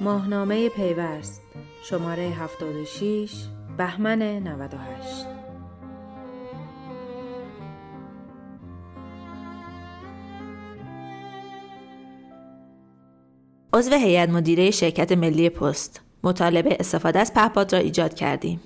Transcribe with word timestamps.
ماهنامه 0.00 0.68
پیوست 0.68 1.42
شماره 1.82 2.22
76 2.22 3.32
بهمن 3.78 4.22
98 4.22 5.26
عضو 13.72 13.94
هیئت 13.94 14.28
مدیره 14.28 14.70
شرکت 14.70 15.12
ملی 15.12 15.50
پست 15.50 16.00
مطالبه 16.24 16.76
استفاده 16.80 17.18
از 17.18 17.34
پهپاد 17.34 17.72
را 17.72 17.78
ایجاد 17.78 18.14
کردیم. 18.14 18.60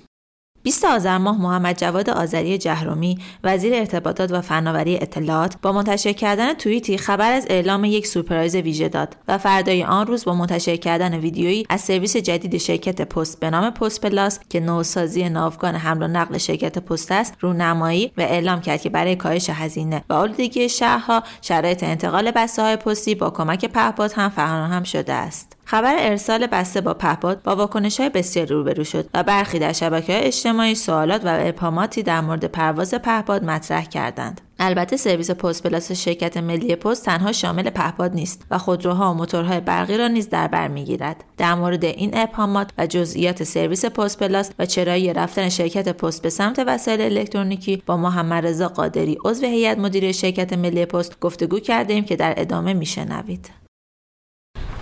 20 0.65 0.85
آذر 0.85 1.17
ماه 1.17 1.41
محمد 1.41 1.77
جواد 1.77 2.09
آذری 2.09 2.57
جهرومی 2.57 3.19
وزیر 3.43 3.73
ارتباطات 3.73 4.31
و 4.31 4.41
فناوری 4.41 4.95
اطلاعات 4.95 5.55
با 5.61 5.71
منتشر 5.71 6.13
کردن 6.13 6.53
توییتی 6.53 6.97
خبر 6.97 7.31
از 7.31 7.45
اعلام 7.49 7.85
یک 7.85 8.07
سورپرایز 8.07 8.55
ویژه 8.55 8.89
داد 8.89 9.17
و 9.27 9.37
فردای 9.37 9.83
آن 9.83 10.07
روز 10.07 10.25
با 10.25 10.35
منتشر 10.35 10.75
کردن 10.75 11.13
ویدیویی 11.13 11.65
از 11.69 11.81
سرویس 11.81 12.17
جدید 12.17 12.57
شرکت 12.57 13.01
پست 13.01 13.39
به 13.39 13.49
نام 13.49 13.69
پست 13.69 14.01
پلاس 14.01 14.39
که 14.49 14.59
نوسازی 14.59 15.29
ناوگان 15.29 15.75
حمل 15.75 16.03
و 16.03 16.07
نقل 16.07 16.37
شرکت 16.37 16.79
پست 16.79 17.11
است 17.11 17.33
رونمایی 17.39 18.11
و 18.17 18.21
اعلام 18.21 18.61
کرد 18.61 18.81
که 18.81 18.89
برای 18.89 19.15
کاهش 19.15 19.49
هزینه 19.49 20.03
و 20.09 20.13
آلودگی 20.13 20.69
شهرها 20.69 21.23
شرایط 21.41 21.83
انتقال 21.83 22.31
بسته 22.31 22.61
های 22.61 22.75
پستی 22.75 23.15
با 23.15 23.29
کمک 23.29 23.65
پهپاد 23.65 24.11
هم 24.15 24.29
فراهم 24.29 24.83
شده 24.83 25.13
است. 25.13 25.54
خبر 25.65 25.95
ارسال 25.99 26.47
بسته 26.47 26.81
با 26.81 26.93
پهپاد 26.93 27.43
با 27.43 27.55
واکنش 27.55 27.99
های 27.99 28.09
بسیار 28.09 28.47
روبرو 28.47 28.83
شد 28.83 29.09
و 29.13 29.23
برخی 29.23 29.59
در 29.59 29.73
شبکه 29.73 30.13
های 30.13 30.21
اجتماعی 30.21 30.75
سوالات 30.75 31.25
و 31.25 31.37
ابهاماتی 31.41 32.03
در 32.03 32.21
مورد 32.21 32.45
پرواز 32.45 32.93
پهپاد 32.93 33.43
مطرح 33.43 33.85
کردند. 33.85 34.41
البته 34.59 34.97
سرویس 34.97 35.31
پست 35.31 35.63
پلاس 35.63 35.91
شرکت 35.91 36.37
ملی 36.37 36.75
پست 36.75 37.05
تنها 37.05 37.31
شامل 37.31 37.69
پهپاد 37.69 38.13
نیست 38.13 38.45
و 38.51 38.57
خودروها 38.57 39.11
و 39.11 39.13
موتورهای 39.13 39.59
برقی 39.59 39.97
را 39.97 40.07
نیز 40.07 40.29
در 40.29 40.47
بر 40.47 40.67
می‌گیرد. 40.67 41.23
در 41.37 41.55
مورد 41.55 41.85
این 41.85 42.17
ابهامات 42.17 42.71
و 42.77 42.87
جزئیات 42.87 43.43
سرویس 43.43 43.85
پست 43.85 44.19
پلاس 44.19 44.51
و 44.59 44.65
چرایی 44.65 45.13
رفتن 45.13 45.49
شرکت 45.49 45.89
پست 45.89 46.21
به 46.21 46.29
سمت 46.29 46.63
وسایل 46.67 47.01
الکترونیکی 47.01 47.83
با 47.85 47.97
محمد 47.97 48.45
رضا 48.45 48.67
قادری 48.67 49.17
عضو 49.25 49.45
هیئت 49.45 49.77
مدیره 49.77 50.11
شرکت 50.11 50.53
ملی 50.53 50.85
پست 50.85 51.19
گفتگو 51.19 51.59
کردیم 51.59 52.03
که 52.03 52.15
در 52.15 52.33
ادامه 52.37 52.73
میشنوید. 52.73 53.64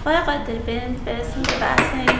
آقای 0.06 0.16
قادری 0.16 0.60
برسیم 1.06 1.44
به 1.44 1.60
بحث 1.62 1.94
این 1.94 2.20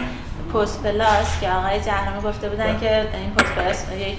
پست 0.54 0.82
پلاس 0.82 1.40
که 1.40 1.50
آقای 1.50 1.80
جهرمی 1.80 2.22
گفته 2.22 2.48
بودن 2.48 2.66
بله. 2.66 2.80
که 2.80 3.18
این 3.18 3.30
پست 3.30 3.52
پلاس 3.52 3.84
یک 3.98 4.18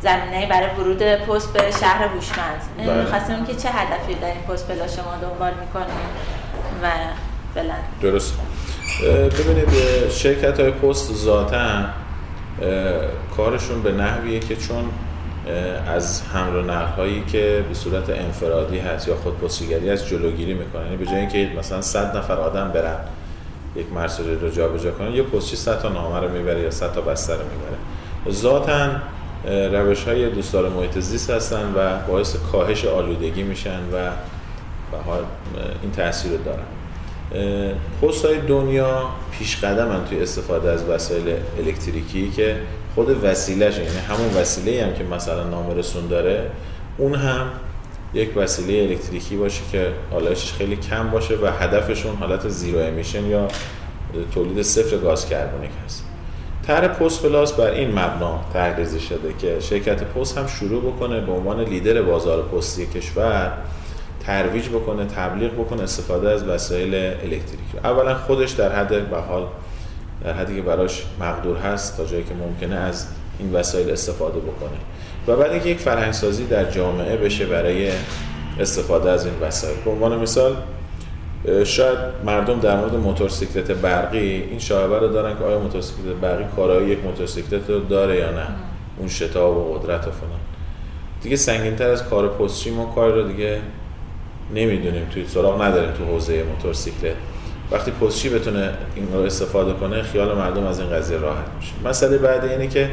زمینه 0.00 0.46
برای 0.46 0.70
ورود 0.78 1.02
پست 1.02 1.52
به 1.52 1.70
شهر 1.80 2.06
هوشمند 2.06 2.60
بله. 2.78 3.02
می‌خواستیم 3.02 3.46
که 3.46 3.54
چه 3.54 3.68
هدفی 3.68 4.14
در 4.14 4.26
این 4.26 4.40
پست 4.40 4.68
پلاس 4.68 4.96
شما 4.96 5.16
دنبال 5.22 5.52
می‌کنیم 5.60 6.08
و 6.82 6.90
بلند 7.54 7.84
درست 8.02 8.34
ببینید 9.38 9.68
شرکت 10.10 10.60
های 10.60 10.70
پست 10.70 11.14
ذاتا 11.14 11.84
کارشون 13.36 13.82
به 13.82 13.92
نحویه 13.92 14.40
که 14.40 14.56
چون 14.56 14.84
از 15.86 16.22
حمل 16.22 16.56
و 16.56 16.62
نقل 16.62 16.92
هایی 16.96 17.24
که 17.26 17.64
به 17.68 17.74
صورت 17.74 18.10
انفرادی 18.10 18.78
هست 18.78 19.08
یا 19.08 19.16
خودپستیگری 19.16 19.90
از 19.90 20.06
جلوگیری 20.06 20.54
می‌کنن. 20.54 20.84
یعنی 20.84 20.96
به 20.96 21.06
جای 21.06 21.16
اینکه 21.16 21.50
مثلا 21.58 21.82
100 21.82 22.16
نفر 22.16 22.34
آدم 22.34 22.70
برن 22.74 22.96
یک 23.76 23.92
مرسولی 23.92 24.34
رو 24.34 24.50
جابجا 24.50 24.90
کنن 24.90 25.12
یه 25.12 25.22
پستچی 25.22 25.56
100 25.56 25.80
تا 25.82 25.88
نامه 25.88 26.20
رو 26.20 26.28
می‌بره 26.28 26.60
یا 26.60 26.70
100 26.70 26.92
تا 26.92 27.00
بسته 27.00 27.32
رو 27.32 27.40
می‌بره. 27.40 28.32
ذاتاً 28.32 28.90
روش 29.72 30.04
های 30.04 30.30
دوستدار 30.30 30.68
محیط 30.68 30.98
زیست 30.98 31.30
هستن 31.30 31.72
و 31.76 32.06
باعث 32.08 32.36
کاهش 32.52 32.84
آلودگی 32.84 33.42
میشن 33.42 33.78
و 33.92 34.10
این 35.82 35.92
تاثیر 35.96 36.32
رو 36.32 36.38
دارن. 36.38 36.64
پست 38.02 38.24
های 38.24 38.38
دنیا 38.38 39.08
پیش 39.38 39.64
قدم 39.64 40.04
توی 40.08 40.22
استفاده 40.22 40.70
از 40.70 40.84
وسایل 40.84 41.34
الکتریکی 41.58 42.30
که 42.30 42.56
خود 42.98 43.24
وسیلهش 43.24 43.76
یعنی 43.76 43.98
همون 44.08 44.34
وسیله 44.36 44.84
هم 44.84 44.94
که 44.94 45.04
مثلا 45.04 45.44
نامرسون 45.44 46.06
داره 46.06 46.50
اون 46.98 47.14
هم 47.14 47.46
یک 48.14 48.36
وسیله 48.36 48.82
الکتریکی 48.82 49.36
باشه 49.36 49.60
که 49.72 49.88
آلایشش 50.12 50.52
خیلی 50.52 50.76
کم 50.76 51.10
باشه 51.10 51.34
و 51.34 51.46
هدفشون 51.46 52.16
حالت 52.16 52.48
زیرو 52.48 52.78
امیشن 52.78 53.26
یا 53.26 53.48
تولید 54.34 54.62
صفر 54.62 54.96
گاز 54.96 55.28
کربونیک 55.28 55.70
هست. 55.84 56.04
طرح 56.66 56.88
پست 56.88 57.22
پلاس 57.22 57.52
بر 57.52 57.70
این 57.70 57.90
مبنا 57.90 58.40
طرحریزی 58.52 59.00
شده 59.00 59.34
که 59.38 59.60
شرکت 59.60 60.02
پست 60.02 60.38
هم 60.38 60.46
شروع 60.46 60.92
بکنه 60.92 61.20
به 61.20 61.32
عنوان 61.32 61.60
لیدر 61.60 62.02
بازار 62.02 62.42
پستی 62.42 62.86
کشور 62.86 63.52
ترویج 64.26 64.68
بکنه 64.68 65.04
تبلیغ 65.04 65.52
بکنه 65.52 65.82
استفاده 65.82 66.30
از 66.30 66.44
وسایل 66.44 66.94
الکتریکی 66.94 67.78
اولا 67.84 68.14
خودش 68.14 68.50
در 68.50 68.72
حد 68.72 69.10
به 69.10 69.16
حال 69.16 69.46
در 70.24 70.32
حدی 70.32 70.56
که 70.56 70.62
براش 70.62 71.04
مقدور 71.20 71.56
هست 71.56 71.96
تا 71.96 72.04
جایی 72.04 72.24
که 72.24 72.34
ممکنه 72.34 72.76
از 72.76 73.06
این 73.38 73.52
وسایل 73.52 73.90
استفاده 73.90 74.38
بکنه. 74.38 74.78
و 75.26 75.36
بعد 75.36 75.50
اینکه 75.50 75.68
یک 75.68 75.78
فرهنگسازی 75.78 76.44
در 76.44 76.70
جامعه 76.70 77.16
بشه 77.16 77.46
برای 77.46 77.90
استفاده 78.60 79.10
از 79.10 79.26
این 79.26 79.34
وسایل. 79.40 79.76
به 79.84 79.90
عنوان 79.90 80.18
مثال 80.18 80.56
شاید 81.64 81.98
مردم 82.24 82.60
در 82.60 82.76
مورد 82.76 82.94
موتورسیکلت 82.94 83.70
برقی 83.70 84.18
این 84.18 84.58
شایبه 84.58 84.98
رو 84.98 85.08
دارن 85.08 85.38
که 85.38 85.44
آیا 85.44 85.58
موتورسیکلت 85.58 86.14
برقی 86.20 86.44
کارایی 86.56 86.88
یک 86.88 87.04
موتورسیکلت 87.04 87.70
رو 87.70 87.80
داره 87.80 88.16
یا 88.16 88.30
نه؟ 88.30 88.46
اون 88.98 89.08
شتاب 89.08 89.56
و 89.56 89.78
قدرت 89.78 90.08
و 90.08 90.10
فلان. 90.10 90.40
دیگه 91.22 91.36
سنگینتر 91.36 91.90
از 91.90 92.04
کار 92.04 92.28
پستچی 92.28 92.70
ما 92.70 92.92
کار 92.94 93.12
رو 93.12 93.28
دیگه 93.28 93.60
نمی‌دونیم. 94.54 95.06
توی 95.14 95.26
سراغ 95.26 95.62
نداریم 95.62 95.90
تو 95.92 96.04
حوزه 96.04 96.42
موتورسیکلت. 96.42 97.16
وقتی 97.70 97.90
پستچی 97.90 98.28
بتونه 98.28 98.72
این 98.94 99.12
رو 99.12 99.20
استفاده 99.20 99.72
کنه 99.72 100.02
خیال 100.02 100.36
مردم 100.36 100.66
از 100.66 100.80
این 100.80 100.90
قضیه 100.90 101.18
راحت 101.18 101.46
میشه. 101.56 101.72
مسئله 101.84 102.18
بعد 102.18 102.44
اینه 102.44 102.66
که 102.66 102.90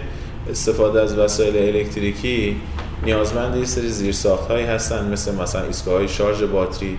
استفاده 0.49 1.01
از 1.01 1.17
وسایل 1.17 1.75
الکتریکی 1.75 2.61
نیازمند 3.03 3.55
یه 3.55 3.65
سری 3.65 3.89
زیرساخت 3.89 4.51
هایی 4.51 4.65
هستن 4.65 5.11
مثل 5.11 5.35
مثلا 5.35 5.63
ایستگاه 5.63 5.93
های 5.93 6.07
شارژ 6.07 6.43
باتری 6.43 6.97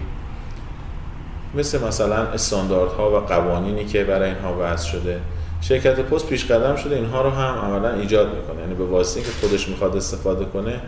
مثل 1.54 1.86
مثلا 1.88 2.16
استانداردها 2.16 3.10
و 3.10 3.20
قوانینی 3.20 3.84
که 3.84 4.04
برای 4.04 4.30
اینها 4.30 4.56
وضع 4.60 4.88
شده. 4.88 5.20
شرکت 5.60 6.00
پست 6.00 6.26
پیش 6.26 6.44
قدم 6.44 6.76
شده 6.76 6.96
اینها 6.96 7.22
رو 7.22 7.30
هم 7.30 7.54
عملا 7.58 7.94
ایجاد 7.94 8.34
می‌کنه. 8.34 8.60
یعنی 8.60 8.74
به 8.74 8.84
واسطه 8.84 9.20
که 9.20 9.30
خودش 9.40 9.68
می‌خواد 9.68 9.96
استفاده 9.96 10.44
کنه 10.44 10.80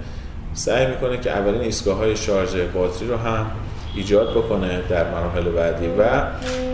سعی 0.55 0.87
می‌کنه 0.87 1.19
که 1.20 1.31
اولین 1.31 1.60
ایستگاه 1.60 1.97
های 1.97 2.16
شارژ 2.16 2.56
باتری 2.75 3.09
رو 3.09 3.16
هم 3.16 3.47
ایجاد 3.97 4.31
بکنه 4.31 4.82
در 4.88 5.10
مراحل 5.10 5.50
بعدی. 5.50 5.87
و 5.87 6.22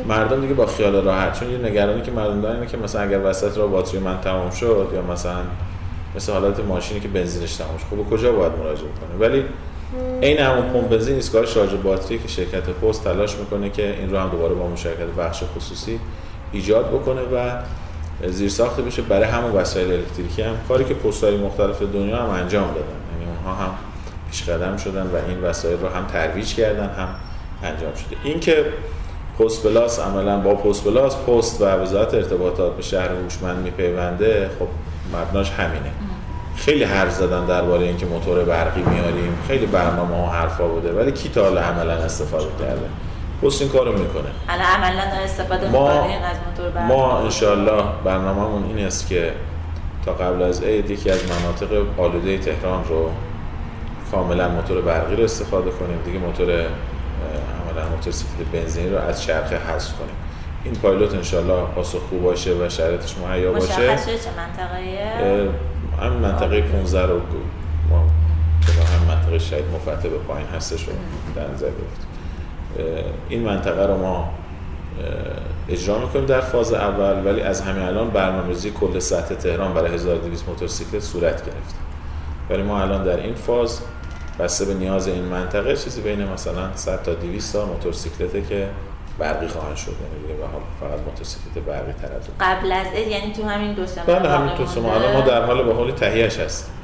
مردم 0.08 0.40
دیگه 0.40 0.54
با 0.54 0.66
خیال 0.66 1.04
راحت 1.04 1.40
چون 1.40 1.50
یه 1.50 1.58
نگرانی 1.58 2.02
که 2.02 2.10
مردم 2.10 2.40
دارن 2.40 2.54
اینه 2.54 2.66
که 2.66 2.76
مثلا 2.76 3.00
اگر 3.00 3.20
وسط 3.24 3.58
را 3.58 3.66
باتری 3.66 4.00
من 4.00 4.20
تمام 4.20 4.50
شد 4.50 4.88
یا 4.94 5.02
مثلا 5.02 5.40
مثل 6.16 6.32
حالت 6.32 6.60
ماشینی 6.60 7.00
که 7.00 7.08
بنزینش 7.08 7.56
تمام 7.56 7.78
شد 7.78 7.84
خب 7.90 8.10
کجا 8.10 8.32
باید 8.32 8.52
مراجعه 8.52 8.88
کنه؟ 8.88 9.28
ولی 9.28 9.44
این 10.20 10.38
همون 10.38 10.68
پمپ 10.68 10.88
بنزین 10.88 11.14
ایستگاه 11.14 11.46
شارژ 11.46 11.74
باتری 11.74 12.18
که 12.18 12.28
شرکت 12.28 12.68
پست 12.68 13.04
تلاش 13.04 13.36
می‌کنه 13.36 13.70
که 13.70 13.96
این 13.98 14.10
رو 14.10 14.18
هم 14.18 14.28
دوباره 14.28 14.54
با 14.54 14.68
مشارکت 14.68 15.06
بخش 15.18 15.42
خصوصی 15.56 16.00
ایجاد 16.52 16.88
بکنه 16.88 17.20
و 17.20 17.50
زیر 18.28 18.48
ساخته 18.48 18.82
بشه 18.82 19.02
برای 19.02 19.24
همون 19.24 19.52
وسایل 19.52 19.92
الکتریکی. 19.92 20.42
هم 20.42 20.54
کاری 20.68 20.84
که 20.84 20.96
های 21.22 21.36
مختلف 21.36 21.82
دنیا 21.82 22.16
هم 22.16 22.30
انجام 22.30 22.66
دادن. 22.66 22.78
یعنی 23.12 23.36
اونها 23.36 23.64
هم 23.64 23.74
پیش 24.30 24.42
قدم 24.42 24.76
شدن 24.76 25.02
و 25.02 25.28
این 25.28 25.40
وسایل 25.42 25.80
رو 25.80 25.88
هم 25.88 26.06
ترویج 26.06 26.54
کردن 26.54 26.90
هم 26.90 27.08
انجام 27.62 27.94
شده. 27.94 28.16
این 28.24 28.40
که 28.40 28.64
پست 29.38 29.66
بلاس 29.66 30.00
عملا 30.00 30.38
با 30.38 30.54
پست 30.54 30.84
بلاس 30.84 31.16
پست 31.16 31.60
و 31.60 31.64
وزارت 31.64 32.14
ارتباطات 32.14 32.76
به 32.76 32.82
شهر 32.82 33.08
هوشمند 33.08 33.64
میپیونده. 33.64 34.50
خب 34.58 34.66
مبناش 35.16 35.50
همینه. 35.50 35.90
خیلی 36.56 36.84
حرف 36.84 37.12
زدن 37.12 37.46
درباره 37.46 37.86
اینکه 37.86 38.06
موتور 38.06 38.44
برقی 38.44 38.82
میاریم. 38.82 39.38
خیلی 39.48 39.66
برنامه 39.66 40.16
ها 40.16 40.26
حرفا 40.26 40.66
بوده 40.66 40.92
ولی 40.92 41.12
کی 41.12 41.28
تا 41.28 41.42
حالا 41.42 41.60
عملا 41.60 41.92
استفاده 41.92 42.46
کرده؟ 42.60 42.88
پست 43.42 43.62
این 43.62 43.70
کارو 43.70 43.92
می‌کنه. 43.92 44.28
الان 44.48 44.66
عملا 44.66 45.02
استفاده 45.24 45.68
ما 45.68 45.90
از 45.90 46.36
موتور 46.50 46.70
برقی. 46.70 46.86
ما 46.88 47.18
انشالله 47.18 47.82
برنامه‌مون 48.04 48.64
این 48.64 48.86
است 48.86 49.08
که 49.08 49.32
تا 50.06 50.12
قبل 50.12 50.42
از 50.42 50.62
عید 50.62 50.90
یکی 50.90 51.10
از 51.10 51.20
مناطق 51.24 52.00
آلوده 52.00 52.38
تهران 52.38 52.84
رو 52.88 53.10
کاملا 54.10 54.48
موتور 54.48 54.80
برقی 54.80 55.16
رو 55.16 55.24
استفاده 55.24 55.70
کنیم. 55.70 55.98
دیگه 56.04 56.18
موتور 56.18 56.48
عملا 57.74 57.88
موتورسیکلت 57.88 58.46
بنزینی 58.52 58.90
رو 58.90 58.98
از 58.98 59.22
چرخه 59.22 59.56
حذف 59.56 59.92
کنیم. 59.92 60.14
این 60.64 60.74
پایلوت 60.74 61.14
انشالله 61.14 61.66
پاسخ 61.74 61.98
خوب 61.98 62.22
باشه 62.22 62.54
و 62.54 62.68
شرایطش 62.68 63.18
مهیا 63.18 63.52
باشه. 63.52 63.64
مشخص 63.64 64.06
چه 64.06 64.30
منطقه 64.36 65.50
همین 66.00 66.18
منطقه 66.18 66.60
15 66.60 67.06
رو 67.06 67.20
ما 67.90 68.06
که 68.66 68.72
هم 68.72 69.14
منطقه 69.14 69.38
شهید 69.38 69.64
مفتح 69.74 70.08
به 70.08 70.18
پایین 70.18 70.46
هستش 70.46 70.84
رو 70.84 70.92
در 71.34 71.48
نظر 71.54 71.66
گرفتیم 71.66 72.06
این 73.28 73.42
منطقه 73.42 73.86
رو 73.86 73.98
ما 73.98 74.30
اجرا 75.68 75.98
می‌کنیم 75.98 76.26
در 76.26 76.40
فاز 76.40 76.72
اول 76.72 77.26
ولی 77.26 77.40
از 77.40 77.60
همین 77.60 77.82
الان 77.82 78.10
برنامه‌ریزی 78.10 78.70
کل 78.70 78.98
سطح 78.98 79.34
تهران 79.34 79.74
برای 79.74 79.94
1200 79.94 80.48
موتورسیکلت 80.48 81.02
صورت 81.02 81.44
گرفته. 81.44 81.76
ولی 82.50 82.62
ما 82.62 82.82
الان 82.82 83.04
در 83.04 83.16
این 83.16 83.34
فاز 83.34 83.80
بسته 84.38 84.64
به 84.64 84.74
نیاز 84.74 85.08
این 85.08 85.24
منطقه 85.24 85.76
چیزی 85.76 86.00
بین 86.00 86.24
مثلا 86.24 86.76
100 86.76 87.02
تا 87.02 87.14
200 87.14 87.52
تا 87.52 87.66
موتورسیکلته 87.66 88.42
که 88.42 88.68
برقی 89.18 89.48
خواهند 89.48 89.76
شد. 89.76 89.88
یعنی 89.88 90.26
دیگه 90.26 90.34
به 90.34 90.46
حال 90.46 90.60
فقط 90.80 91.06
موتورسیکلت 91.06 91.64
برقی 91.64 91.92
تردد. 91.92 92.22
قبل 92.40 92.72
از 92.72 92.86
یعنی 93.08 93.32
تو 93.32 93.48
همین 93.48 93.72
دو 93.72 93.86
سه 93.86 94.02
بله 94.02 94.28
همین 94.28 94.54
دو 94.54 94.66
سه 94.66 94.80
ماه. 94.80 95.12
ما 95.12 95.20
در 95.20 95.44
حال 95.44 95.62
به 95.62 95.74
حال 95.74 95.92
تهیهش 95.92 96.38
هستیم. 96.38 96.74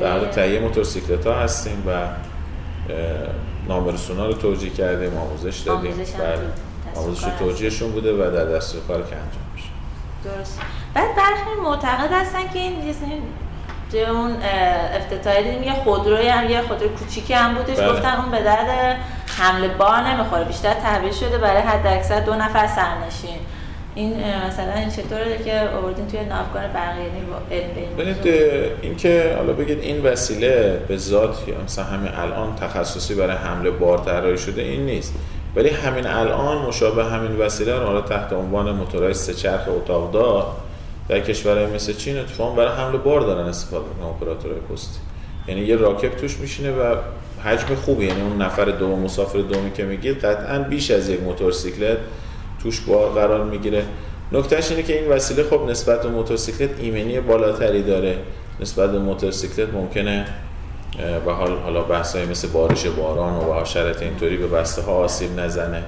در 0.00 0.12
حال 0.12 0.26
تهیه 0.26 0.60
موتورسیکلت 0.60 1.26
ها 1.26 1.34
هستیم 1.34 1.82
و 1.86 2.08
نامرسونا 3.68 4.26
رو 4.26 4.32
توجیه 4.32 4.70
کردیم 4.70 5.16
آموزش 5.16 5.58
دادیم. 5.58 5.92
بله. 5.92 6.38
آموزش 6.94 7.22
توجیهشون 7.38 7.92
بوده 7.92 8.12
و 8.12 8.30
در 8.30 8.44
دستور 8.44 8.80
کار 8.88 9.02
که 9.02 9.16
انجام 9.16 9.44
میشه. 9.54 9.68
درست. 10.24 10.60
بعد 10.94 11.16
برخی 11.16 11.60
معتقد 11.64 12.12
هستن 12.12 12.52
که 12.52 12.58
این 12.58 12.94
توی 13.94 14.04
اون 14.04 14.36
افتتاحی 14.96 15.44
دیدیم 15.44 15.62
یه 15.62 15.72
خودروی 15.72 16.28
هم 16.28 16.50
یه 16.50 16.62
خودرو 16.62 16.88
کوچیکی 16.88 17.34
هم 17.34 17.54
بودش 17.54 17.76
بله. 17.76 17.92
گفتن 17.92 18.16
اون 18.16 18.30
به 18.30 18.42
درد 18.42 18.96
حمل 19.38 19.68
بار 19.68 20.00
نمی‌خوره 20.00 20.44
بیشتر 20.44 20.74
تعبیر 20.74 21.12
شده 21.12 21.38
برای 21.38 21.62
حد 21.62 21.86
اکثر 21.86 22.20
دو 22.20 22.34
نفر 22.34 22.66
سرنشین. 22.66 23.38
این 23.94 24.14
مثلا 24.48 24.72
این 24.72 24.90
چطوره 24.90 25.38
که 25.44 25.60
آوردین 25.78 26.06
توی 26.06 26.20
ناوگان 26.20 26.72
برقی 26.72 27.02
ببینید 27.98 28.26
این 28.82 28.96
که 28.96 29.34
حالا 29.38 29.52
بگید 29.52 29.78
این 29.78 30.02
وسیله 30.02 30.80
به 30.88 30.96
ذات 30.96 31.48
یا 31.48 31.54
مثلا 31.64 31.84
همین 31.84 32.12
الان 32.14 32.56
تخصصی 32.56 33.14
برای 33.14 33.36
حمل 33.36 33.70
بار 33.70 33.98
طراحی 33.98 34.38
شده 34.38 34.62
این 34.62 34.86
نیست. 34.86 35.14
ولی 35.56 35.70
همین 35.70 36.06
الان 36.06 36.58
مشابه 36.58 37.04
همین 37.04 37.36
وسیله 37.36 37.78
رو 37.78 37.86
حالا 37.86 38.00
تحت 38.00 38.32
عنوان 38.32 38.70
موتورهای 38.70 39.14
سه 39.14 39.34
چرخ 39.34 39.68
اتاقدار 39.68 40.46
در 41.08 41.20
کشورهای 41.20 41.66
مثل 41.66 41.92
چین 41.92 42.18
اتفاقا 42.18 42.54
برای 42.54 42.72
حمل 42.72 42.96
بار 42.96 43.20
دارن 43.20 43.46
استفاده 43.46 43.84
می‌کنن 43.88 44.06
اپراتورهای 44.06 44.60
پستی. 44.60 44.98
یعنی 45.48 45.60
یه 45.60 45.76
راکت 45.76 46.16
توش 46.16 46.38
میشینه 46.38 46.72
و 46.72 46.96
حجم 47.44 47.74
خوبی 47.74 48.06
یعنی 48.06 48.20
اون 48.20 48.42
نفر 48.42 48.64
دوم 48.64 49.00
مسافر 49.00 49.38
دومی 49.38 49.72
که 49.72 49.84
میگید 49.84 50.24
قطعا 50.24 50.58
بیش 50.58 50.90
از 50.90 51.08
یک 51.08 51.22
موتورسیکلت 51.22 51.98
توش 52.62 52.80
بار 52.80 53.10
قرار 53.10 53.44
می‌گیره. 53.44 53.84
نکتهش 54.32 54.70
اینه 54.70 54.82
که 54.82 55.00
این 55.00 55.12
وسیله 55.12 55.42
خب 55.42 55.60
نسبت 55.70 56.02
به 56.02 56.08
موتورسیکلت 56.08 56.70
ایمنی 56.80 57.20
بالاتری 57.20 57.82
داره. 57.82 58.18
نسبت 58.60 58.92
به 58.92 58.98
موتورسیکلت 58.98 59.74
ممکنه 59.74 60.26
به 61.24 61.32
حال 61.32 61.56
حالا 61.58 61.82
بحثایی 61.82 62.26
مثل 62.26 62.48
بارش 62.48 62.86
باران 62.86 63.34
و 63.34 63.40
با 63.40 63.64
شرط 63.64 64.02
اینطوری 64.02 64.36
به 64.36 64.46
بسته 64.46 64.82
ها 64.82 64.92
آسیب 64.92 65.40
نزنه. 65.40 65.82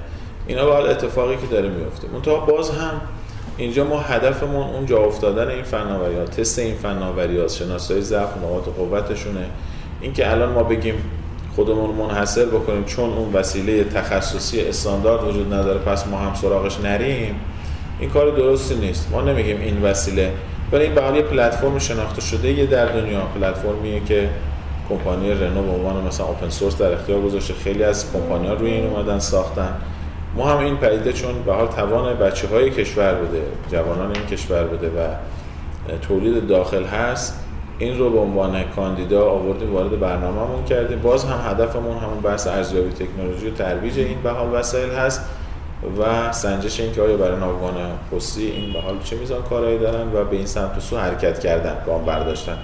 اینا 0.46 0.66
به 0.66 0.90
اتفاقی 0.90 1.36
که 1.36 1.46
داره 1.46 1.69
میفته 1.69 2.08
منتها 2.08 2.36
باز 2.36 2.70
هم 2.70 3.00
اینجا 3.58 3.85
ما 3.85 4.00
هدفمون 4.00 4.67
اون 4.67 4.87
جا 4.87 4.99
افتادن 4.99 5.49
این 5.49 5.62
فناوری 5.62 6.14
تست 6.17 6.58
این 6.58 6.75
فناوری 6.75 7.38
ها 7.41 7.49
شناسایی 7.49 8.03
ضعف 8.03 8.37
نقاط 8.37 8.64
قوتشونه. 8.64 9.47
اینکه 10.00 10.31
الان 10.31 10.53
ما 10.53 10.62
بگیم 10.62 10.94
خودمون 11.56 11.91
منحصر 11.91 12.44
بکنیم 12.44 12.85
چون 12.85 13.11
اون 13.11 13.32
وسیله 13.32 13.85
تخصصی 13.85 14.61
استاندارد 14.61 15.25
وجود 15.25 15.55
نداره 15.55 15.79
پس 15.79 16.06
ما 16.06 16.19
هم 16.19 16.35
سراغش 16.35 16.81
نریم 16.81 17.35
این 18.00 18.11
کار 18.11 18.31
درستی 18.31 18.75
نیست. 18.75 19.08
ما 19.11 19.23
نمیگیم 19.23 19.61
این 19.61 19.82
وسیله 19.82 20.32
ولی 20.73 20.85
این 20.85 20.94
به 20.94 21.23
پلتفرم 21.23 21.79
شناخته 21.79 22.20
شده 22.20 22.53
یه 22.53 22.67
در 22.67 22.87
دنیا. 22.87 23.20
پلتفرمیه 23.20 24.00
که 24.08 24.29
کمپانی 24.88 25.31
رنو 25.31 25.62
به 25.62 25.73
عنوان 25.73 26.06
مثلا 26.06 26.26
اوپن 26.26 26.49
سورس 26.49 26.79
در 26.79 26.93
اختیار 26.93 27.20
گذاشته. 27.20 27.55
خیلی 27.55 27.82
از 27.82 28.12
کمپانی 28.12 28.47
ها 28.47 28.55
روی 28.55 28.70
این 28.70 28.87
اومدن 28.87 29.19
ساختن. 29.19 29.75
ما 30.36 30.46
هم 30.46 30.58
این 30.58 30.76
پدیده 30.76 31.12
چون 31.12 31.42
به 31.42 31.52
حال 31.52 31.66
توان 31.66 32.14
بچه 32.14 32.48
های 32.48 32.70
کشور 32.70 33.14
بده 33.14 33.42
جوانان 33.72 34.12
این 34.16 34.26
کشور 34.26 34.64
بده 34.64 34.88
و 34.88 35.08
تولید 36.08 36.46
داخل 36.46 36.84
هست 36.84 37.40
این 37.78 37.98
رو 37.98 38.10
به 38.10 38.18
عنوان 38.18 38.62
کاندیدا 38.62 39.30
آوردیم 39.30 39.72
وارد 39.72 40.00
برنامهمون 40.00 40.64
کردیم. 40.64 41.00
باز 41.00 41.24
هم 41.24 41.50
هدفمون 41.50 41.96
همون 41.98 42.20
بحث 42.22 42.46
ارزیابی 42.46 42.90
تکنولوژی 42.90 43.48
و 43.48 43.50
ترویج 43.50 43.98
این 43.98 44.22
به 44.22 44.30
حال 44.30 44.54
وسایل 44.54 44.90
هست 44.90 45.22
و 45.98 46.32
سنجش 46.32 46.80
این 46.80 46.92
که 46.92 47.02
آیا 47.02 47.16
برای 47.16 47.40
ناوگان 47.40 47.74
پستی 48.12 48.46
این 48.46 48.72
به 48.72 48.80
حال 48.80 48.94
چه 49.04 49.16
میزان 49.16 49.42
کارهایی 49.42 49.78
دارن 49.78 50.12
و 50.14 50.24
به 50.24 50.36
این 50.36 50.46
سمت 50.46 50.76
و 50.76 50.80
سو 50.80 50.96
حرکت 50.96 51.38
کردن 51.38 51.74
گام 51.86 52.04
برداشتن. 52.04 52.58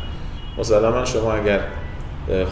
مسلما 0.58 1.04
شما 1.04 1.32
اگر 1.32 1.60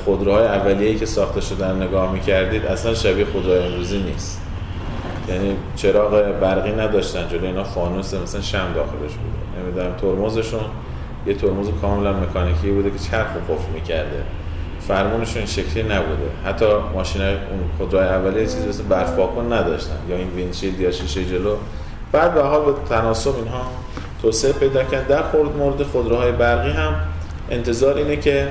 خودروهای 0.05 0.47
اولیه‌ای 0.47 0.97
که 0.97 1.07
ساخته 1.07 1.41
شدن 1.41 1.83
نگاه 1.83 2.13
می‌کردید 2.13 2.67
اصلا 2.67 2.95
شبیه 2.95 3.25
خودروهای 3.25 3.67
امروزی 3.67 3.99
نیست. 3.99 4.41
یعنی 5.31 5.57
چراغ 5.77 6.11
برقی 6.41 6.73
نداشتن 6.73 7.29
جلوی 7.29 7.47
اینا 7.47 7.65
فانوس 7.65 8.15
مثلا 8.15 8.41
شمع 8.41 8.73
داخلش 8.75 9.13
بوده 9.13 9.63
نمی‌دونم 9.63 9.97
ترمزشون 9.97 10.61
یه 11.27 11.35
ترمز 11.35 11.69
کاملا 11.83 12.13
مکانیکی 12.13 12.71
بوده 12.71 12.91
که 12.91 12.99
چرخ 12.99 13.27
قفل 13.27 13.73
می‌کرده. 13.75 14.23
فرمونشون 14.89 15.47
شکلی 15.47 15.83
نبوده. 15.83 16.31
حتی 16.47 16.67
ماشین 16.95 17.23
اون 17.23 17.37
خودروهای 17.79 18.09
اولیه 18.09 18.43
چیزی 18.47 18.69
مثل 18.69 18.83
برف 18.83 19.19
نداشتن 19.53 19.97
یا 20.09 20.17
این 20.17 20.29
windshield 20.29 20.81
یا 20.81 20.91
شیشه 20.91 21.25
جلو. 21.25 21.57
بعد 22.13 22.35
به 22.35 22.43
حال 22.43 22.65
به 22.65 22.73
تناسب 22.89 23.37
اینها 23.37 23.63
توسعه 24.23 24.53
پیدا 24.53 24.85
کرد 24.85 25.09
در 25.09 25.23
خورد 25.23 25.57
مورد 25.57 25.83
خودروهای 25.83 26.33
برقی 26.33 26.71
هم 26.71 26.95
انتظار 27.51 27.97
اینه 27.97 28.17
که 28.17 28.49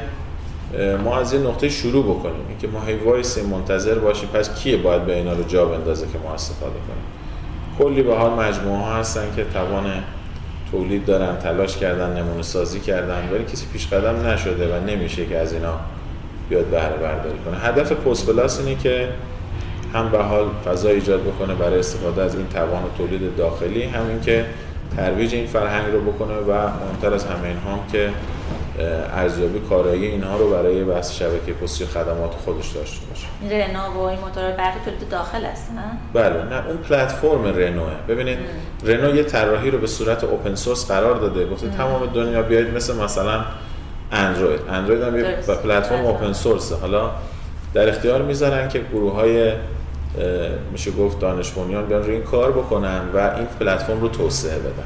ما 1.04 1.20
از 1.20 1.34
یه 1.34 1.40
نقطه 1.40 1.70
شروع 1.70 2.04
بکنیم. 2.04 2.46
اینکه 2.50 2.68
ما 2.68 2.82
هی 2.82 2.96
وایسیم 2.96 3.46
منتظر 3.46 3.96
باشیم 3.96 4.30
پس 4.30 4.60
کیه 4.60 4.78
باید 4.78 5.06
به 5.06 5.16
اینا 5.16 5.34
رو 5.34 5.44
جا 5.44 5.66
بندازه 5.66 6.06
که 6.06 6.20
ما 6.24 6.34
استفاده 6.34 6.74
کنیم؟ 6.74 7.04
کلی 7.80 8.04
به 8.04 8.16
حال 8.16 8.32
مجموعه 8.32 8.78
ها 8.78 8.94
هستن 8.94 9.36
که 9.36 9.46
توان 9.54 9.86
تولید 10.72 11.06
دارن 11.06 11.38
تلاش 11.38 11.78
کردن 11.78 12.18
نمونه 12.18 12.42
سازی 12.42 12.80
کردن 12.80 13.30
ولی 13.34 13.44
کسی 13.44 13.66
پیش 13.74 13.88
قدم 13.88 14.28
نشده 14.28 14.78
و 14.78 14.84
نمیشه 14.86 15.26
که 15.26 15.38
از 15.38 15.54
اینا 15.54 15.74
بیاد 16.50 16.66
بهره 16.66 16.98
برداری 16.98 17.38
کنه. 17.46 17.58
هدف 17.58 17.92
پست 17.92 18.26
پلاس 18.26 18.60
اینه 18.60 18.76
که 18.76 19.10
هم 19.94 20.10
به 20.10 20.18
حال 20.18 20.46
فضا 20.66 20.90
ایجاد 20.90 21.22
بکنه 21.22 21.56
برای 21.56 21.80
استفاده 21.80 22.22
از 22.22 22.36
این 22.36 22.48
توان 22.48 22.84
تولید 22.98 23.36
داخلی 23.36 23.84
همین 23.84 24.22
که 24.22 24.46
ترویج 24.98 25.34
این 25.34 25.48
فرهنگ 25.48 25.94
رو 25.94 26.12
بکنه 26.12 26.34
و 26.34 26.52
مهمتر 26.52 27.14
از 27.14 27.26
همه 27.26 27.48
این 27.48 27.58
هم 27.58 27.80
که 27.92 28.10
ارزیابی 29.14 29.60
کارایی 29.60 30.06
اینها 30.06 30.38
رو 30.38 30.52
برای 30.52 30.84
بحث 30.84 31.12
شبکه 31.12 31.54
پستی 31.54 31.86
خدمات 31.86 32.32
خودش 32.46 32.72
داشته 32.72 33.06
باشه. 33.06 33.26
این 33.42 33.52
رنو 33.52 33.94
و 33.94 34.00
این 34.00 34.20
موتور 34.20 34.52
برقی 34.52 34.80
تولید 34.86 35.10
داخل 35.10 35.46
است 35.46 35.72
نه؟ 35.72 35.98
بله 36.14 36.44
نه 36.44 36.68
اون 36.68 36.78
پلتفرم 36.78 37.46
رنوه. 37.46 37.92
ببینید 38.08 38.38
رنو 38.84 39.16
یه 39.16 39.24
طراحی 39.24 39.72
رو 39.72 39.78
به 39.78 39.88
صورت 39.88 40.24
اوپن 40.24 40.56
سورس 40.56 40.88
قرار 40.88 41.16
داده. 41.16 41.46
گفته 41.46 41.70
تمام 41.70 42.06
دنیا 42.06 42.42
بیاید 42.42 42.76
مثل 42.76 42.96
مثلا 42.96 43.46
اندروید 44.12 44.60
اندروید 44.70 45.02
هم 45.02 45.18
یه 45.18 45.24
پلتفرم 45.64 46.06
اوپن 46.06 46.34
سورسه 46.34 46.76
حالا 46.76 47.12
در 47.74 47.90
اختیار 47.90 48.22
می‌ذارن 48.22 48.70
که 48.70 48.80
گروه 48.94 49.14
های 49.14 49.54
میشه 50.72 50.92
گفت 50.92 51.20
دانش 51.20 51.52
بیان 51.52 52.04
روی 52.04 52.16
این 52.16 52.24
کار 52.24 52.52
بکنن 52.52 53.02
و 53.14 53.18
این 53.18 53.48
پلتفرم 53.60 54.02
رو 54.02 54.08
توسعه 54.08 54.60
بدن. 54.60 54.84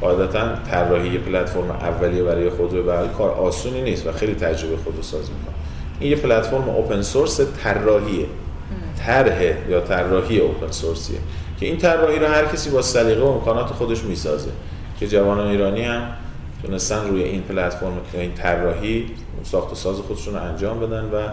قاعدتا 0.00 0.40
طراحی 0.70 1.18
پلتفرم 1.18 1.70
اولیه 1.70 2.22
برای 2.22 2.50
خودرو 2.50 2.82
برای 2.82 3.08
کار 3.08 3.30
آسونی 3.30 3.82
نیست 3.82 4.06
و 4.06 4.12
خیلی 4.12 4.34
تجربه 4.34 4.76
خودروسازی 4.76 5.32
می‌کنه. 5.32 5.54
این 6.00 6.10
یه 6.10 6.16
پلتفرم 6.16 6.68
اوپن 6.68 7.02
سورس 7.02 7.40
طراحیه. 7.62 8.26
طرح 9.06 9.42
یا 9.68 9.80
طراحی 9.80 10.38
اوپن 10.38 10.70
سورسیه 10.70 11.18
که 11.60 11.66
این 11.66 11.78
طراحی 11.78 12.18
رو 12.18 12.26
هر 12.26 12.44
کسی 12.44 12.70
با 12.70 12.82
سلیقه 12.82 13.22
و 13.22 13.26
امکانات 13.26 13.66
خودش 13.66 14.04
می‌سازه. 14.04 14.50
که 15.00 15.08
جوانان 15.08 15.46
ایرانی 15.46 15.82
هم 15.82 16.02
تونستن 16.62 17.08
روی 17.08 17.22
این 17.22 17.42
پلتفرم 17.42 17.92
این 18.12 18.34
طراحی 18.34 19.06
ساخت 19.42 19.72
و 19.72 19.74
ساز 19.74 19.96
خودشون 19.96 20.34
رو 20.34 20.42
انجام 20.42 20.80
بدن 20.80 21.04
و 21.04 21.28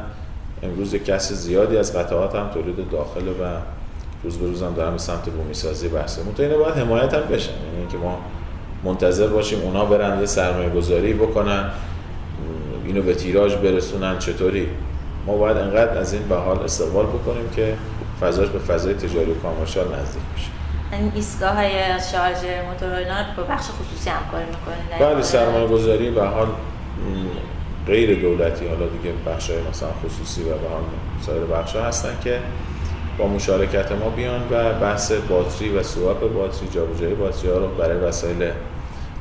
امروز 0.64 0.96
کسی 0.96 1.36
زیادی 1.36 1.78
از 1.78 1.96
قطعات 1.96 2.36
هم 2.36 2.50
تولید 2.54 2.90
داخل 2.92 3.28
و 3.28 3.58
روز 4.24 4.38
به 4.38 4.46
روز 4.46 4.64
هم 4.64 4.74
دارن 4.74 4.92
به 4.92 4.98
سمت 4.98 5.30
بومی 5.30 5.54
سازی 5.54 5.88
بحثه 5.88 6.22
اینه 6.40 6.58
باید 6.58 6.76
حمایت 6.76 7.14
هم 7.14 7.22
بشن. 7.22 7.52
یعنی 7.52 7.78
اینکه 7.80 7.98
ما 7.98 8.20
منتظر 8.84 9.28
باشیم 9.28 9.62
اونا 9.62 9.86
برن 9.86 10.20
یه 10.20 10.26
سرمایه 10.26 10.70
گذاری 10.70 11.14
بکنن 11.14 11.70
اینو 12.86 13.02
به 13.02 13.16
تیراژ 13.16 13.56
برسونن 13.56 14.20
چطوری؟ 14.20 14.68
ما 15.26 15.38
باید 15.38 15.58
انقدر 15.58 15.98
از 15.98 16.14
این 16.14 16.28
به 16.28 16.36
حال 16.36 16.60
استقبال 16.60 17.06
بکنیم 17.06 17.50
که 17.56 17.74
فضاش 18.22 18.50
به 18.50 18.60
فضای 18.60 18.94
تجاری 18.94 19.32
و 19.32 19.36
کامرشال 19.36 19.86
نزدیک 19.86 20.22
بشه. 20.36 20.50
این 20.92 21.12
ایستگاه 21.16 21.56
های 21.56 21.72
شارژ 22.12 22.38
موتور 22.68 22.94
اینا 22.94 23.16
با 23.38 23.44
بخش 23.44 23.66
خصوصی 23.66 24.10
همکاری 24.10 24.46
می‌کنین؟ 24.46 25.14
بله 25.14 25.22
سرمایه 25.22 25.68
گذاری 25.68 26.10
به 26.10 26.24
حال 26.24 26.48
غیر 27.88 28.22
دولتی 28.22 28.68
حالا 28.68 28.88
دیگه 28.88 29.14
بخش 29.26 29.50
های 29.50 29.60
مثلا 29.70 29.90
خصوصی 30.06 30.42
و 30.42 30.46
به 30.46 30.70
حال 30.70 30.84
سایر 31.22 31.44
بخش 31.44 31.76
ها 31.76 31.84
هستن 31.84 32.18
که 32.24 32.40
با 33.18 33.28
مشارکت 33.28 33.92
ما 33.92 34.10
بیان 34.10 34.42
و 34.52 34.74
بحث 34.74 35.12
باتری 35.12 35.70
و 35.70 35.84
سواپ 35.84 36.34
باتری 36.34 36.68
جابجایی 36.74 37.14
باتری 37.14 37.50
ها 37.50 37.58
رو 37.58 37.68
برای 37.68 37.98
وسایل 37.98 38.52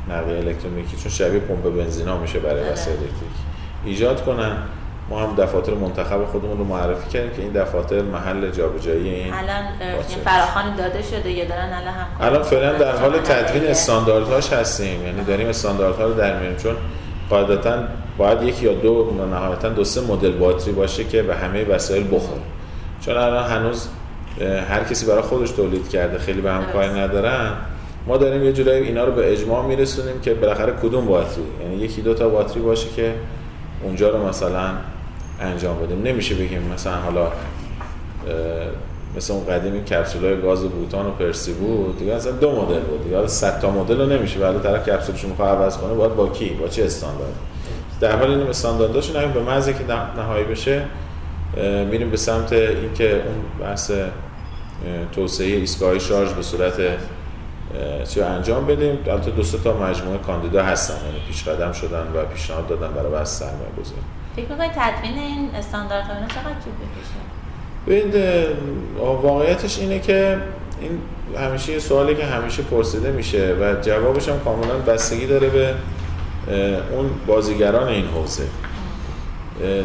نقل 0.09 0.31
الکترونیکی 0.31 0.97
چون 0.97 1.13
شبیه 1.13 1.41
پمپ 1.41 1.77
بنزین 1.77 2.09
ها 2.09 2.19
میشه 2.19 2.39
برای 2.39 2.63
بله. 2.63 2.73
وسایل 2.73 2.97
الکتریک 2.97 3.37
ایجاد 3.85 4.25
کنن. 4.25 4.57
ما 5.11 5.21
هم 5.21 5.35
دفاتر 5.35 5.75
منتخب 5.75 6.25
خودمون 6.25 6.59
رو 6.59 6.65
معرفی 6.65 7.11
کردیم 7.11 7.31
که 7.31 7.43
این 7.43 7.53
دفاتر 7.53 8.03
محل 8.03 8.51
جابجایی 8.51 9.09
این 9.09 9.35
الان 9.35 9.65
فراخوان 10.25 10.77
داده 10.77 11.03
شده 11.03 11.31
یا 11.31 11.45
دارن 11.45 11.73
الان 11.73 11.95
هم 11.95 12.07
الان 12.21 12.43
فعلا 12.43 12.73
در 12.73 12.97
حال 12.97 13.19
تدوین 13.19 13.67
استانداردهاش 13.67 14.53
هستیم. 14.53 15.07
یعنی 15.07 15.25
داریم 15.25 15.49
استانداردها 15.49 16.05
رو 16.05 16.15
در 16.15 16.39
میاریم 16.39 16.57
چون 16.57 16.77
قاعدتا 17.31 17.79
باید 18.19 18.43
یکی 18.43 18.65
یا 18.65 18.73
دو 18.73 19.11
نهایتا 19.31 19.69
دو 19.69 19.85
سه 19.85 20.01
مدل 20.01 20.33
باتری 20.33 20.73
باشه 20.73 21.05
که 21.05 21.23
به 21.23 21.37
همه 21.37 21.65
وسایل 21.65 22.07
بخوره. 22.07 22.41
چون 23.07 23.17
الان 23.17 23.45
هنوز 23.45 23.89
هر 24.69 24.85
کسی 24.85 25.07
برای 25.07 25.23
خودش 25.23 25.51
تولید 25.51 25.89
کرده 25.89 26.19
خیلی 26.19 26.41
به 26.41 26.53
هم 26.53 26.65
کاری 26.73 27.01
ندارن. 27.01 27.53
ما 28.07 28.17
داریم 28.17 28.45
یه 28.45 28.53
جورایی 28.53 28.83
اینا 28.83 29.05
رو 29.05 29.13
به 29.13 29.33
اجماع 29.33 29.67
میرسونیم 29.67 30.21
که 30.21 30.35
بالاخره 30.35 30.73
کدوم 30.83 31.07
باتری. 31.07 31.43
یعنی 31.63 31.77
یکی 31.77 32.03
دو 32.03 32.15
تا 32.15 32.29
باتری 32.29 32.61
باشه 32.61 32.89
که 32.97 33.15
اونجا 33.83 34.11
رو 34.11 34.29
مثلا 34.29 34.71
انجام 35.41 35.79
بدیم. 35.79 36.03
نمیشه 36.03 36.35
بگیم 36.35 36.63
مثلا 36.75 36.93
حالا 36.93 37.29
مثل 39.17 39.33
اون 39.33 39.47
قدیمی 39.47 39.85
کپسولای 39.85 40.41
گاز 40.41 40.65
بوتان 40.65 41.07
و 41.07 41.11
پرسی 41.11 41.53
بود. 41.53 41.99
دیگه 41.99 42.13
اصلا 42.15 42.33
دو 42.33 42.51
مدل 42.51 42.81
بود. 42.81 43.05
دیگه 43.05 43.27
100 43.27 43.61
تا 43.61 43.71
مدل 43.71 44.01
رو 44.01 44.07
نمیشه. 44.07 44.41
ولی 44.41 44.59
طرف 44.59 44.89
کپسولش 44.89 45.23
رو 45.23 45.29
می‌خواد 45.29 45.49
عوض 45.49 45.77
کنه 45.77 45.95
باید 45.95 46.15
با 46.15 46.29
کی؟ 46.29 46.49
با 46.49 46.69
چه 46.69 46.85
استاندارد؟ 46.85 47.35
در 48.01 48.17
حال 48.17 48.31
این 48.31 48.43
استاندارداش 48.43 49.17
نمیم 49.17 49.33
به 49.33 49.43
مزه 49.43 49.73
که 49.73 49.79
نهایی 50.17 50.45
بشه. 50.45 50.83
میریم 51.91 52.11
به 52.11 52.17
سمت 52.17 52.53
اینکه 52.53 53.15
اون 53.15 53.67
بحث 53.69 53.91
توسعه 55.13 55.47
ایستگاه 55.47 55.99
شارژ 55.99 56.33
به 56.33 56.43
صورت 56.43 56.75
چی 58.09 58.21
انجام 58.21 58.67
بدیم. 58.67 58.99
البته 59.07 59.31
دو 59.31 59.43
تا 59.43 59.79
مجموعه 59.79 60.19
کاندیدا 60.19 60.63
هستن 60.63 60.95
یعنی 61.07 61.27
پیش 61.27 61.49
قدم 61.49 61.73
شدن 61.73 62.07
و 62.15 62.25
پیشنهاد 62.25 62.69
دادن 62.69 62.93
برای 62.93 63.13
بحث 63.13 63.39
سرمایه 63.39 63.71
گذاری. 63.81 64.01
فکر 64.37 64.49
می‌کنید 64.49 64.71
تدوین 64.71 65.19
این 65.19 65.51
استانداردها 65.55 66.15
چقدر 66.29 66.43
طول 66.43 66.73
بکشه 66.73 67.17
ببینید 67.87 68.47
واقعیتش 69.23 69.79
اینه 69.79 69.99
که 69.99 70.39
این 70.81 70.99
همیشه 71.39 71.73
یه 71.73 71.79
سوالی 71.79 72.15
که 72.15 72.25
همیشه 72.25 72.63
پرسیده 72.63 73.11
میشه 73.11 73.57
و 73.61 73.75
جوابش 73.83 74.29
هم 74.29 74.41
کاملا 74.41 74.79
بستگی 74.79 75.27
داره 75.27 75.49
به 75.49 75.75
اون 76.93 77.11
بازیگران 77.27 77.89
این 77.89 78.07
حوزه. 78.07 78.43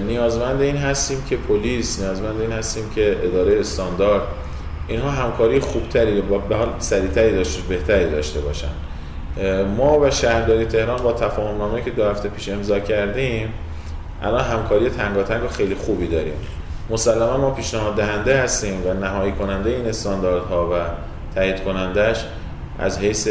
نیازمند 0.08 0.62
این 0.62 0.78
هستیم 0.78 1.24
که 1.30 1.38
پلیس 1.38 2.02
نیازمند 2.02 2.42
این 2.42 2.52
هستیم 2.52 2.84
که 2.96 3.18
اداره 3.24 3.60
استاندارد 3.60 4.22
اینها 4.88 5.12
همکاری 5.12 5.60
خوبتری 5.60 6.22
به 6.22 6.56
حال 6.56 6.70
سریعتری 6.80 7.32
داشته 7.32 7.62
بهتری 7.70 8.10
داشته 8.10 8.40
باشن. 8.40 8.72
ما 9.78 10.00
و 10.00 10.12
شهرداری 10.12 10.66
تهران 10.66 11.04
با 11.04 11.14
تفاهم 11.14 11.58
نامه 11.58 11.82
که 11.82 11.92
دو 11.92 12.06
هفته 12.06 12.30
پیش 12.30 12.50
امضا 12.50 12.80
کردیم 12.80 13.54
الان 14.24 14.44
همکاری 14.44 14.90
تنگاتنگ 14.90 15.44
و 15.44 15.48
خیلی 15.48 15.76
خوبی 15.76 16.08
داریم. 16.08 16.34
مسلما 16.90 17.38
ما 17.38 17.52
پیشنهاد 17.52 17.96
دهنده 17.96 18.42
هستیم 18.42 18.88
و 18.88 18.94
نهایی 18.94 19.32
کننده 19.32 19.70
این 19.70 19.86
استانداردها 19.86 20.70
و 20.70 20.74
تایید 21.36 21.64
کنندش 21.64 22.26
از 22.80 23.00
حیث 23.00 23.28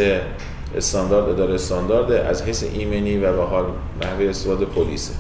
استاندارد 0.76 1.28
اداره 1.28 1.54
استاندارد 1.54 2.12
از 2.12 2.42
حیث 2.42 2.64
ایمنی 2.72 3.18
و 3.18 3.32
به 3.32 3.42
حال 3.42 3.64
نحوه 4.02 4.24
استفاده 4.24 4.64
پلیسه. 4.64 5.12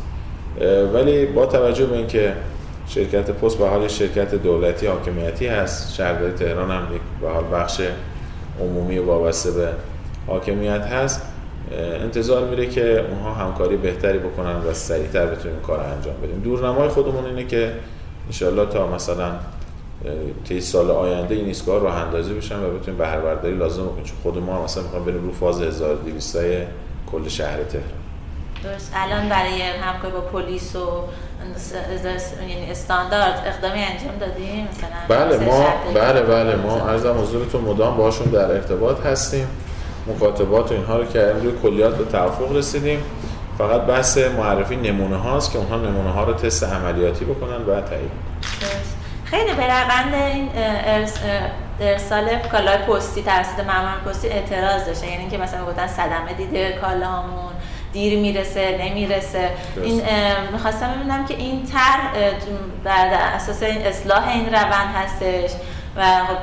ولی 0.94 1.26
با 1.26 1.46
توجه 1.46 1.86
به 1.86 1.96
اینکه 1.96 2.32
شرکت 2.86 3.30
پست 3.30 3.58
به 3.58 3.68
حال 3.68 3.88
شرکت 3.88 4.34
دولتی 4.34 4.86
حاکمیتی 4.86 5.46
هست 5.46 5.94
شهرداری 5.94 6.32
تهران 6.32 6.70
هم 6.70 6.86
به 7.20 7.28
حال 7.28 7.44
بخش 7.52 7.80
عمومی 8.60 8.98
وابسته 8.98 9.50
به 9.50 9.68
حاکمیت 10.26 10.80
هست 10.80 11.22
انتظار 12.02 12.48
میره 12.48 12.66
که 12.66 13.04
اونها 13.10 13.34
همکاری 13.34 13.76
بهتری 13.76 14.18
بکنن 14.18 14.56
و 14.56 14.72
سریعتر 14.72 15.26
بتونیم 15.26 15.60
کار 15.60 15.80
انجام 15.80 16.14
بدیم. 16.22 16.40
دورنمای 16.40 16.88
خودمون 16.88 17.24
اینه 17.24 17.44
که 17.44 17.72
انشالله 18.26 18.66
تا 18.66 18.86
مثلا 18.86 19.30
تی 20.44 20.60
سال 20.60 20.90
آینده 20.90 21.34
این 21.34 21.46
ایستگاه 21.46 21.82
راه 21.82 21.96
اندازی 21.96 22.34
بشن 22.34 22.64
و 22.64 22.78
بتونیم 22.78 22.98
بهره 22.98 23.20
برداری 23.20 23.54
لازم 23.54 23.82
بکنیم. 23.82 24.04
چون 24.04 24.16
خود 24.22 24.38
ما 24.38 24.64
مثلا 24.64 24.82
می‌خوام 24.82 25.04
بریم 25.04 25.24
رو 25.24 25.32
فاز 25.32 25.62
1200 25.62 26.38
کل 27.12 27.28
شهر 27.28 27.62
تهران. 27.62 28.09
درست. 28.64 28.92
الان 28.96 29.28
برای 29.28 29.62
همکاری 29.62 30.12
با 30.12 30.20
پلیس 30.20 30.76
و 30.76 31.04
یعنی 32.48 32.70
استاندارد 32.70 33.42
اقدامی 33.46 33.82
انجام 33.82 34.18
دادیم. 34.20 34.68
مثلا 34.72 35.26
بله 35.26 35.36
ما 35.44 35.66
بله 35.94 36.22
بله. 36.22 36.56
ما 36.56 36.88
ارزم 36.88 37.20
حضورتون 37.20 37.60
مدام 37.60 37.96
باشون 37.96 38.26
در 38.26 38.50
ارتباط 38.50 39.06
هستیم. 39.06 39.48
مکاتبات 40.06 40.70
و 40.70 40.74
اینها 40.74 40.96
رو 40.96 41.04
کردیم 41.04 41.42
روی 41.42 41.58
کلیات 41.62 41.96
به 41.96 42.04
توافق 42.04 42.56
رسیدیم. 42.56 43.02
فقط 43.58 43.80
بحث 43.80 44.18
معرفی 44.18 44.76
نمونه 44.76 45.16
هاست 45.16 45.52
که 45.52 45.58
اونها 45.58 45.76
نمونه 45.76 46.10
ها 46.10 46.24
رو 46.24 46.32
تست 46.32 46.64
عملیاتی 46.64 47.24
بکنن 47.24 47.56
و 47.56 47.80
تایید 47.80 48.10
خیلی 49.24 49.54
به 49.54 49.64
روند 49.64 50.14
این 50.14 50.48
ارسال 51.80 52.28
کالای 52.52 52.78
پستی 52.78 53.22
توسط 53.22 53.60
مامور 53.66 54.00
پستی 54.06 54.28
اعتراض 54.28 54.86
داشته 54.86 55.06
یعنی 55.06 55.30
که 55.30 55.38
مثلا 55.38 55.66
گفتن 55.66 55.86
صدمه 55.86 56.32
دیده 56.36 56.78
کالامون. 56.80 57.52
دیر 57.92 58.18
می‌رسه 58.18 58.78
نمی‌رسه. 58.84 59.48
این 59.82 60.02
می‌خواستم 60.52 60.94
ببینم 60.96 61.26
که 61.26 61.34
این 61.36 61.66
تر 61.66 61.98
بر 62.84 63.08
اساس 63.34 63.62
این 63.62 63.82
اصلاح 63.86 64.28
این 64.28 64.46
روند 64.46 64.94
هستش 64.94 65.50
و 65.96 66.02
خب 66.24 66.36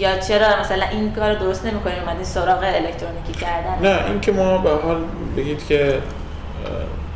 یا 0.00 0.18
چرا 0.18 0.60
مثلا 0.60 0.84
این 0.92 1.12
کار 1.12 1.34
درست 1.34 1.66
نمی‌کنیم 1.66 1.98
اومدین 2.06 2.24
سراغ 2.24 2.58
الکترونیکی 2.62 3.32
کردن. 3.40 3.88
نه 3.88 4.06
این 4.06 4.20
که 4.20 4.32
ما 4.32 4.58
به 4.58 4.70
حال 4.70 4.96
بگید 5.36 5.66
که 5.66 5.98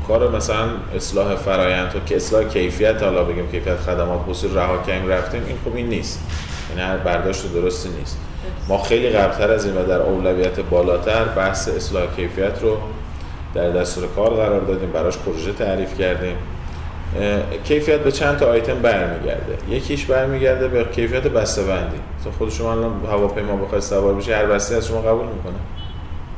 کار 0.08 0.37
مثلا 0.37 0.68
اصلاح 0.96 1.34
فرایند 1.34 1.96
و 1.96 1.99
که 2.06 2.16
اصلاح 2.16 2.44
کیفیت 2.44 3.02
حالا 3.02 3.25
بگیم 3.25 3.50
کیفیت 3.50 3.76
خدمات 3.76 4.20
خصوصی 4.28 4.54
رها 4.54 4.82
کردیم 4.82 5.08
رفتیم 5.08 5.44
این 5.46 5.56
خوب 5.64 5.76
این 5.76 5.88
نیست. 5.88 6.20
این 6.70 6.78
هر 6.78 6.96
برداشت 6.96 7.52
درستی 7.52 7.88
نیست. 7.88 8.18
ما 8.68 8.78
خیلی 8.82 9.10
قبلتر 9.10 9.50
از 9.50 9.66
این 9.66 9.76
و 9.76 9.87
در 9.87 10.00
اولویت 10.00 10.60
بالاتر 10.60 11.25
بحث 11.25 11.68
اصلاح 11.68 12.02
کیفیت 12.16 12.62
رو 12.62 12.78
در 13.54 13.71
دستور 13.71 14.07
کار 14.16 14.30
قرار 14.30 14.61
دادیم 14.61 14.90
براش 14.90 15.19
پروژه 15.19 15.52
تعریف 15.52 15.99
کردیم. 15.99 16.37
کیفیت 17.64 18.00
به 18.00 18.12
چند 18.12 18.38
تا 18.38 18.47
آیتم 18.47 18.75
برمیگرده. 18.75 19.59
یکیش 19.71 20.04
برمیگرده 20.04 20.69
به 20.69 20.85
کیفیت 20.85 21.23
بسته 21.23 21.62
بندی 21.62 21.97
خود 22.38 22.50
شما 22.50 22.73
الان 22.73 22.92
هواپیما 23.11 23.57
بخواید 23.57 23.85
سوار 23.85 24.14
بشه 24.14 24.37
هر 24.37 24.47
بسته 24.47 24.76
از 24.76 24.87
شما 24.87 25.00
قبول 25.00 25.26
می‌کنه. 25.26 25.54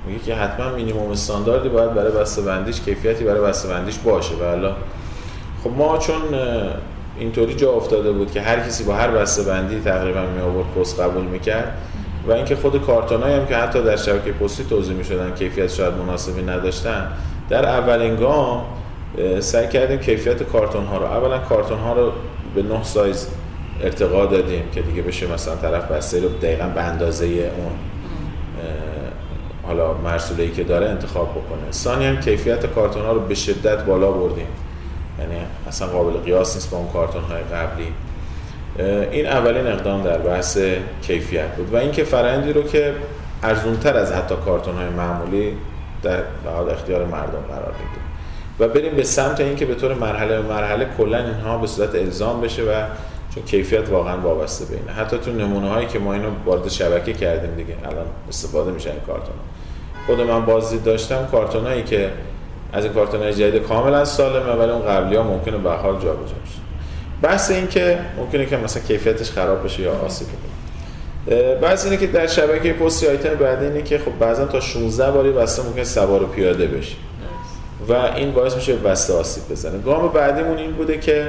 میگه 0.07 0.19
که 0.19 0.35
حتما 0.35 0.69
مینیمم 0.69 1.11
استانداردی 1.11 1.69
باید 1.69 1.95
برای 1.95 2.13
بسته 2.13 2.43
بندیش 2.43 2.81
کیفیتی 2.81 3.25
برای 3.25 3.41
بسته 3.41 3.69
بندیش 3.69 3.99
باشه. 3.99 4.35
و 4.35 4.71
خب 5.65 5.71
ما 5.71 5.99
چون 5.99 6.23
اینطوری 7.19 7.55
جا 7.55 7.73
افتاده 7.73 8.13
بود 8.13 8.33
که 8.33 8.41
هر 8.41 8.61
کسی 8.61 8.85
با 8.85 8.95
هر 8.95 9.11
بسته 9.11 9.43
بندی 9.43 9.81
تقریبا 9.81 10.21
می 10.21 10.41
آورد 10.41 10.67
قبول 11.01 11.25
می‌کرد. 11.25 11.79
و 12.29 12.33
اینکه 12.33 12.57
خود 12.57 12.87
کارتونایی 12.87 13.35
هم 13.35 13.47
که 13.47 13.57
حتی 13.57 13.83
در 13.83 13.97
شبکه 13.97 14.33
پستی 14.33 14.65
توضیح 14.65 14.97
می‌شدن 14.97 15.35
کیفیت 15.35 15.71
شاید 15.71 15.95
مناسبی 15.95 16.43
نداشتن 16.43 17.09
در 17.49 17.67
اولین 17.67 18.17
گام 18.17 18.65
سعی 19.41 19.69
کردیم 19.69 19.99
کیفیت 19.99 20.43
کارتون 20.43 20.85
ها 20.85 20.99
رو 20.99 21.05
اولا 21.05 21.39
کارتون 21.39 21.79
ها 21.79 21.93
رو 21.93 22.13
به 22.55 22.63
نه 22.63 22.85
سایز 22.85 23.29
ارتقا 23.83 24.27
دادیم 24.27 24.63
که 24.75 24.83
دیگه 24.83 25.03
بشه 25.03 25.33
مثلا 25.33 25.57
طرف 25.57 25.91
بسته 25.91 26.21
رو 26.21 26.29
دقیقا 26.29 26.67
به 26.67 26.83
اندازه 26.83 27.27
اون 27.27 27.73
حالا 29.67 29.93
مرسوله 29.93 30.51
که 30.51 30.65
داره 30.65 30.89
انتخاب 30.89 31.31
بکنه. 31.31 31.73
ثانی 31.73 32.07
هم 32.07 32.21
کیفیت 32.21 32.67
کارتون 32.67 33.03
ها 33.03 33.13
رو 33.13 33.21
به 33.21 33.35
شدت 33.35 33.85
بالا 33.85 34.13
بردیم. 34.13 34.47
یعنی 35.19 35.35
اصلا 35.69 35.89
قابل 35.89 36.19
قیاس 36.19 36.55
نیست 36.55 36.71
با 36.71 36.79
اون 36.79 36.89
کارتون 36.93 37.23
های 37.23 37.43
قبلی. 37.43 37.93
این 39.13 39.27
اولین 39.27 39.67
اقدام 39.67 40.03
در 40.03 40.19
بحث 40.19 40.59
کیفیت 41.03 41.57
بود 41.57 41.75
و 41.75 41.77
اینکه 41.77 42.05
فرندی 42.05 42.53
رو 42.53 42.63
که 42.63 42.95
ارزونتر 43.43 43.97
از 43.97 44.13
حتی 44.13 44.35
کارتون 44.45 44.75
های 44.75 44.89
معمولی 44.89 45.57
در 46.03 46.23
اختیار 46.73 47.05
مردم 47.05 47.43
قرار 47.49 47.73
بگیره 47.73 48.03
و 48.61 48.69
بریم 48.69 48.97
به 48.97 49.03
سمت 49.03 49.41
اینکه 49.41 49.67
به 49.67 49.75
طور 49.75 49.95
مرحله 49.95 50.43
به 50.43 50.49
مرحله 50.49 50.87
کلا 50.99 51.19
اینها 51.19 51.59
به 51.59 51.67
صورت 51.67 51.95
الزام 51.95 52.41
بشه 52.41 52.63
و 52.63 52.73
چون 53.35 53.45
کیفیت 53.45 53.89
واقعا 53.89 54.21
وابسته 54.21 54.65
به 54.65 54.75
اینه. 54.75 54.93
حتی 54.93 55.19
تو 55.19 55.33
نمونه 55.33 55.69
هایی 55.69 55.87
که 55.87 55.99
ما 55.99 56.13
اینو 56.13 56.29
وارد 56.45 56.69
شبکه 56.69 57.13
کردیم 57.13 57.55
دیگه 57.55 57.77
الان 57.85 58.07
استفاده 58.29 58.71
میشه 58.71 58.91
این 58.91 59.01
کارتون. 59.01 59.35
خود 60.07 60.21
من 60.21 60.45
بازدید 60.45 60.85
داشتم 60.85 61.29
کارتون 61.33 61.67
هایی 61.67 61.83
که 61.83 62.11
از 62.73 62.85
این 62.85 62.93
کارتون 62.93 63.21
های 63.21 63.35
جدید 63.35 63.63
کاملا 63.63 64.05
سالمه 64.05 64.53
ولی 64.53 64.71
اون 64.71 64.87
قبلی 64.87 65.17
ها 65.17 65.23
ممکنه 65.23 65.59
به 65.59 65.71
حال 65.71 65.95
جابجا 65.95 66.35
بشه. 66.45 66.62
بحث 67.23 67.51
این 67.51 67.69
که 67.69 67.99
ممکنه 68.17 68.47
که 68.47 68.57
مثلا 68.57 68.83
کیفیتش 68.83 69.31
خراب 69.31 69.65
بشه 69.65 69.83
یا 69.83 69.93
آسیب 69.93 70.29
بکنه 70.29 70.53
بعض 71.55 71.85
اینه 71.85 71.97
که 71.97 72.07
در 72.07 72.27
شبکه 72.27 72.73
پستی 72.73 73.07
آیتم 73.07 73.35
بعد 73.35 73.63
اینه 73.63 73.83
که 73.83 73.99
خب 73.99 74.19
بعضا 74.19 74.47
تا 74.47 74.61
16 74.61 75.11
باری 75.11 75.33
بسته 75.33 75.63
ممکن 75.63 75.85
سوار 75.85 76.23
و 76.23 76.27
پیاده 76.27 76.67
بشه. 76.67 76.97
و 77.89 77.93
این 77.93 78.33
باعث 78.33 78.55
میشه 78.57 78.77
بسته 78.77 79.15
آسیب 79.15 79.43
بزنه. 79.51 79.79
گام 79.79 80.09
بعدیمون 80.09 80.59
این 80.59 80.73
بوده 80.73 80.99
که 80.99 81.27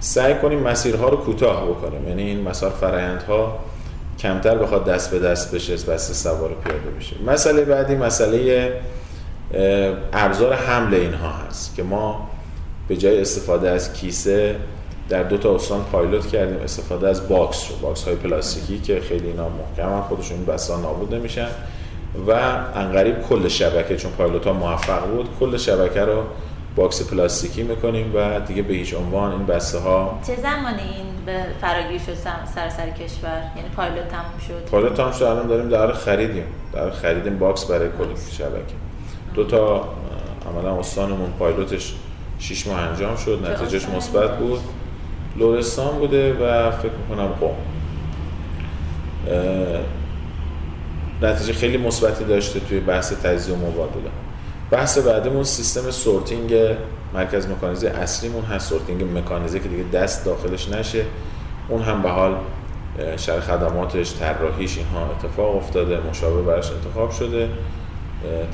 سعی 0.00 0.34
کنیم 0.34 0.58
مسیرها 0.58 1.08
رو 1.08 1.16
کوتاه 1.16 1.68
بکنیم. 1.68 2.08
یعنی 2.08 2.22
این 2.22 2.42
مسار 2.42 2.70
فرایندها 2.70 3.58
کمتر 4.18 4.58
بخواد 4.58 4.84
دست 4.84 5.10
به 5.10 5.18
دست 5.18 5.54
بشه 5.54 5.72
بسته 5.72 6.14
سوار 6.14 6.50
پیاده 6.64 6.90
بشه. 6.98 7.16
مسئله 7.26 7.64
بعدی 7.64 7.94
مسئله 7.94 8.72
ابزار 10.12 10.52
حمل 10.54 10.94
اینها 10.94 11.28
هست 11.28 11.76
که 11.76 11.82
ما 11.82 12.30
به 12.88 12.96
جای 12.96 13.20
استفاده 13.20 13.70
از 13.70 13.92
کیسه 13.92 14.56
در 15.08 15.22
دو 15.22 15.38
تا 15.38 15.54
استان 15.54 15.84
پایلوت 15.84 16.26
کردیم 16.26 16.58
استفاده 16.64 17.08
از 17.08 17.28
باکس 17.28 17.70
رو 17.70 17.76
باکس 17.76 18.04
های 18.04 18.14
پلاستیکی 18.16 18.78
که 18.78 19.00
خیلی 19.00 19.26
اینا 19.26 19.48
محکم 19.48 20.00
خودشون 20.00 20.44
بسا 20.44 20.80
نابود 20.80 21.14
نمیشن. 21.14 21.48
و 22.28 22.30
عنقریب 22.74 23.22
کل 23.22 23.48
شبکه 23.48 23.96
چون 23.96 24.10
پایلوت 24.10 24.46
ها 24.46 24.52
موفق 24.52 25.06
بود 25.06 25.28
کل 25.40 25.56
شبکه 25.56 26.00
رو 26.00 26.22
باکس 26.76 27.10
پلاستیکی 27.10 27.62
می‌کنیم 27.62 28.12
و 28.14 28.40
دیگه 28.40 28.62
به 28.62 28.74
هیچ 28.74 28.94
عنوان 28.94 29.32
این 29.32 29.46
بسته 29.46 29.78
ها 29.78 30.20
چه 30.26 30.36
زمانی 30.36 30.82
این 30.82 31.06
به 31.26 31.44
فراگیر 31.60 31.98
شد 31.98 32.14
سر 32.54 32.68
سر 32.68 32.90
کشور؟ 32.90 33.42
یعنی 33.56 33.68
پایلوت 33.76 34.08
تموم 34.08 34.38
شد؟ 34.48 34.70
پایلوت 34.70 34.94
تموم 34.94 35.12
شد 35.12 35.22
الان 35.22 35.46
داریم 35.46 35.68
در 35.68 35.92
خریدیم. 35.92 36.44
در 36.72 36.90
خریدیم 36.90 37.38
باکس 37.38 37.64
برای 37.64 37.88
کل 37.88 38.34
شبکه. 38.38 38.74
دو 39.34 39.44
تا 39.44 39.88
عملا 40.50 40.78
استانمون 40.78 41.30
پایلوتش 41.38 41.94
6 42.38 42.66
ماه 42.66 42.80
انجام 42.80 43.16
شد 43.16 43.50
نتیجهش 43.50 43.88
مثبت 43.88 44.38
بود. 44.38 44.60
لورستان 45.36 45.98
بوده 45.98 46.32
و 46.32 46.70
فکر 46.70 46.92
می‌کنم 47.08 47.26
قم. 47.26 47.54
نتیجه 51.22 51.52
خیلی 51.52 51.76
مثبتی 51.76 52.24
داشته 52.24 52.60
توی 52.60 52.80
بحث 52.80 53.12
تجزیه 53.12 53.54
و 53.54 53.58
مبادله. 53.58 54.10
بحث 54.70 54.98
بعدمون 54.98 55.44
سیستم 55.44 55.90
سورتینگ 55.90 56.54
مرکز 57.14 57.46
مکانیزه 57.46 57.88
اصلیمون 57.88 58.44
هست. 58.44 58.68
سورتینگ 58.68 59.18
مکانیزه 59.18 59.60
که 59.60 59.68
دیگه 59.68 59.84
دست 59.92 60.24
داخلش 60.24 60.68
نشه. 60.68 61.04
اون 61.68 61.82
هم 61.82 62.02
به 62.02 62.08
حال 62.08 62.34
شرح 63.16 63.40
خدماتش 63.40 64.14
طراحیش 64.14 64.78
اینها 64.78 65.10
اتفاق 65.10 65.56
افتاده. 65.56 66.00
مشابه 66.10 66.42
براش 66.42 66.70
انتخاب 66.72 67.10
شده. 67.10 67.48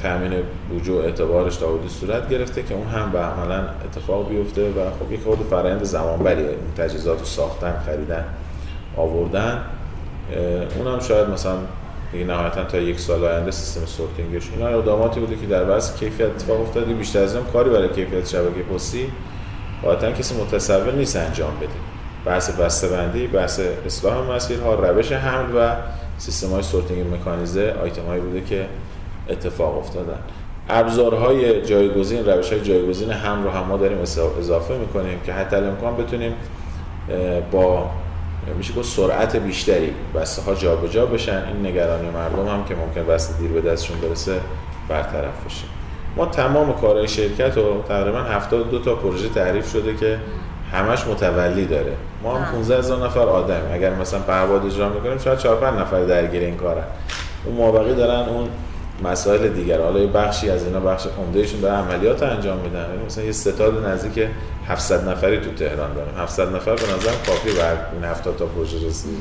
تامین 0.03 0.33
بوجو 0.71 0.97
اعتبارش 0.97 1.57
تا 1.57 1.67
صورت 1.89 2.29
گرفته 2.29 2.63
که 2.63 2.75
اون 2.75 2.87
هم 2.87 3.13
به 3.13 3.19
عملا 3.19 3.65
اتفاق 3.85 4.29
بیفته 4.29 4.63
و 4.63 4.91
خب 5.01 5.13
یک 5.13 5.21
خود 5.21 5.39
فرآیند 5.51 5.83
زمانبریه 5.85 6.49
این 6.49 6.75
تجهیزات 6.77 7.19
رو 7.19 7.25
ساختن 7.25 7.83
خریدن 7.87 8.25
آوردن. 8.97 9.63
اون 10.79 10.87
هم 10.87 11.01
شاید 11.01 11.29
مثلا 11.29 11.57
دیگه 12.13 12.25
نهایتا 12.25 12.65
تا 12.65 12.79
یک 12.79 13.01
سال 13.01 13.25
آینده 13.25 13.51
سیستم 13.51 13.87
سورتینگش 13.87 14.51
اینا 14.57 14.69
اقداماتی 14.69 15.21
بوده 15.21 15.37
که 15.37 15.47
در 15.47 15.65
بحث 15.65 15.99
کیفیت 15.99 16.27
اتفاق 16.27 16.61
افتاده. 16.61 16.95
بیشتر 16.95 17.23
از 17.23 17.37
کاری 17.53 17.71
برای 17.71 17.89
کیفیت 17.89 18.27
شبکه 18.29 18.63
پستی 18.75 19.13
واقعا 19.83 20.13
کسی 20.13 20.35
متصور 20.43 20.93
نیست 20.93 21.17
انجام 21.17 21.57
بده. 21.57 21.69
بحث 22.25 22.51
بسته‌بندی 22.51 23.27
بحث 23.27 23.61
اصلاح 23.87 24.35
مسیرها 24.35 24.75
روش 24.75 25.13
حمل 25.13 25.57
و 25.57 25.77
سیستم 26.19 26.49
های 26.49 26.63
سورتینگ 26.63 27.15
مکانیزه 27.15 27.75
آیتم 27.83 28.03
هایی 28.03 28.21
بوده 28.21 28.41
که 28.41 28.67
اتفاق 29.29 29.79
افتادن. 29.79 30.19
ابزارهای 30.69 31.63
جایگزین 31.67 32.27
روش 32.27 32.53
های 32.53 32.61
جایگزین 32.61 33.11
هم 33.11 33.45
رو 33.45 33.51
هم 33.51 33.65
ما 33.65 33.77
داریم 33.77 33.99
اضافه 34.39 34.75
می‌کنیم 34.75 35.21
که 35.27 35.33
حتی 35.33 35.57
امکان 35.57 35.97
بتونیم 35.97 36.35
با 37.53 37.91
میشه 38.59 38.75
گفت 38.75 38.89
سرعت 38.89 39.37
بیشتری 39.37 39.93
بسته 40.15 40.43
ها 40.43 40.55
جابجا 40.55 41.07
بشن. 41.07 41.43
این 41.47 41.67
نگرانی 41.67 42.11
مردم 42.11 42.49
هم 42.49 42.65
که 42.65 42.75
ممکن 42.75 43.13
بسته 43.15 43.39
دیر 43.39 43.51
به 43.51 43.61
دستشون 43.71 44.01
برسه 44.01 44.41
برطرف 44.89 45.47
بشه 45.47 45.65
ما 46.17 46.27
تمام 46.27 46.73
کارهای 46.81 47.09
شرکت 47.09 47.57
رو 47.57 47.83
تقریبا 47.89 48.19
72 48.19 48.79
تا 48.79 48.95
پروژه 48.95 49.29
تعریف 49.29 49.73
شده 49.73 49.97
که 49.97 50.19
همش 50.73 51.07
متولی 51.07 51.65
داره. 51.65 51.93
ما 52.23 52.35
هم 52.35 52.53
15 52.53 52.79
هزار 52.79 53.07
نفر 53.07 53.21
آدم. 53.21 53.61
اگر 53.73 53.95
مثلا 53.95 54.21
پهباد 54.21 54.67
اجرا 54.67 54.89
می‌کنیم 54.89 55.19
شاید 55.19 55.39
4 55.39 55.57
5 55.57 55.81
نفر 55.81 56.05
درگیر 56.05 56.43
این 56.43 56.57
کارن. 56.57 56.85
اون 57.45 57.57
مابقی 57.57 57.95
دارن 57.95 58.29
اون 58.29 58.49
مسائل 59.03 59.49
دیگر. 59.49 59.81
حالا 59.81 60.01
یه 60.01 60.07
بخشی 60.07 60.51
از 60.51 60.65
اینا 60.65 60.81
بخش 60.81 61.07
عمدهشون 61.19 61.61
داره 61.61 61.75
عملیات 61.75 62.23
انجام 62.23 62.59
میدن. 62.59 62.91
یعنی 62.91 63.05
مثلا 63.07 63.25
یه 63.25 63.33
ستاد 63.33 63.87
نزدیک 63.87 64.29
700 64.67 65.09
نفری 65.09 65.41
تو 65.41 65.53
تهران 65.53 65.95
داریم. 65.95 66.15
700 66.19 66.57
نفر 66.57 66.75
به 66.75 66.83
نظر 66.83 67.13
کافی 67.27 67.53
بر 67.53 67.77
این 67.93 68.05
70 68.05 68.37
تا 68.37 68.47
پروژه 68.47 68.87
رسیدگی 68.89 69.17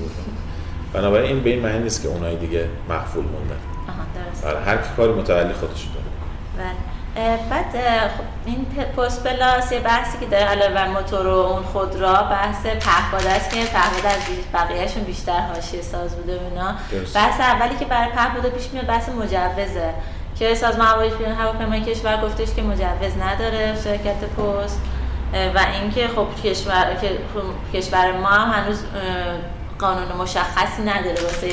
بنابراین 0.94 1.32
این 1.32 1.44
به 1.44 1.50
این 1.50 1.60
معنی 1.60 1.84
نیست 1.84 2.02
که 2.02 2.08
اونایی 2.08 2.38
دیگه 2.38 2.70
مخفول 2.90 3.24
موندن. 3.24 3.56
آها 3.88 4.04
درست 4.16 4.68
هر 4.68 4.78
کی 4.78 4.90
کاری 4.98 5.14
متولی 5.14 5.54
خودش 5.54 5.84
داره. 5.84 6.06
بله. 6.58 6.76
بعد 7.50 7.72
خب 8.18 8.24
این 8.46 8.66
پست 8.98 9.24
پلاس 9.24 9.72
یه 9.72 9.80
بحثی 9.80 10.18
که 10.20 10.26
داره 10.26 10.44
علاوه 10.44 10.88
موتور 10.88 11.28
و 11.28 11.30
اون 11.30 11.64
خودرا 11.64 12.14
بحث 12.14 12.66
پهپاد 12.66 13.26
است 13.26 13.50
که 13.50 13.66
پهپاد 13.66 14.06
از 14.06 14.22
بقیهشون 14.54 15.04
بیشتر 15.04 15.40
حاشیه 15.40 15.82
ساز 15.82 16.16
بوده 16.16 16.34
اونا 16.34 16.76
بحث 17.16 17.42
اولی 17.42 17.76
که 17.76 17.86
برای 17.86 18.10
پهپاد 18.10 18.52
پیش 18.52 18.70
میاد 18.74 18.86
بحث 18.86 19.10
مجوزه. 19.10 19.94
که 20.40 20.56
سازمان 20.56 20.88
هواپیمایی 21.40 21.82
کشور 21.82 22.22
گفتش 22.22 22.56
که 22.56 22.62
مجوز 22.62 23.18
نداره 23.22 23.76
شرکت 23.84 24.24
پست 24.38 24.82
و 25.56 25.66
اینکه 25.82 26.08
خب 26.08 26.28
کشور 26.44 26.98
که 27.02 27.18
کشور 27.74 28.12
ما 28.12 28.28
هم 28.28 28.64
هنوز 28.64 28.84
قانون 29.80 30.18
مشخصی 30.18 30.82
نداره 30.82 31.22
واسه 31.24 31.52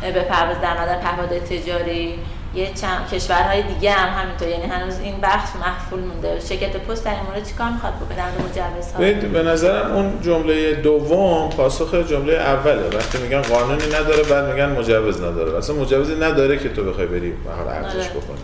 به 0.00 0.20
پرواز 0.20 0.60
در 0.60 0.98
پهپادهای 0.98 1.40
تجاری. 1.40 2.18
یه 2.54 2.74
چند 2.74 3.08
کشورهای 3.12 3.62
دیگه 3.62 3.92
هم 3.92 4.22
همینطور. 4.22 4.48
یعنی 4.48 4.64
هنوز 4.64 4.98
این 4.98 5.20
بخش 5.22 5.48
محفول 5.60 6.00
مونده. 6.00 6.40
شرکت 6.40 6.76
پست 6.76 7.04
در 7.04 7.10
این 7.10 7.20
مورد 7.22 7.48
چیکار 7.48 7.70
می‌خواد 7.70 7.92
بکنه؟ 7.94 8.16
در 8.16 8.30
مجوزها. 8.44 9.28
به 9.28 9.42
نظرم 9.42 9.92
اون 9.92 10.20
جمله 10.22 10.74
دوم 10.74 11.50
پاسخ 11.50 11.94
جمله 11.94 12.32
اوله. 12.32 12.96
وقتی 12.96 13.18
میگن 13.18 13.42
قانونی 13.42 13.86
نداره 13.86 14.22
بعد 14.22 14.52
میگن 14.52 14.68
مجوز 14.78 15.20
نداره. 15.20 15.58
اصلا 15.58 15.76
مجوزی 15.76 16.14
نداره 16.14 16.58
که 16.58 16.68
تو 16.68 16.84
بخوای 16.84 17.06
بری 17.06 17.30
به 17.30 17.70
ارزش 17.70 17.94
آره. 17.94 18.08
بکنی. 18.08 18.42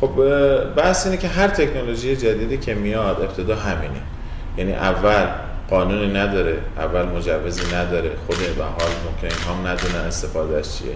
خب 0.00 0.10
بحث 0.74 1.06
اینه 1.06 1.18
که 1.18 1.28
هر 1.28 1.48
تکنولوژی 1.48 2.16
جدیدی 2.16 2.58
که 2.58 2.74
میاد 2.74 3.22
ابتدا 3.22 3.56
همینه. 3.56 4.00
یعنی 4.56 4.72
اول 4.72 5.26
قانونی 5.70 6.12
نداره 6.12 6.58
اول 6.78 7.02
مجوزی 7.02 7.74
نداره. 7.74 8.10
خود 8.26 8.36
به 8.56 8.64
حال 8.64 8.90
ممکن 9.06 9.50
هم 9.50 9.66
ندونن 9.66 10.04
استفاده 10.06 10.58
از 10.58 10.78
چیه. 10.78 10.94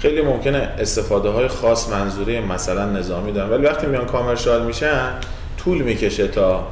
خیلی 0.00 0.22
ممکنه 0.22 0.58
استفاده 0.78 1.28
های 1.28 1.48
خاص 1.48 1.88
منظوری 1.88 2.40
مثلا 2.40 2.84
نظامی 2.84 3.32
دارن 3.32 3.50
ولی 3.50 3.66
وقتی 3.66 3.86
میان 3.86 4.06
کامرشال 4.06 4.66
میشن 4.66 5.10
طول 5.58 5.82
می‌کشه 5.82 6.28
تا 6.28 6.66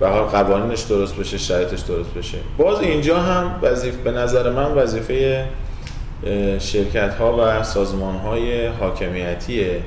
به 0.00 0.08
حال 0.08 0.22
قوانینش 0.22 0.80
درست 0.80 1.16
بشه 1.16 1.38
شرایطش 1.38 1.80
درست 1.80 2.14
بشه 2.14 2.38
باز 2.58 2.80
اینجا 2.80 3.18
هم 3.18 3.58
وظیفه 3.62 3.96
به 3.96 4.10
نظر 4.10 4.50
من 4.50 4.72
وظیفه 4.72 5.44
شرکت 6.58 7.14
ها 7.14 7.36
و 7.38 7.62
سازمان 7.62 8.16
های 8.16 8.66
حاکمیتیه 8.66 9.80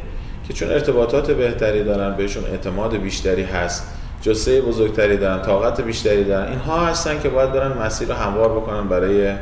که 0.47 0.53
چون 0.53 0.71
ارتباطات 0.71 1.31
بهتری 1.31 1.83
دارن 1.83 2.15
بهشون 2.15 2.45
اعتماد 2.45 2.97
بیشتری 2.97 3.43
هست 3.43 3.87
جسه 4.21 4.61
بزرگتری 4.61 5.17
دارن 5.17 5.41
طاقت 5.41 5.81
بیشتری 5.81 6.23
دارن 6.23 6.49
اینها 6.49 6.85
هستن 6.85 7.19
که 7.19 7.29
باید 7.29 7.53
دارن 7.53 7.77
مسیر 7.77 8.07
رو 8.07 8.13
هموار 8.13 8.49
بکنن 8.49 8.87
برای 8.87 9.33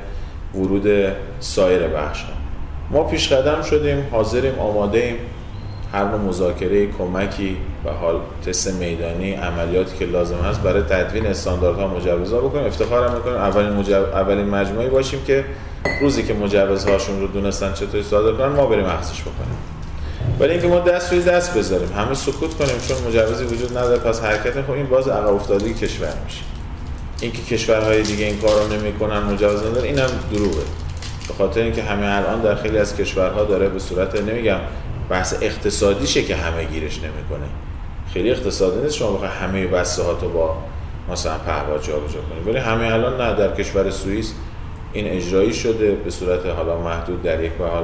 ورود 0.55 0.87
سایر 1.39 1.87
بخش 1.87 2.23
ها. 2.23 2.36
ما 2.91 3.03
پیش 3.03 3.33
قدم 3.33 3.61
شدیم 3.61 4.07
حاضریم 4.11 4.59
آماده 4.59 4.97
ایم 4.97 5.15
هر 5.93 6.03
نوع 6.03 6.19
مذاکره 6.19 6.87
کمکی 6.87 7.57
و 7.85 7.89
حال 7.89 8.19
تست 8.45 8.73
میدانی 8.73 9.33
عملیاتی 9.33 9.97
که 9.97 10.05
لازم 10.05 10.37
هست 10.37 10.61
برای 10.61 10.81
تدوین 10.81 11.25
استانداردها 11.25 11.87
مجوزها 11.87 12.39
بکنیم. 12.39 12.65
افتخار 12.65 13.15
می‌کنیم. 13.15 13.35
اولین 13.35 13.69
مجو... 13.69 13.95
اولین 13.95 14.45
مجموعه 14.45 14.89
باشیم 14.89 15.19
که 15.27 15.45
روزی 16.01 16.23
که 16.23 16.33
مجوزهاشون 16.33 17.21
رو 17.21 17.27
دونستن 17.27 17.73
چطوری 17.73 18.03
صادر 18.03 18.37
کنن 18.37 18.55
ما 18.55 18.65
بریم 18.65 18.85
اخذش 18.85 19.21
بکنیم. 19.21 19.57
ولی 20.39 20.51
اینکه 20.51 20.67
ما 20.67 20.79
دست 20.79 21.13
روی 21.13 21.21
دست 21.23 21.57
بذاریم 21.57 21.89
همه 21.97 22.13
سکوت 22.13 22.53
کنیم 22.53 22.75
چون 22.87 22.97
مجوزی 23.07 23.43
وجود 23.43 23.77
نداره 23.77 23.97
پس 23.97 24.21
حرکت 24.21 24.61
خب 24.61 24.71
این 24.71 24.85
باز 24.85 25.07
عقب 25.07 25.33
افتادگی 25.33 25.73
کشور 25.73 26.13
میشه. 26.25 26.41
اینکه 27.21 27.41
کشورهای 27.41 28.01
دیگه 28.01 28.25
این 28.25 28.37
کارو 28.37 28.73
نمی‌کنن 28.73 29.19
مجوز 29.19 29.65
نداره 29.65 29.87
اینم 29.87 30.09
دروغه. 30.31 30.61
به 31.27 31.33
خاطر 31.33 31.61
اینکه 31.61 31.83
همه 31.83 32.05
الان 32.05 32.41
در 32.41 32.55
خیلی 32.55 32.77
از 32.77 32.95
کشورها 32.95 33.43
داره 33.43 33.69
به 33.69 33.79
صورت 33.79 34.21
نمیگم 34.21 34.59
بحث 35.09 35.35
اقتصادیشه 35.41 36.23
که 36.23 36.35
همه 36.35 36.63
گیرش 36.63 36.97
نمی‌کنه. 36.97 37.47
خیلی 38.13 38.31
اقتصادی 38.31 38.81
نیست 38.81 38.95
شما 38.95 39.11
بخوای 39.11 39.29
همه 39.29 39.67
بسته 39.67 40.03
ها 40.03 40.13
تو 40.13 40.29
با 40.29 40.57
مثلا 41.11 41.37
پهپاد 41.37 41.83
جابجا 41.83 42.19
کنید 42.19 42.47
ولی 42.47 42.57
همه 42.57 42.93
الان 42.93 43.21
نه 43.21 43.35
در 43.35 43.55
کشور 43.55 43.91
سوئیس 43.91 44.33
این 44.93 45.07
اجرایی 45.07 45.53
شده 45.53 45.91
به 45.91 46.09
صورت 46.09 46.45
حالا 46.45 46.77
محدود 46.77 47.23
در 47.23 47.43
یک 47.43 47.51
حال 47.59 47.83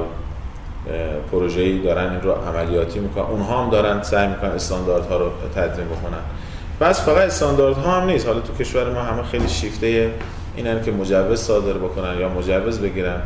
پروژه‌ای 1.32 1.78
دارن 1.78 2.10
این 2.10 2.20
رو 2.20 2.32
عملیاتی 2.32 2.98
می‌کنن. 2.98 3.24
اونها 3.24 3.62
هم 3.62 3.70
دارن 3.70 4.02
سعی 4.02 4.28
می‌کنن 4.28 4.50
استانداردها 4.50 5.16
رو 5.16 5.30
تدوین 5.54 5.86
بکنن. 5.86 6.20
بس 6.80 7.04
فقط 7.04 7.26
استانداردها 7.26 8.00
هم 8.00 8.06
نیست. 8.06 8.26
حالا 8.26 8.40
تو 8.40 8.54
کشور 8.54 8.90
ما 8.90 9.02
همه 9.02 9.22
خیلی 9.22 9.48
شیفته 9.48 10.10
اینن 10.56 10.82
که 10.82 10.92
مجوز 10.92 11.40
صادر 11.40 11.72
بکنن 11.72 12.18
یا 12.20 12.28
مجوز 12.28 12.80
بگیرن. 12.80 13.20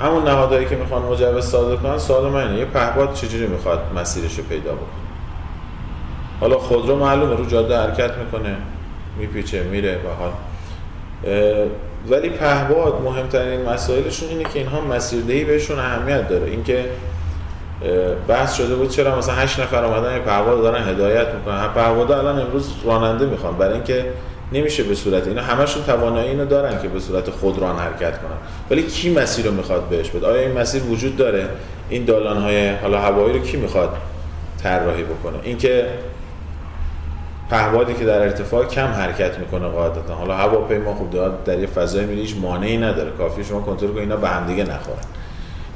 همون 0.00 0.24
نهادهایی 0.24 0.66
که 0.66 0.76
می‌خوان 0.76 1.02
مجوز 1.02 1.44
صادر 1.44 1.76
کنن 1.76 1.98
سوال 1.98 2.32
من 2.32 2.46
اینه 2.46 2.58
یه 2.58 2.64
پهپاد 2.64 3.12
چجوری 3.12 3.46
می‌خواد 3.46 3.80
مسیرش 3.96 4.38
رو 4.38 4.44
پیدا 4.44 4.72
بکنه؟ 4.72 5.04
حالا 6.40 6.58
خودرو 6.58 6.96
معلومه 6.96 7.36
رو 7.36 7.46
جاده 7.46 7.78
حرکت 7.78 8.10
می‌کنه 8.18 8.56
میپیچه 9.18 9.62
میره 9.62 9.98
به 9.98 10.08
حال 10.18 10.32
ولی 12.08 12.30
پهباد 12.30 13.02
مهمترین 13.04 13.68
مسائلشون 13.68 14.28
اینه 14.28 14.44
که 14.44 14.58
اینها 14.58 14.80
مسیردهی 14.80 15.44
بهشون 15.44 15.78
اهمیت 15.78 16.28
داره. 16.28 16.46
اینکه 16.46 16.84
بحث 18.28 18.54
شده 18.54 18.74
بود 18.74 18.88
چرا 18.88 19.18
مثلا 19.18 19.34
8 19.34 19.60
نفر 19.60 19.84
اومدن 19.84 20.18
پهباد 20.18 20.62
دارن 20.62 20.88
هدایت 20.88 21.26
می‌کنن. 21.34 21.68
پهباد 21.68 22.12
الان 22.12 22.40
امروز 22.40 22.72
راننده 22.84 23.26
می‌خوان. 23.26 23.56
برای 23.56 23.74
اینکه 23.74 24.04
نمیشه 24.52 24.82
به 24.82 24.94
صورت 24.94 25.28
اینا. 25.28 25.42
همشون 25.42 25.84
توانایی 25.84 26.28
اینو 26.28 26.44
دارن 26.44 26.82
که 26.82 26.88
به 26.88 27.00
صورت 27.00 27.30
خودران 27.30 27.76
حرکت 27.76 28.18
کنن. 28.18 28.36
ولی 28.70 28.82
کی 28.82 29.12
مسیر 29.12 29.46
رو 29.46 29.52
می‌خواد 29.52 29.88
بهش 29.88 30.10
بده؟ 30.10 30.26
آیا 30.26 30.40
این 30.40 30.58
مسیر 30.58 30.82
وجود 30.82 31.16
داره؟ 31.16 31.48
این 31.88 32.04
دالان 32.04 32.36
های 32.36 32.70
حالا 32.70 33.00
هوایی 33.00 33.38
رو 33.38 33.44
کی 33.44 33.56
می‌خواد 33.56 33.96
طراحی 34.62 35.02
بکنه؟ 35.02 35.38
اینکه 35.42 35.86
پهبادی 37.50 37.94
که 37.94 38.04
در 38.04 38.20
ارتفاع 38.20 38.64
کم 38.64 38.86
حرکت 38.86 39.38
می‌کنه 39.38 39.68
قاعدتا. 39.68 40.14
حالا 40.14 40.36
هواپیما 40.36 40.94
خوب 40.94 41.44
در 41.44 41.58
یه 41.58 41.66
فضای 41.66 42.04
میری 42.04 42.20
هیچ 42.20 42.36
مانعی 42.42 42.76
نداره. 42.76 43.10
کافی 43.10 43.44
شما 43.44 43.60
کنترل 43.60 43.88
کنید 43.88 44.00
اینا 44.00 44.16
به 44.16 44.28
هم 44.28 44.46
دیگه 44.46 44.62
نخورن. 44.62 45.04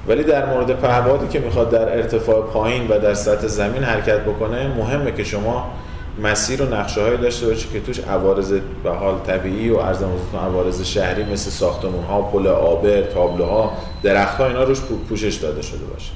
ولی 0.08 0.24
در 0.24 0.46
مورد 0.46 0.80
پهبادی 0.80 1.28
که 1.28 1.38
می‌خواد 1.38 1.70
در 1.70 1.96
ارتفاع 1.96 2.42
پایین 2.42 2.88
و 2.88 2.98
در 2.98 3.14
سطح 3.14 3.46
زمین 3.46 3.82
حرکت 3.82 4.20
بکنه 4.20 4.68
مهمه 4.76 5.12
که 5.12 5.24
شما 5.24 5.72
مسیر 6.22 6.62
و 6.62 6.74
نقشه 6.74 7.00
های 7.00 7.16
داشته 7.16 7.46
باشید 7.46 7.72
که 7.72 7.80
توش 7.80 8.00
عوارض 8.00 8.52
به 8.84 8.90
حال 8.90 9.18
طبیعی 9.26 9.70
و 9.70 9.76
ارزم 9.76 10.10
عوارض 10.34 10.82
شهری 10.82 11.24
مثل 11.24 11.50
ساختمون 11.50 12.04
ها 12.04 12.22
پل 12.22 12.46
آبر 12.46 13.02
تابلوها 13.02 13.72
درخت 14.02 14.36
ها 14.36 14.46
اینا 14.46 14.62
روش 14.62 14.80
پوشش 15.08 15.34
داده 15.34 15.62
شده 15.62 15.84
باشه. 15.84 16.10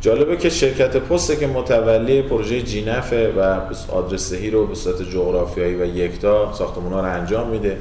جالبه 0.00 0.36
که 0.36 0.50
شرکت 0.50 0.96
پست 0.96 1.40
که 1.40 1.46
متولی 1.46 2.22
پروژه 2.22 2.62
جینفه 2.62 3.32
و 3.36 3.60
آدرس 3.92 4.32
رو 4.52 4.66
به 4.66 4.74
صورت 4.74 5.02
جغرافیایی 5.02 5.74
و 5.74 5.84
یکتا 5.84 6.52
ساختمون 6.52 6.92
ها 6.92 7.00
رو 7.00 7.06
انجام 7.06 7.48
میده. 7.48 7.76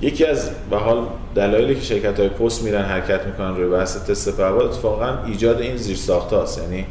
یکی 0.00 0.24
از 0.24 0.50
به 0.70 0.76
حال 0.76 1.06
دلایلی 1.34 1.74
که 1.74 1.80
شرکت 1.80 2.20
های 2.20 2.28
پست 2.28 2.62
میرن 2.62 2.82
حرکت 2.82 3.26
می‌کنن 3.26 3.56
روی 3.56 3.68
بحث 3.68 3.96
تست 3.96 4.36
پرواز 4.36 4.66
اتفاقا 4.66 5.18
ایجاد 5.26 5.60
این 5.60 5.76
زیر 5.76 5.96
ساخت 5.96 6.32
یعنی 6.58 6.86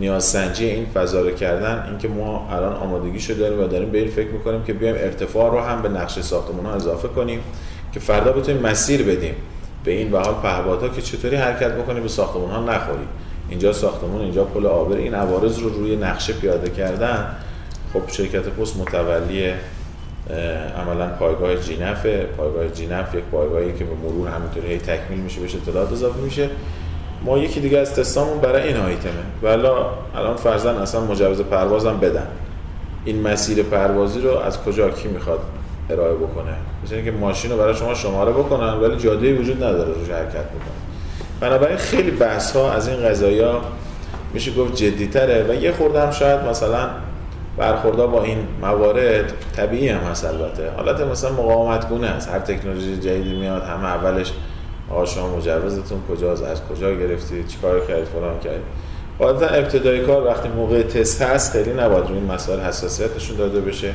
نیاز 0.00 0.24
سنجی 0.24 0.64
این 0.64 0.86
فضا 0.94 1.20
رو 1.20 1.30
کردن 1.30 1.84
اینکه 1.88 2.08
ما 2.08 2.48
الان 2.50 2.76
آمادگی 2.76 3.34
داریم 3.34 3.60
و 3.60 3.66
داریم 3.66 3.90
به 3.90 3.98
این 3.98 4.08
فکر 4.08 4.28
می‌کنیم 4.28 4.62
که 4.62 4.72
بیایم 4.72 4.96
ارتفاع 4.98 5.50
رو 5.50 5.60
هم 5.60 5.82
به 5.82 5.88
نقشه 5.88 6.22
ساختمون 6.22 6.66
ها 6.66 6.72
اضافه 6.72 7.08
کنیم 7.08 7.40
که 7.92 8.00
فردا 8.00 8.32
بتونیم 8.32 8.62
مسیر 8.62 9.02
بدیم 9.02 9.34
به 9.84 9.90
این 9.90 10.10
به 10.10 10.18
حال 10.18 10.34
پهپادها 10.34 10.88
که 10.88 11.02
چطوری 11.02 11.36
حرکت 11.36 11.72
بکنیم 11.72 12.02
به 12.02 12.08
ساختمون 12.08 12.50
ها 12.50 12.60
نخوریم. 12.60 13.08
اینجا 13.50 13.72
ساختمون 13.72 14.20
اینجا 14.20 14.44
پل 14.44 14.66
آبر 14.66 14.96
این 14.96 15.14
عوارض 15.14 15.58
رو 15.58 15.68
روی 15.68 15.96
نقشه 15.96 16.32
پیاده 16.32 16.70
کردن 16.70 17.34
خب 17.92 18.02
شرکت 18.08 18.42
پست 18.42 18.76
متولی 18.76 19.52
عملا 20.76 21.06
پایگاه 21.18 21.56
جینف 21.56 22.06
پایگاه 22.06 22.68
جینف 22.68 23.14
یک 23.14 23.24
پایگاهی 23.24 23.72
که 23.72 23.84
به 23.84 23.94
مرور 23.94 24.28
همینطوری 24.28 24.78
تکمیل 24.78 25.20
میشه 25.20 25.40
بشه 25.40 25.58
اطلاعات 25.58 25.92
اضافه 25.92 26.20
میشه. 26.20 26.48
ما 27.24 27.38
یکی 27.38 27.60
دیگه 27.60 27.78
از 27.78 27.94
تستامون 27.94 28.38
برای 28.38 28.68
این 28.68 28.76
آیتمه. 28.76 29.12
ولی 29.42 29.68
الان 30.14 30.36
فرزن 30.36 30.74
اصلا 30.74 31.00
مجوز 31.00 31.40
پروازم 31.40 31.98
بدن. 31.98 32.26
این 33.04 33.22
مسیر 33.22 33.62
پروازی 33.62 34.20
رو 34.20 34.38
از 34.38 34.62
کجا 34.62 34.90
کی 34.90 35.08
می‌خواد 35.08 35.40
ارائه 35.90 36.14
بکنه؟ 36.14 36.54
مثل 36.84 36.94
اینکه 36.94 37.10
ماشین 37.10 37.50
رو 37.50 37.56
برای 37.56 37.74
شما 37.74 37.94
شماره 37.94 38.32
بکنن 38.32 38.74
ولی 38.74 38.96
جادویی 38.96 39.32
وجود 39.32 39.64
نداره 39.64 39.92
روش 39.92 40.08
حرکت 40.08 40.44
بکنه 40.44 40.78
بنابراین 41.40 41.76
خیلی 41.76 42.10
بحث 42.10 42.56
ها 42.56 42.72
از 42.72 42.88
این 42.88 43.08
قضایی 43.08 43.44
میشه 44.34 44.54
گفت 44.54 44.74
جدیتره 44.74 45.46
و 45.48 45.54
یه 45.54 45.72
خوردم 45.72 46.10
شاید 46.10 46.40
مثلا 46.40 46.88
برخوردها 47.56 48.06
با 48.06 48.22
این 48.22 48.38
موارد 48.60 49.32
طبیعی 49.56 49.88
هم 49.88 50.00
هست 50.00 50.24
البته. 50.24 50.70
حالت 50.76 51.00
مثلا 51.00 51.32
مقاومت 51.32 51.88
گونه 51.88 52.06
است. 52.06 52.28
هر 52.28 52.38
تکنولوژی 52.38 52.96
جدیدی 52.96 53.36
میاد 53.36 53.62
همه 53.62 53.84
اولش 53.84 54.32
آقا 54.90 55.04
شما 55.04 55.36
مجوزتون 55.36 56.02
کجاست 56.10 56.42
از 56.42 56.62
کجا 56.64 56.94
گرفتید 56.94 57.46
چیکار 57.46 57.86
کردید 57.86 58.04
فلان 58.04 58.40
کردید 58.40 58.62
قاعدتا 59.18 59.46
ابتدای 59.46 60.00
کار 60.00 60.26
وقتی 60.26 60.48
موقع 60.48 60.82
تست 60.82 61.22
هست 61.22 61.52
خیلی 61.52 61.72
نباید 61.72 62.04
روی 62.04 62.18
این 62.18 62.32
مسائل 62.32 62.60
حساسیتشون 62.60 63.36
داده 63.36 63.60
بشه. 63.60 63.94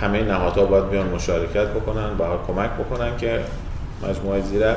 همه 0.00 0.22
نهادها 0.22 0.64
باید 0.64 0.90
بیان 0.90 1.06
مشارکت 1.06 1.66
بکنن 1.66 2.18
به 2.18 2.24
کمک 2.46 2.70
بکنن 2.70 3.16
که 3.16 3.40
مجموعه 4.08 4.40
زیرک 4.40 4.76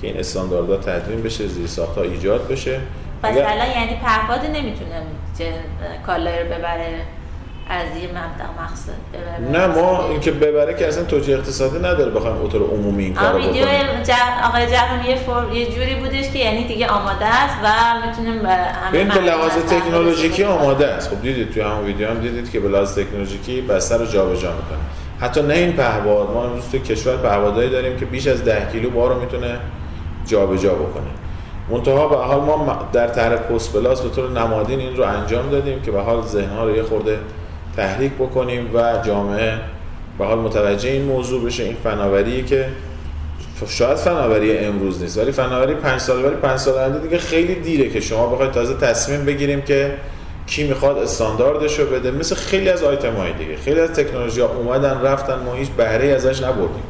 که 0.00 0.06
این 0.06 0.16
استانداردها 0.16 0.76
تدوین 0.76 1.22
بشه 1.22 1.46
زیر 1.46 1.66
ساختها 1.66 2.02
ایجاد 2.02 2.48
بشه. 2.48 2.80
پس 3.22 3.36
الان 3.36 3.70
یعنی 3.70 3.96
پهپاد 4.04 4.46
نمی‌تونه 4.46 5.02
کالای 6.06 6.38
رو 6.38 6.44
ببره؟ 6.44 7.00
از 7.70 8.02
یه 8.02 8.08
مبدا 8.08 8.62
مقصد 8.62 9.52
نه 9.52 9.66
ما 9.66 10.08
اینکه 10.08 10.30
ببره 10.30 10.74
که 10.74 10.88
اصلا 10.88 11.04
توجیه 11.04 11.36
اقتصادی 11.36 11.78
نداره 11.78 12.10
بخوایم 12.10 12.36
اوتور 12.36 12.62
عمومی 12.62 13.04
این 13.04 13.14
کارو 13.14 13.38
ویدیو 13.38 13.66
آقای 14.44 14.66
جهرم 14.66 15.04
یه. 15.06 15.18
یه 15.58 15.66
جوری 15.66 15.94
بودش 15.94 16.30
که 16.32 16.38
یعنی 16.38 16.64
دیگه 16.64 16.86
آماده 16.86 17.26
است 17.26 17.56
و 17.64 17.68
می‌تونیم 18.06 18.42
به 18.42 19.04
به 19.04 19.20
لحاظ 19.20 19.52
تکنولوژیکی 19.52 20.44
آماده 20.44 20.86
است. 20.86 21.10
خب 21.10 21.22
دیدید 21.22 21.52
توی 21.52 21.62
همون 21.62 21.84
ویدیو 21.84 22.08
هم 22.08 22.20
دیدید 22.20 22.50
که 22.50 22.60
به 22.60 22.68
لحاظ 22.68 22.98
تکنولوژیکی 22.98 23.60
بستر 23.60 23.98
رو 23.98 24.06
جابجا 24.06 24.50
می‌کنه. 24.50 24.78
حتی 25.20 25.42
نه 25.42 25.54
این 25.54 25.72
پهباد 25.72 26.30
ما 26.30 26.44
امروز 26.44 26.70
تو 26.72 26.78
کشور 26.78 27.16
پهپادایی 27.16 27.70
داریم 27.70 27.96
که 27.96 28.04
بیش 28.04 28.26
از 28.26 28.44
10 28.44 28.68
کیلو 28.72 28.90
بار 28.90 29.14
رو 29.14 29.20
می‌تونه 29.20 29.58
جابجا 30.26 30.74
بکنه. 30.74 31.10
منتها 31.70 32.08
به 32.08 32.16
حال 32.16 32.40
ما 32.40 32.88
در 32.92 33.08
طرح 33.08 33.36
پست 33.36 33.72
پلاس 33.72 34.00
به 34.00 34.08
طور 34.08 34.30
نمادین 34.30 34.80
این 34.80 34.96
رو 34.96 35.04
انجام 35.04 35.50
دادیم 35.50 35.82
که 35.82 35.90
به 35.90 36.00
حال 36.00 36.22
ذهن 36.22 36.50
ها 36.50 36.64
رو 36.64 36.76
یه 36.76 36.82
خورده 36.82 37.18
تحریک 37.80 38.12
بکنیم 38.12 38.70
و 38.74 39.02
جامعه 39.06 39.58
به 40.18 40.26
حال 40.26 40.38
متوجه 40.38 40.90
این 40.90 41.02
موضوع 41.02 41.44
بشه. 41.44 41.62
این 41.62 41.76
فناوری 41.84 42.44
که 42.44 42.66
شاید 43.68 43.96
فناوری 43.96 44.58
امروز 44.58 45.02
نیست 45.02 45.18
ولی 45.18 45.32
فناوری 45.32 45.74
پنج 45.74 46.00
سال 46.00 46.24
ولی 46.24 46.34
پنج 46.34 46.58
سال 46.58 46.74
آینده 46.74 46.98
دیگه 46.98 47.18
خیلی 47.18 47.54
دیره 47.54 47.90
که 47.90 48.00
شما 48.00 48.26
بخواید 48.26 48.52
تازه 48.52 48.74
تصمیم 48.74 49.24
بگیریم 49.24 49.62
که 49.62 49.94
کی 50.46 50.68
می‌خواد 50.68 50.98
استانداردش 50.98 51.78
رو 51.78 51.86
بده. 51.86 52.10
مثل 52.10 52.34
خیلی 52.34 52.68
از 52.68 52.82
آیتم 52.82 53.14
های 53.14 53.32
دیگه 53.32 53.56
خیلی 53.56 53.80
از 53.80 53.90
تکنولوژی 53.90 54.40
ها 54.40 54.46
اومدن 54.46 55.00
رفتن 55.02 55.38
ما 55.38 55.54
هیچ 55.54 55.68
بهره 55.68 56.08
ازش 56.08 56.42
نبردیم. 56.42 56.82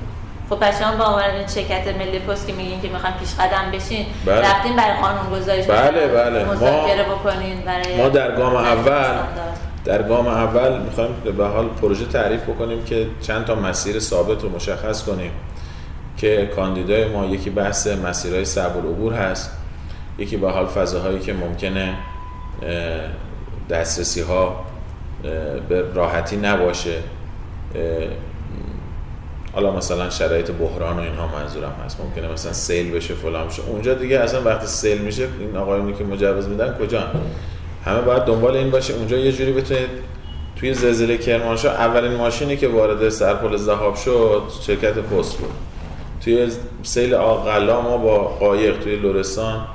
خب 0.51 0.57
پس 0.57 0.83
شما 0.83 0.97
با 0.97 1.05
عنوان 1.05 1.47
شرکت 1.55 1.97
ملی 1.99 2.19
پست 2.19 2.47
که 2.47 2.53
میگین 2.53 2.81
که 2.81 2.89
می‌خوان 2.89 3.13
پیش 3.21 3.29
قدم 3.35 3.71
بشین 3.73 4.07
بله. 4.27 4.41
رفتین 4.41 4.77
برای 4.77 4.97
قانون 5.03 5.41
گذاری 5.41 5.63
بله 5.63 6.07
بله. 6.09 6.45
مذاکره 6.45 7.05
بکنین 7.05 7.61
برای 7.67 7.97
ما 7.97 8.09
در 8.09 8.37
گام 8.37 8.57
اول 8.57 9.15
در 9.85 10.03
گام 10.03 10.27
اول 10.27 10.83
می‌خوایم 10.83 11.11
به 11.37 11.47
حال 11.47 11.69
پروژه 11.69 12.05
تعریف 12.05 12.43
بکنیم 12.43 12.85
که 12.85 13.07
چند 13.21 13.45
تا 13.45 13.55
مسیر 13.55 13.99
ثابت 13.99 14.43
رو 14.43 14.49
مشخص 14.49 15.03
کنیم 15.03 15.31
که 16.17 16.51
کاندیدای 16.57 17.09
ما 17.09 17.27
یکی 17.27 17.51
بحث 17.51 17.87
مسیرهای 17.87 18.45
صعب 18.45 18.77
العبور 18.77 19.13
هست 19.13 19.51
یکی 20.19 20.37
به 20.37 20.51
حال 20.51 20.67
فضاهایی 20.67 21.19
که 21.19 21.33
ممکنه 21.33 21.95
دسترسی 23.71 24.21
ها 24.21 24.65
به 25.69 25.85
راحتی 25.95 26.37
نباشه 26.37 26.97
حالا 29.53 29.71
مثلا 29.77 30.11
شرایط 30.11 30.51
بحران 30.51 30.97
و 30.97 31.01
اینها 31.01 31.27
منظورم 31.27 31.73
هست. 31.85 32.01
ممکنه 32.01 32.33
مثلا 32.33 32.53
سیل 32.53 32.91
بشه 32.91 33.15
فلان 33.15 33.47
بشه. 33.47 33.63
اونجا 33.63 33.95
دیگه 33.95 34.19
اصلا 34.19 34.43
وقتی 34.43 34.67
سیل 34.67 34.99
میشه 34.99 35.29
این 35.41 35.57
آقایونی 35.57 35.93
که 35.93 36.05
مجوز 36.05 36.49
میدن 36.49 36.77
کجا 36.81 37.03
همه 37.85 38.01
باید 38.01 38.23
دنبال 38.23 38.57
این 38.57 38.71
باشه 38.71 38.95
اونجا 38.95 39.17
یه 39.17 39.33
جوری 39.33 39.53
بتونید 39.53 39.89
توی 40.57 40.75
زلزله 40.75 41.19
کرمانشاه 41.19 41.75
اولین 41.75 42.15
ماشینی 42.15 42.57
که 42.57 42.69
وارد 42.69 43.09
سرپل 43.09 43.57
زهاب 43.57 43.97
شد 43.97 44.43
شرکت 44.61 44.99
پست 44.99 45.39
بود. 45.39 45.51
توی 46.25 46.49
سیل 46.83 47.15
آقلا 47.15 47.81
ما 47.81 47.97
با 47.97 48.19
قایق 48.19 48.79
توی 48.79 48.97
لورستان 48.97 49.67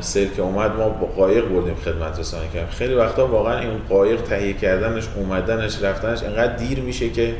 سیل 0.00 0.28
که 0.36 0.42
اومد 0.42 0.76
ما 0.76 0.88
با 0.88 1.06
قایق 1.06 1.48
بردیم 1.48 1.74
خدمت 1.74 2.18
رسانی 2.18 2.48
کردیم 2.54 2.70
خیلی 2.70 2.94
وقتا 2.94 3.26
واقعا 3.26 3.58
این 3.58 3.70
قایق 3.88 4.22
تهیه 4.22 4.52
کردنش 4.52 5.08
اومدنش 5.16 5.82
رفتنش 5.82 6.22
اینقدر 6.22 6.56
دیر 6.56 6.80
میشه 6.80 7.10
که 7.10 7.34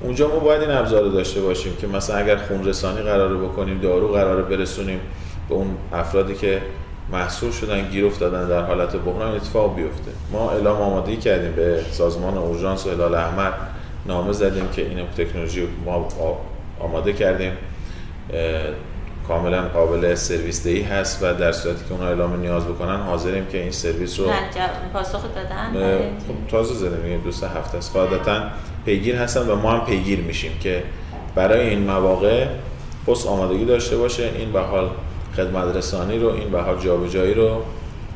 اونجا 0.00 0.28
ما 0.28 0.38
باید 0.38 0.60
این 0.60 0.70
ابزار 0.70 1.08
داشته 1.08 1.40
باشیم 1.40 1.76
که 1.76 1.86
مثلا 1.86 2.16
اگر 2.16 2.36
خون 2.36 2.64
رسانی 2.64 3.02
قراره 3.02 3.36
بکنیم 3.36 3.80
دارو 3.80 4.08
قراره 4.08 4.42
برسونیم 4.42 5.00
به 5.48 5.54
اون 5.54 5.66
افرادی 5.92 6.34
که 6.34 6.62
محصول 7.12 7.50
شدن 7.50 7.90
گیر 7.90 8.06
افتادن 8.06 8.48
در 8.48 8.62
حالت 8.62 8.96
بحران 8.96 9.34
اتفاق 9.34 9.76
بیفته. 9.76 10.10
ما 10.32 10.50
اعلام 10.50 10.80
آمادگی 10.80 11.16
کردیم 11.16 11.52
به 11.52 11.84
سازمان 11.90 12.38
اورژانس 12.38 12.86
و 12.86 12.90
هلال 12.90 13.14
احمر 13.14 13.52
نامه 14.06 14.32
زدیم 14.32 14.68
که 14.68 14.82
این 14.82 15.06
تکنولوژی 15.06 15.68
ما 15.84 16.08
آماده 16.80 17.12
کردیم. 17.12 17.52
کاملا 19.28 19.62
قابل 19.62 20.14
سرویس 20.14 20.64
دهی 20.64 20.82
هست 20.82 21.22
و 21.22 21.34
در 21.34 21.52
صورتی 21.52 21.84
که 21.84 21.92
اونا 21.92 22.06
اعلام 22.06 22.40
نیاز 22.40 22.64
بکنن 22.64 22.96
حاضریم 22.96 23.46
که 23.46 23.62
این 23.62 23.70
سرویس 23.70 24.20
رو 24.20 24.26
پاسخ 24.92 25.20
دادن؟ 25.34 25.72
خب 26.28 26.50
تازه 26.50 26.74
زدیم. 26.74 27.20
دو 27.24 27.32
سه 27.32 27.48
هفته 27.48 27.78
است. 27.78 27.92
قاعدتا 27.92 28.42
پیگیر 28.84 29.16
هستن 29.16 29.40
و 29.40 29.56
ما 29.56 29.70
هم 29.70 29.86
پیگیر 29.86 30.20
میشیم 30.20 30.58
که 30.60 30.82
برای 31.34 31.68
این 31.68 31.78
مواقع 31.78 32.46
پست 33.06 33.26
آمادگی 33.26 33.64
داشته 33.64 33.96
باشه. 33.96 34.30
این 34.38 34.52
به 34.52 34.60
حال 34.60 34.90
خدمت 35.36 35.76
رسانی 35.76 36.18
رو 36.18 36.28
این 36.28 36.50
بها 36.50 36.74
جابجایی 36.74 37.34
رو 37.34 37.62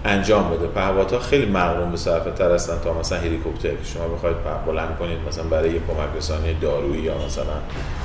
انجام 0.05 0.51
بده. 0.51 0.67
پهپادها 0.67 1.19
خیلی 1.19 1.47
مقرون 1.47 1.91
به 1.91 1.97
صرفه 1.97 2.31
تر 2.31 2.53
هستن 2.53 2.79
تا 2.85 2.93
مثلا 2.93 3.19
هلیکوپتر 3.19 3.69
که 3.69 3.85
شما 3.95 4.09
بخواید 4.09 4.37
بلند 4.67 4.99
کنید 4.99 5.19
مثلا 5.29 5.45
برای 5.45 5.71
یه 5.71 5.81
کمک 5.89 6.17
رسانی 6.17 6.55
دارویی 6.55 7.03
یا 7.03 7.15
مثلا 7.27 7.57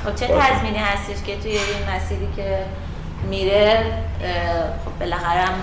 خب 0.05 0.15
چه 0.15 0.27
تضمینی 0.27 0.77
هستش 0.77 1.23
که 1.25 1.37
توی 1.37 1.51
این 1.51 1.95
مسیری 1.95 2.27
که 2.35 2.57
میره 3.29 3.83
خب 4.85 4.99
بالاخره 4.99 5.39
هم 5.39 5.53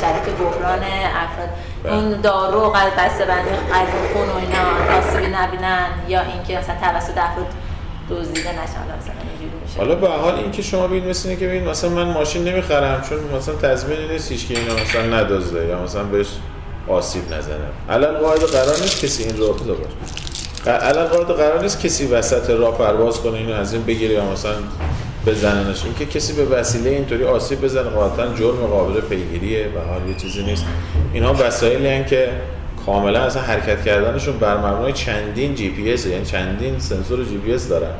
شرط 0.00 0.28
بحران 0.28 0.82
افراد. 1.24 1.48
بله. 1.84 1.92
اون 1.92 2.20
دارو 2.20 2.60
قلب 2.60 2.92
بسته 2.98 3.24
بندی 3.24 3.50
قلب 3.50 3.88
خون 4.12 4.28
و 4.28 4.36
اینا 4.36 4.98
آسیبی 4.98 5.26
نبینن 5.26 5.86
یا 6.08 6.20
اینکه 6.20 6.58
مثلا 6.58 6.74
توسط 6.80 7.18
افراد 7.18 7.46
دزدیده 8.10 8.50
نشن. 8.50 8.84
مثلا 8.98 9.17
حالا 9.78 9.94
به 9.94 10.08
حال 10.08 10.34
اینکه 10.34 10.62
شما 10.62 10.86
ببین 10.86 11.08
مثل 11.08 11.34
که 11.34 11.46
ببین 11.46 11.68
مثلا 11.68 11.90
من 11.90 12.04
ماشین 12.04 12.44
نمی‌خرم 12.44 13.04
چون 13.08 13.18
مثلا 13.38 13.54
تضمینی 13.54 14.08
نیست 14.08 14.32
هیچ 14.32 14.48
که 14.48 14.58
اینو 14.58 14.74
مثلا 14.74 15.02
ندازده 15.02 15.66
یا 15.66 15.82
مثلا 15.82 16.02
بهش 16.02 16.26
آسیب 16.88 17.22
نزنه. 17.34 17.54
الان 17.88 18.20
واحد 18.20 18.40
قرار 18.40 18.80
نیست 18.80 19.04
کسی 19.04 19.22
این 19.22 19.36
رو 19.36 19.46
باشه 19.52 19.90
الان 20.66 21.06
قرار 21.06 21.62
نیست 21.62 21.80
کسی 21.80 22.06
وسط 22.06 22.50
راه 22.50 22.78
پرواز 22.78 23.20
کنه 23.20 23.38
اینو 23.38 23.54
از 23.54 23.72
این 23.72 23.82
بگیره 23.84 24.14
یا 24.14 24.24
مثلا 24.32 24.52
بزننش. 25.26 25.84
این 25.84 25.94
که 25.98 26.06
کسی 26.06 26.32
به 26.32 26.44
وسیله 26.44 26.90
اینطوری 26.90 27.24
آسیب 27.24 27.60
بزنه 27.60 27.90
قاطعا 27.90 28.26
جرم 28.34 28.66
قابل 28.66 29.00
پیگیریه 29.00 29.66
و 29.66 29.92
حال 29.92 30.08
یه 30.08 30.14
چیزی 30.14 30.42
نیست. 30.42 30.64
اینها 31.12 31.34
وسایلی 31.40 32.04
که 32.04 32.28
کاملا 32.86 33.20
اصلا 33.20 33.42
حرکت 33.42 33.84
کردنشون 33.84 34.38
بر 34.38 34.56
مبنای 34.56 34.92
چندین 34.92 35.54
جی 35.54 35.68
پی 35.70 35.92
اس 35.92 36.06
یعنی 36.06 36.24
چندین 36.24 36.78
سنسور 36.78 37.24
جی 37.24 37.38
پی 37.38 37.52
اس 37.52 37.68
دارن. 37.68 37.90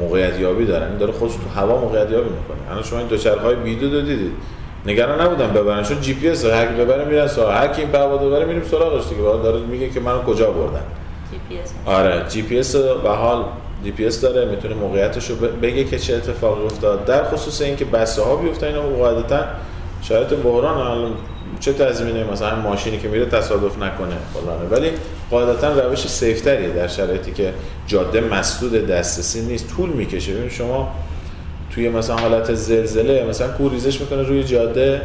موقعیت 0.00 0.40
یابی 0.40 0.66
دارن 0.66 0.88
این 0.88 0.98
داره 0.98 1.12
خودش 1.12 1.34
تو 1.34 1.60
هوا 1.60 1.80
موقعیت 1.80 2.10
یابی 2.10 2.28
می‌کنه. 2.28 2.70
الان 2.70 2.82
شما 2.82 2.98
این 2.98 3.08
دوچرخه 3.08 3.54
بیدود 3.54 4.00
دیدید. 4.00 4.32
نگران 4.86 5.20
نبودم 5.20 5.48
ببرن 5.48 5.82
چون 5.82 6.00
جی 6.00 6.14
پی 6.14 6.28
اس 6.28 6.44
هر 6.44 6.66
کی 6.66 6.74
ببره 6.74 7.04
میرن 7.04 7.26
سراغ. 7.26 7.50
هر 7.50 7.68
کی 7.68 7.80
این 7.80 7.90
پرواز 7.90 8.20
ببره 8.20 8.44
میریم 8.44 8.62
سراغش 8.62 9.08
دیگه. 9.08 9.22
داره 9.22 9.60
میگه 9.60 9.88
که 9.88 10.00
منو 10.00 10.22
کجا 10.22 10.50
بردن؟ 10.50 10.82
جی 11.32 11.40
پی 11.48 11.58
اس 11.58 11.72
آره 11.86 12.24
جی 12.28 12.42
پی 12.42 12.58
اس 12.58 12.76
به 12.76 13.10
حال 13.10 13.44
جی 13.84 13.90
پی 13.90 14.06
اس 14.06 14.20
داره 14.20 14.44
می‌تونه 14.44 14.74
موقعیتش 14.74 15.30
رو 15.30 15.36
بگه 15.36 15.84
که 15.84 15.98
چه 15.98 16.14
اتفاقی 16.14 16.64
افتاد. 16.64 17.04
در 17.04 17.24
خصوص 17.24 17.60
اینکه 17.60 17.84
بسته 17.84 18.22
ها 18.22 18.36
بیفتن 18.36 18.66
اینا 18.66 18.82
قاعدتا 18.82 19.44
شرایط 20.02 20.28
بحران 20.28 20.78
الان 20.78 21.12
چه 21.60 21.72
تضمینه؟ 21.72 22.24
مثلا 22.24 22.60
ماشینی 22.60 22.98
که 22.98 23.08
میره 23.08 23.26
تصادف 23.26 23.78
نکنه 23.78 24.16
فلانه. 24.34 24.68
ولی 24.70 24.90
قاعدتا 25.30 25.80
روش 25.80 26.06
safe‌تریه 26.06 26.68
در 26.68 26.88
شرایطی 26.88 27.32
که 27.32 27.52
جاده 27.86 28.20
مسدود 28.20 28.86
دسترسی 28.86 29.42
نیست. 29.42 29.76
طول 29.76 29.90
می‌کشه. 29.90 30.34
ببین 30.34 30.48
شما 30.48 30.94
توی 31.70 31.88
مثلا 31.88 32.16
حالت 32.16 32.54
زلزله 32.54 33.26
مثلا 33.28 33.48
کوریزش 33.48 34.00
می‌کنه 34.00 34.22
روی 34.22 34.44
جاده. 34.44 35.00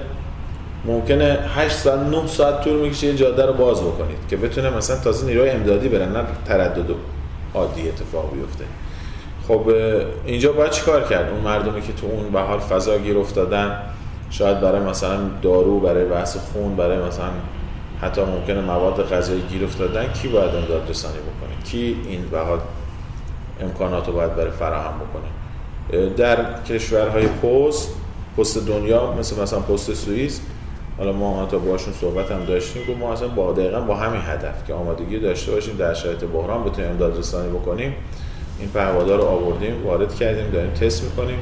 ممکنه 0.86 1.40
8 1.56 1.76
ساعت 1.76 2.00
9 2.00 2.28
ساعت 2.28 2.64
طول 2.64 2.74
می‌کشه 2.74 3.08
یه 3.08 3.16
جاده 3.16 3.46
رو 3.46 3.54
باز 3.54 3.82
بکنید 3.82 4.18
که 4.30 4.38
بتونه 4.38 4.70
مثلا 4.70 4.98
تازه 4.98 5.26
نیروی 5.26 5.50
امدادی 5.50 5.90
برن 5.90 6.12
نه 6.12 6.24
تردد 6.48 6.96
عادی 7.54 7.90
اتفاق 7.90 8.34
بیفته. 8.34 8.64
خب 9.48 9.74
اینجا 10.26 10.52
باید 10.52 10.72
چیکار 10.72 11.04
کرد؟ 11.04 11.32
اون 11.32 11.40
مردمی 11.40 11.82
که 11.82 11.94
تو 11.94 12.08
اون 12.08 12.32
به 12.32 12.40
حال 12.40 12.60
فضا 12.60 12.98
گیر 12.98 13.18
افتادن 13.18 13.78
شاید 14.32 14.62
برای 14.62 14.82
مثلا 14.82 15.18
دارو 15.42 15.80
برای 15.80 16.06
بحث 16.06 16.38
خون 16.38 16.76
برای 16.76 16.98
مثلا 16.98 17.30
حتی 18.02 18.22
ممکنه 18.22 18.62
مواد 18.62 19.14
غذایی 19.14 19.42
گیر 19.42 19.64
افتادن 19.64 20.14
کی 20.14 20.28
باید 20.28 20.56
امداد 20.56 20.90
رسانی 20.90 21.18
بکنه؟ 21.18 21.64
کی 21.64 21.98
این 22.08 22.30
به 22.32 22.40
حال 22.40 22.60
امکانات 23.62 24.08
رو 24.08 24.14
باید 24.14 24.36
برای 24.36 24.52
فراهم 24.52 24.94
بکنه؟ 25.00 26.10
در 26.10 26.64
کشورهای 26.64 27.28
پست 27.28 27.90
پست 28.38 28.68
دنیا 28.68 29.12
مثل 29.12 29.42
مثلا 29.42 29.60
پست 29.60 29.94
سوئیس 29.94 30.42
حالا 30.98 31.12
ما 31.12 31.44
حتی 31.44 31.58
باشون 31.58 31.94
صحبت 31.94 32.32
هم 32.32 32.46
داشتیم 32.46 32.86
که 32.86 32.96
ما 32.96 33.14
اصلا 33.14 33.28
با 33.28 33.54
دقیقا 33.54 33.82
با 33.82 33.96
همین 33.96 34.22
هدف 34.22 34.68
که 34.68 34.74
آمادگی 34.74 35.20
داشته 35.20 35.52
باشیم 35.52 35.78
در 35.78 35.94
شرایط 35.94 36.24
بحران 36.24 36.64
بتونیم 36.64 36.92
امداد 36.92 37.18
رسانی 37.18 37.50
بکنیم. 37.50 37.94
این 38.60 38.70
پهپادها 38.70 39.16
رو 39.16 39.24
آوردیم 39.24 39.86
وارد 39.86 40.16
کردیم 40.16 40.52
داریم 40.52 40.72
تست 40.72 41.04
می‌کنیم. 41.04 41.40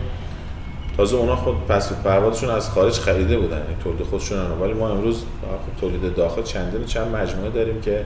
تازه 1.00 1.18
اونا 1.18 1.36
خود 1.36 1.56
پس 1.68 1.94
پروازشون 1.94 2.50
از 2.50 2.70
خارج 2.70 2.94
خریده 2.94 3.38
بودن 3.38 3.62
این 3.68 3.78
تولید 3.84 4.04
خودشون 4.04 4.38
ولی 4.62 4.74
ما 4.74 4.90
امروز 4.90 5.24
خب 5.42 5.82
تولید 5.82 6.16
داخل 6.16 6.44
چندین 6.44 6.86
چند 6.86 7.16
مجموعه 7.16 7.50
داریم 7.50 7.82
که 7.82 8.06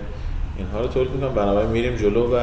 اینها 0.58 0.82
رو 0.82 0.88
تولید 0.88 1.12
می‌کنیم. 1.12 1.34
بنابراین 1.34 1.70
میریم 1.70 1.96
جلو 1.96 2.36
و 2.36 2.40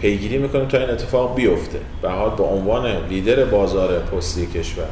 پیگیری 0.00 0.38
می‌کنیم 0.38 0.68
تا 0.68 0.78
این 0.78 0.90
اتفاق 0.90 1.36
بیفته. 1.36 1.78
به 2.02 2.10
حال 2.10 2.30
به 2.36 2.42
عنوان 2.42 2.86
لیدر 3.08 3.44
بازار 3.44 3.98
پستی 3.98 4.46
کشور 4.46 4.84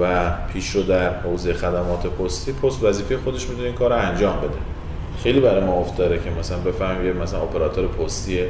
و 0.00 0.30
پیشرو 0.52 0.82
در 0.82 1.14
حوزه 1.14 1.52
خدمات 1.52 2.06
پستی 2.06 2.52
پست 2.52 2.84
وظیفه 2.84 3.16
خودش 3.16 3.48
می‌دونه 3.48 3.66
این 3.66 3.76
کار 3.76 3.90
رو 3.90 3.96
انجام 3.96 4.36
بده. 4.36 4.58
خیلی 5.22 5.40
برای 5.40 5.64
ما 5.64 5.72
افتاره 5.72 6.18
که 6.18 6.30
مثلا 6.40 6.58
بفهمیم 6.58 7.16
مثلا 7.16 7.42
اپراتور 7.42 7.86
پستی 7.86 8.40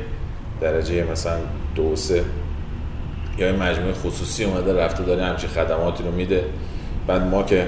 درجه 0.61 1.05
مثلا 1.13 1.39
دو 1.75 1.97
سه 1.97 2.25
یا 3.38 3.46
این 3.46 3.57
مجموعه 3.57 3.92
خصوصی 3.92 4.44
اومده 4.44 4.85
رفته 4.85 5.05
داره 5.05 5.24
همچین 5.24 5.51
خدماتی 5.51 6.03
رو 6.03 6.11
میده. 6.11 6.44
بعد 7.07 7.22
ما 7.22 7.42
که 7.42 7.66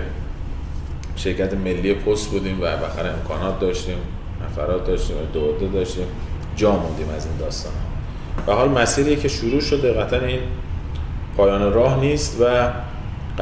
شرکت 1.17 1.55
ملی 1.55 1.95
پست 1.95 2.31
بودیم 2.31 2.61
و 2.61 2.65
بخیر 2.65 3.07
امکانات 3.07 3.61
داشتیم 3.61 3.97
نفرات 4.45 4.87
داشتیم 4.87 5.17
و 5.17 5.21
دوده 5.33 5.67
داشتیم 5.67 6.07
جا 6.57 6.73
موندیم 6.73 7.09
از 7.17 7.27
این 7.27 7.37
داستان. 7.37 7.73
به 8.47 8.53
حال 8.53 8.69
مسیری 8.69 9.17
که 9.17 9.29
شروع 9.29 9.61
شده 9.61 9.93
قطعا 9.93 10.21
این 10.21 10.41
پایان 11.37 11.73
راه 11.73 12.01
نیست 12.01 12.41
و 12.41 12.69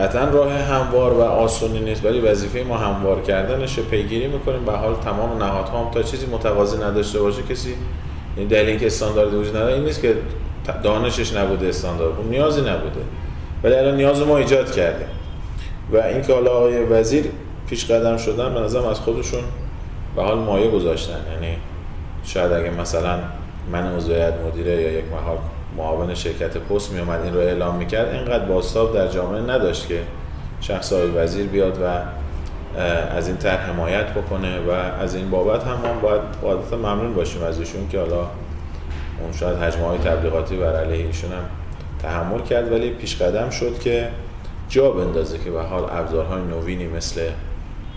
قطعا 0.01 0.25
راه 0.25 0.53
هموار 0.53 1.13
و 1.13 1.21
آسونی 1.21 1.81
نیست 1.81 2.05
ولی 2.05 2.21
وظیفه 2.21 2.65
ما 2.69 2.77
هموار 2.77 3.23
کردنش 3.23 3.79
پیگیری 3.79 4.27
می‌کنیم. 4.27 4.65
به 4.65 4.73
حال 4.73 4.95
تمام 4.95 5.43
نهادها 5.43 5.85
هم 5.85 5.91
تا 5.91 6.03
چیزی 6.03 6.27
متقاضی 6.27 6.77
نداشته 6.77 7.21
باشه 7.21 7.43
کسی 7.43 7.75
این 8.37 8.49
دلیل 8.49 8.69
اینکه 8.69 8.87
استاندارد 8.87 9.35
وجود 9.35 9.57
نداره 9.57 9.75
این 9.75 9.85
نیست 9.85 10.03
که 10.03 10.17
دانشش 10.83 11.37
نبوده 11.37 11.69
استاندارد. 11.69 12.19
اون 12.19 12.29
نیازی 12.29 12.61
نبوده. 12.61 13.01
ولی 13.65 13.75
الان 13.75 13.97
نیاز 13.97 14.23
ما 14.23 14.37
ایجاد 14.37 14.73
کردیم 14.73 15.09
و 15.93 15.97
اینکه 15.97 16.33
حالا 16.33 16.51
آقای 16.51 16.85
وزیر 16.85 17.25
پیش 17.69 17.91
قدم 17.91 18.17
شدن 18.17 18.55
به 18.55 18.61
نظرم 18.61 18.85
از 18.85 19.01
خودشون 19.01 19.43
به 20.17 20.23
حال 20.23 20.39
مایه 20.39 20.71
گذاشتن. 20.71 21.19
یعنی 21.33 21.57
شاید 22.25 22.53
اگه 22.53 22.71
مثلا 22.71 23.19
من 23.73 23.97
عضویت 23.97 24.35
مدیره 24.47 24.83
یا 24.83 24.93
یک 24.93 25.05
محال 25.13 25.39
معاون 25.77 26.15
شرکت 26.15 26.57
پست 26.57 26.93
می 26.93 27.01
اومد 27.01 27.21
این 27.25 27.35
رو 27.35 27.41
اعلام 27.41 27.77
می‌کرد 27.77 28.09
اینقدر 28.09 28.45
باستاب 28.45 28.95
در 28.95 29.09
جامعه 29.09 29.41
نداشت 29.41 29.89
که 29.89 30.01
شخص 30.61 30.93
های 30.93 31.07
وزیر 31.07 31.47
بیاد 31.47 31.79
و 31.83 31.85
از 33.17 33.29
این 33.29 33.37
طرح 33.37 33.71
حمایت 33.71 34.07
بکنه 34.07 34.59
و 34.59 34.71
از 35.03 35.15
این 35.15 35.31
بابت 35.31 35.65
هم 35.65 35.79
ما 35.83 36.19
باید 36.43 36.61
ممنون 36.73 37.15
باشیم 37.15 37.43
از 37.43 37.59
ایشون 37.59 37.89
که 37.89 37.99
حالا 37.99 38.27
اون 39.23 39.33
شاید 39.33 39.59
حجمه 39.59 39.87
های 39.87 39.99
تبلیغاتی 39.99 40.57
بر 40.57 40.77
علیه 40.77 41.07
ایشون 41.07 41.33
هم 41.33 41.45
تحمل 42.03 42.43
کرد 42.43 42.73
ولی 42.73 42.91
پیش 42.91 43.23
قدم 43.23 43.51
شد 43.51 43.79
که 43.79 44.09
جا 44.69 44.91
بندازه 44.91 45.39
که 45.39 45.51
به 45.51 45.63
حال 45.63 45.85
ابزارهای 45.91 46.43
نوینی 46.43 46.87
مثل 46.87 47.21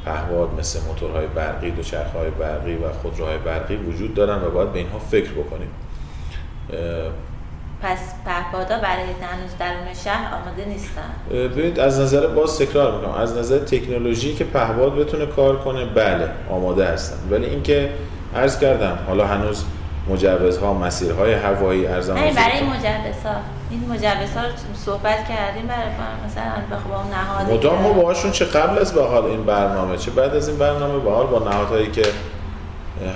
پهواد 0.06 0.50
مثل 0.60 0.80
موتورهای 0.88 1.28
برقی 1.28 1.72
دوچرخه‌های 1.72 2.30
برقی 2.30 2.76
و 2.76 2.92
خودروهای 3.02 3.38
برقی 3.38 3.76
وجود 3.76 4.14
دارن 4.14 4.44
و 4.44 4.52
باید 4.52 4.74
به 4.74 4.80
اینها 4.80 5.00
فکر 5.00 5.32
بکنیم. 5.32 5.70
پس 7.82 8.00
پهپادا 8.26 8.78
برای 8.78 9.04
هنوز 9.04 9.58
درون 9.60 9.94
شهر 10.04 10.36
آماده 10.36 10.66
نیستن؟ 10.66 11.14
ببینید 11.32 11.80
از 11.80 12.00
نظر 12.00 12.28
باز 12.28 12.60
تکرار 12.60 12.96
می‌کنم. 12.96 13.14
از 13.14 13.38
نظر 13.38 13.60
تکنولوژی 13.60 14.34
که 14.34 14.44
پهپاد 14.44 14.96
بتونه 14.96 15.26
کار 15.26 15.60
کنه 15.60 15.86
بله 15.86 16.30
آماده 16.50 16.86
هستن. 16.86 17.18
ولی 17.32 17.46
اینکه 17.46 17.90
عرض 18.36 18.60
کردم 18.60 19.00
حالا 19.08 19.28
هنوز 19.28 19.66
مجوزها 20.12 20.74
مسیرهای 20.74 21.34
هوایی 21.34 21.88
ارزان 21.88 22.16
برای 22.16 22.58
این 22.58 22.70
مجوزها. 22.70 23.36
این 23.70 23.90
مجوزها 23.90 24.44
رو 24.44 24.50
صحبت 24.86 25.28
کردیم 25.30 25.68
برای 25.68 25.90
مثلا 26.26 26.78
با 26.90 27.04
نهاد 27.04 27.52
مدام 27.52 27.82
ما 27.82 27.94
باهاشون 27.94 28.32
چه 28.32 28.46
قبل 28.46 28.80
از 28.80 28.94
به 28.94 29.04
حال 29.04 29.26
این 29.26 29.46
برنامه 29.46 29.98
چه 29.98 30.12
بعد 30.12 30.36
از 30.36 30.50
این 30.50 30.58
برنامه؟ 30.58 31.00
به 31.00 31.12
حال 31.12 31.26
با 31.26 31.40
نهادهایی 31.40 31.92
که 31.92 32.04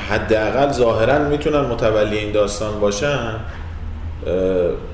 حداقل 0.10 0.72
ظاهرا 0.72 1.20
می‌تونن 1.20 1.62
متولی 1.62 2.18
این 2.18 2.32
داستان 2.32 2.80
باشن 2.80 3.36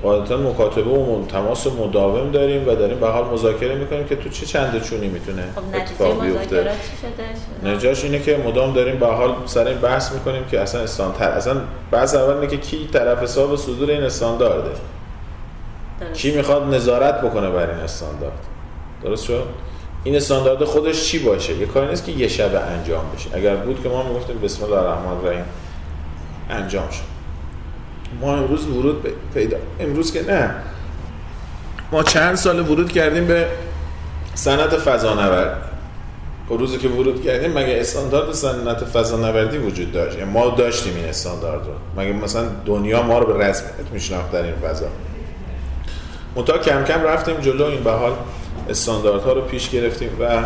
قاعدتا 0.04 0.38
مکاتبه 0.38 0.90
و 0.90 1.26
تماس 1.26 1.68
مداوم 1.68 2.32
داریم 2.32 2.68
و 2.68 2.76
داریم 2.76 3.00
به 3.00 3.08
حال 3.08 3.26
مذاکره 3.26 3.76
می‌کنیم 3.76 4.06
که 4.06 4.16
تو 4.16 4.30
چه 4.30 4.46
چند 4.46 4.82
چونی 4.84 5.08
می‌تونه 5.08 5.44
خب 5.56 5.62
اتفاق 5.76 6.26
بیفته؟ 6.26 6.72
نجاش 7.64 8.04
اینه 8.04 8.20
که 8.20 8.38
مدام 8.48 8.74
داریم 8.74 9.00
به 9.00 9.08
حال 9.08 9.36
سر 9.46 9.68
این 9.68 9.78
بحث 9.78 10.12
می‌کنیم 10.12 10.46
که 10.52 10.60
اصلا 10.60 10.82
استاندارد 10.82 11.38
اصلا 11.38 11.62
بحث 11.92 12.16
اول 12.16 12.34
اینه 12.34 12.48
که 12.48 12.58
کی 12.58 12.90
طرف 12.94 13.24
حساب 13.24 13.56
صدور 13.56 13.90
این 13.90 14.04
استاندارده؟ 14.04 14.70
کی 16.14 16.36
می‌خواد 16.36 16.74
نظارت 16.74 17.22
بکنه 17.22 17.50
بر 17.50 17.70
این 17.70 17.80
استاندارد؟ 17.80 18.46
درست 19.04 19.26
شد؟ 19.26 19.44
این 20.04 20.16
استاندارد 20.16 20.64
خودش 20.64 21.04
چی 21.04 21.20
باشه؟ 21.20 21.58
یه 21.58 21.66
کاری 21.66 21.88
نیست 21.88 22.06
که 22.06 22.12
یه 22.12 22.28
شب 22.28 22.56
انجام 22.56 23.06
بشه. 23.16 23.30
اگر 23.34 23.56
بود 23.56 23.84
که 23.84 23.90
ما 23.90 24.04
می‌گفتیم 24.04 24.40
بسم 24.40 24.64
الله 24.66 24.78
الرحمن 24.78 25.18
الرحیم 25.18 25.46
انجام 26.50 26.90
شد. 26.90 27.21
ما 28.22 28.38
امروز 28.38 28.68
ورود 28.68 29.08
پیدا 29.34 29.58
امروز 29.80 30.14
که 30.14 30.32
نه. 30.32 30.56
ما 31.92 32.04
چند 32.04 32.36
سال 32.36 32.60
ورود 32.60 32.92
کردیم 32.92 33.26
به 33.28 33.48
صنعت 34.36 34.76
فضانورد. 34.76 35.58
خب 36.50 36.58
روزی 36.58 36.78
که 36.78 36.88
ورود 36.88 37.24
کردیم 37.26 37.52
مگه 37.52 37.78
استاندارد 37.80 38.32
صنعت 38.32 38.86
فضانوردی 38.86 39.58
وجود 39.58 39.92
داشت؟ 39.92 40.18
یعنی 40.18 40.32
ما 40.32 40.48
داشتیم 40.48 40.96
این 40.96 41.06
استاندارد 41.06 41.62
رو. 41.66 42.02
مگه 42.02 42.14
مثلا 42.14 42.46
دنیا 42.66 43.04
ما 43.04 43.20
رو 43.20 43.34
به 43.34 43.46
رسمیت 43.46 43.92
میشناخت 43.94 44.32
در 44.32 44.44
این 44.44 44.56
فضا؟ 44.56 44.86
منتها 46.36 46.58
کم 46.58 46.84
کم 46.84 47.04
رفتیم 47.04 47.40
جلو 47.40 47.66
این 47.66 47.84
به 47.84 47.92
حال 47.92 48.12
استانداردها 48.70 49.34
رو 49.34 49.42
پیش 49.42 49.70
گرفتیم 49.70 50.10
و 50.20 50.44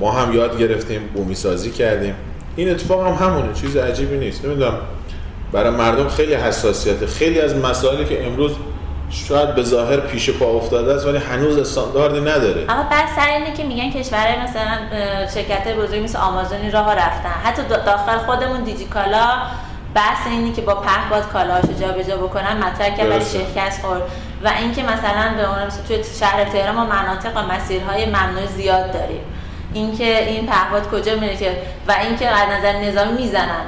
ما 0.00 0.12
هم 0.12 0.34
یاد 0.34 0.58
گرفتیم 0.58 1.00
بومی 1.14 1.34
سازی 1.34 1.70
کردیم. 1.70 2.14
این 2.56 2.70
اتفاق 2.70 3.06
هم 3.06 3.26
همونه 3.26 3.52
چیز 3.52 3.76
عجیبی 3.76 4.16
نیست. 4.16 4.44
نمی‌دونم 4.44 4.74
برای 5.54 5.70
مردم 5.70 6.08
خیلی 6.08 6.34
حساسیت 6.34 7.06
خیلی 7.06 7.40
از 7.40 7.56
مسائلی 7.56 8.04
که 8.04 8.26
امروز 8.26 8.52
شاید 9.10 9.54
به 9.54 9.62
ظاهر 9.62 10.00
پیش 10.00 10.30
پا 10.30 10.46
افتاده 10.46 10.94
است 10.94 11.06
ولی 11.06 11.18
هنوز 11.18 11.58
استانداردی 11.58 12.20
نداره. 12.20 12.64
اما 12.68 12.82
بر 12.82 13.04
سر 13.16 13.28
اینه 13.28 13.52
که 13.52 13.64
میگن 13.64 13.90
کشورهای 13.90 14.36
مثلا 14.40 14.78
شرکت 15.34 15.76
بزرگی 15.76 16.00
مثل 16.00 16.18
آمازونی 16.18 16.70
راه 16.70 16.94
رفتن. 16.94 17.32
حتی 17.44 17.62
داخل 17.86 18.18
خودمون 18.18 18.64
دیجیکالا 18.64 19.28
بحث 19.94 20.26
اینی 20.26 20.52
که 20.52 20.62
با 20.62 20.74
پهپاد 20.74 21.32
کالاهاشو 21.32 21.72
جابجا 21.80 22.16
بکنن 22.16 22.56
مطرح 22.56 22.96
کرد 22.96 23.10
ولی 23.10 23.24
شکست 23.24 23.82
خورد. 23.82 24.02
و 24.44 24.48
اینکه 24.58 24.82
مثلا 24.82 25.34
به 25.36 25.48
اون 25.48 25.68
توی 25.88 26.04
شهر 26.20 26.44
تهران 26.44 26.74
ما 26.74 26.84
مناطق 26.84 27.36
و 27.36 27.42
مسیرهای 27.54 28.06
ممنوع 28.06 28.46
زیاد 28.56 28.92
داریم. 28.92 29.20
اینکه 29.74 30.28
این 30.28 30.46
پهپاد 30.46 30.90
کجا 30.90 31.14
میره 31.14 31.36
که 31.36 31.56
و 31.88 31.94
اینکه 32.02 32.28
از 32.28 32.48
نظر 32.58 32.72
نظامی 32.72 33.22
می‌زنن 33.22 33.64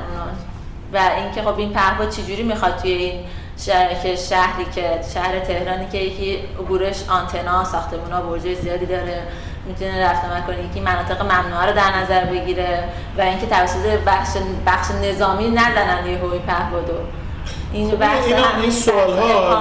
و 0.93 1.11
اینکه 1.17 1.43
خب 1.43 1.59
این 1.59 1.73
پهپاد 1.73 2.11
چجوری 2.11 2.43
می‌خواد 2.43 2.77
توی 2.77 2.93
این 2.93 3.21
شهر 3.59 3.95
که 4.03 4.17
شهری 4.17 4.65
که 4.75 5.01
شهر 5.15 5.41
تهرانی 5.41 5.87
که 5.93 5.99
یکی 5.99 6.39
عبورش 6.61 6.97
آنتنا 7.09 7.65
ساختمونا 7.65 8.23
برج 8.23 8.55
زیادی 8.55 8.87
داره 8.87 9.23
می‌تونه 9.67 10.11
رفت 10.11 10.25
آمد 10.25 10.47
کنه 10.47 10.65
یکی 10.65 10.81
مناطق 10.81 11.23
ممنوعه 11.23 11.67
رو 11.67 11.73
در 11.77 11.99
نظر 12.03 12.25
بگیره 12.25 12.85
و 13.19 13.21
اینکه 13.21 13.47
توسط 13.47 13.99
بخش 14.07 14.29
بخش 14.67 14.87
نظامی 14.91 15.49
نزنن 15.49 16.07
یه 16.07 16.19
هوی 16.19 16.39
پهپادو 16.39 16.93
این 17.73 17.91
بحث 17.91 18.25
خب، 18.25 18.35
این, 18.35 18.45
این 18.63 18.71
سوال 18.71 19.13
ها 19.13 19.57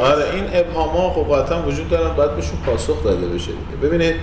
آره 0.00 0.34
این 0.34 0.44
ابهام 0.52 0.88
ها 0.88 1.10
خب 1.10 1.36
قطعا 1.36 1.62
وجود 1.62 1.88
دارن 1.88 2.14
باید 2.14 2.36
بهشون 2.36 2.56
پاسخ 2.66 3.04
داده 3.04 3.26
بشه 3.26 3.46
دیگه. 3.46 3.88
ببینید 3.88 4.14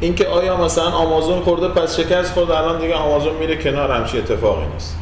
اینکه 0.00 0.26
آیا 0.26 0.56
مثلا 0.56 0.90
آمازون 0.90 1.40
خورده 1.40 1.68
پس 1.68 2.00
شکست 2.00 2.32
خورده 2.32 2.58
الان 2.58 2.80
دیگه 2.80 2.94
آمازون 2.94 3.34
میره 3.34 3.56
کنار 3.56 3.92
همچی 3.92 4.18
اتفاقی 4.18 4.66
نیست. 4.66 4.96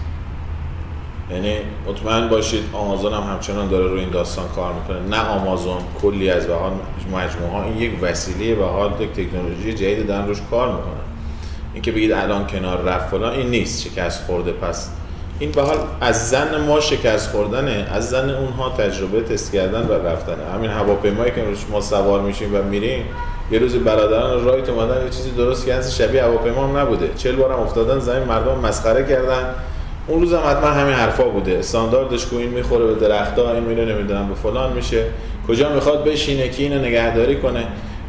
یعنی 1.31 1.57
مطمئن 1.87 2.29
باشید 2.29 2.63
آمازون 2.73 3.13
هم 3.13 3.23
همچنان 3.23 3.69
داره 3.69 3.87
روی 3.87 4.01
این 4.01 4.11
داستان 4.11 4.49
کار 4.49 4.73
می‌کنه. 4.73 5.17
نه 5.17 5.29
آمازون 5.29 5.79
کلی 6.03 6.31
از 6.31 6.47
به 6.47 6.55
مجموعه 7.13 7.53
ها 7.53 7.65
این 7.65 7.79
یک 7.79 7.93
وسیله 8.03 8.55
به 8.55 8.65
حال 8.65 8.91
یک 9.01 9.13
تکنولوژی 9.13 9.73
جدید 9.73 10.07
دارن 10.07 10.27
روش 10.27 10.39
کار 10.51 10.69
می‌کنن. 10.69 11.07
اینکه 11.75 11.93
بگید 11.93 12.13
الان 12.13 12.47
کنار 12.47 12.83
رفت 12.83 13.09
فلان 13.09 13.33
این 13.33 13.51
نیست. 13.51 13.83
شکست 13.83 14.25
خورده 14.27 14.53
پس 14.53 14.91
این 15.39 15.51
به 15.51 15.63
حال 15.63 15.79
از 16.01 16.31
زن 16.31 16.61
ما 16.67 16.81
شکست 16.81 17.31
خوردنه. 17.31 17.87
از 17.93 18.11
زن 18.11 18.31
اونها 18.31 18.71
تجربه 18.71 19.21
تست 19.21 19.53
کردن 19.53 19.87
و 19.87 19.93
رفتنه. 19.93 20.45
همین 20.55 20.71
هواپیمایی 20.71 21.31
که 21.31 21.45
روش 21.45 21.59
ما 21.71 21.81
سوار 21.81 22.21
میشیم 22.21 22.55
و 22.55 22.63
میریم 22.63 23.05
یه 23.51 23.59
روزی 23.59 23.79
برادران 23.79 24.45
رایت 24.45 24.69
اومدن 24.69 25.05
یه 25.05 25.11
چیزی 25.11 25.31
درست 25.31 25.67
کردن 25.67 25.91
شبیه 25.91 26.25
هواپیما 26.25 26.67
هم 26.67 26.77
نبوده. 26.77 27.11
40 27.17 27.37
بارم 27.37 27.61
افتادن 27.61 27.99
زمین 27.99 28.25
مردم 28.25 28.59
مسخره 28.59 29.05
کردن. 29.05 29.55
اون 30.09 30.21
روز 30.21 30.35
هم 30.35 30.41
حتما 30.51 30.71
همین 30.71 30.95
حرفا 30.95 31.25
بوده. 31.25 31.59
استانداردش 31.59 32.27
کو 32.27 32.37
این 32.37 32.51
می‌خوره 32.51 32.87
به 32.87 32.95
درختا 32.95 33.53
این 33.53 33.63
میره 33.63 33.85
نمی‌دونم 33.85 34.29
به 34.29 34.35
فلان 34.35 34.73
میشه. 34.73 35.05
کجا 35.49 35.69
می‌خواد 35.69 36.05
بشینه 36.05 36.49
که 36.49 36.63
اینو 36.63 36.79
نگهداری 36.79 37.37
کنه. 37.37 37.65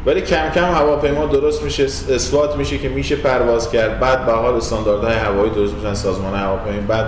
ولی 0.06 0.20
کم 0.20 0.50
کم 0.54 0.64
هواپیما 0.64 1.26
درست 1.26 1.62
میشه 1.62 1.84
اثبات 1.84 2.56
میشه 2.56 2.78
که 2.78 2.88
میشه 2.88 3.16
پرواز 3.16 3.70
کرد. 3.70 4.00
بعد 4.00 4.26
به 4.26 4.32
حال 4.32 4.54
استانداردهای 4.54 5.14
هوایی 5.14 5.50
درست 5.50 5.74
میشن 5.74 5.94
سازمان 5.94 6.34
هواپیما. 6.34 6.80
بعد 6.88 7.06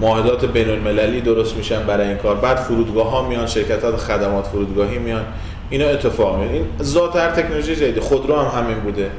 معاهدات 0.00 0.44
بین 0.44 0.70
المللی 0.70 1.20
درست 1.20 1.56
میشن 1.56 1.86
برای 1.86 2.08
این 2.08 2.16
کار. 2.16 2.34
بعد 2.34 2.56
فرودگاه 2.56 3.10
ها 3.10 3.28
میان 3.28 3.46
شرکت 3.46 3.96
خدمات 3.96 4.46
فرودگاهی 4.46 4.98
میان. 4.98 5.24
اینا 5.70 5.86
اتفاق 5.86 6.38
میاد 6.38 6.52
این 6.52 6.64
ذات 6.82 7.16
هر 7.16 7.30
تکنولوژی 7.30 7.76
جدید. 7.76 7.98
خودرو 7.98 8.36
هم 8.36 8.62
همین 8.62 8.78
بوده. 8.78 9.10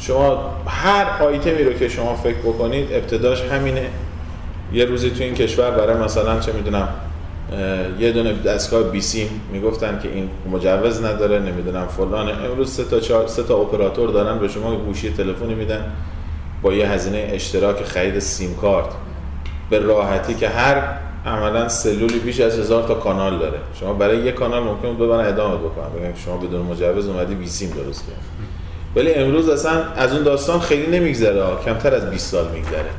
شما 0.00 0.54
هر 0.66 1.22
آیتمی 1.24 1.64
رو 1.64 1.72
که 1.72 1.88
شما 1.88 2.14
فکر 2.14 2.38
بکنید 2.38 2.92
ابتداش 2.92 3.42
همینه. 3.42 3.88
یه 4.72 4.84
روزی 4.84 5.10
تو 5.10 5.22
این 5.22 5.34
کشور 5.34 5.70
برای 5.70 5.96
مثلا 5.96 6.40
چه 6.40 6.52
می‌دونم 6.52 6.88
یه 7.98 8.12
دونه 8.12 8.32
دستگاه 8.32 8.82
بیسیم 8.82 9.40
می‌گفتن 9.52 10.00
که 10.02 10.08
این 10.08 10.30
مجوز 10.50 11.04
نداره 11.04 11.38
نمی‌دونم 11.38 11.86
فلانه 11.86 12.32
امروز 12.44 12.70
سه 12.70 12.84
تا 12.84 13.00
چهار 13.00 13.26
سه 13.26 13.42
تا 13.42 13.56
اپراتور 13.56 14.10
دارن 14.10 14.38
به 14.38 14.48
شما 14.48 14.76
گوشی 14.76 15.10
تلفنی 15.10 15.54
میدن 15.54 15.92
با 16.62 16.72
یه 16.72 16.88
هزینه 16.88 17.28
اشتراک 17.32 17.84
خرید 17.84 18.18
سیم 18.18 18.54
کارت. 18.54 18.88
به 19.70 19.78
راحتی 19.78 20.34
که 20.34 20.48
هر 20.48 20.82
عملا 21.26 21.68
سلولی 21.68 22.18
بیش 22.18 22.40
از 22.40 22.58
هزار 22.58 22.82
تا 22.82 22.94
کانال 22.94 23.38
داره. 23.38 23.58
شما 23.80 23.92
برای 23.92 24.18
یه 24.18 24.32
کانال 24.32 24.62
ممکن 24.62 24.96
ببرن 24.96 25.28
ادامه 25.28 25.56
بکنن. 25.56 25.88
بگن 25.88 26.14
شما 26.24 26.36
بدون 26.36 26.62
مجوز 26.62 27.08
اومدی 27.08 27.34
بیسیم 27.34 27.70
درست 27.70 28.06
کرد 28.06 28.20
ولی 28.96 29.14
امروز 29.14 29.48
اصلا 29.48 29.72
از 29.96 30.12
اون 30.12 30.22
داستان 30.22 30.60
خیلی 30.60 30.98
نمیگذره. 30.98 31.42
کمتر 31.64 31.94
از 31.94 32.10
20 32.10 32.30
سال 32.30 32.44
میگذره. 32.54 32.90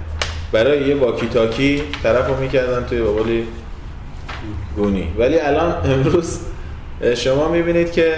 برای 0.54 0.88
یه 0.88 0.96
واکی 0.96 1.28
تاکی 1.28 1.84
طرف 2.04 2.28
رو 2.28 2.38
می‌کردن 2.38 2.86
توی 2.86 3.02
بابالی 3.02 3.48
گونی. 4.76 5.14
ولی 5.18 5.40
الان 5.40 5.76
امروز 5.86 6.40
شما 7.16 7.48
می‌بینید 7.48 7.92
که 7.92 8.16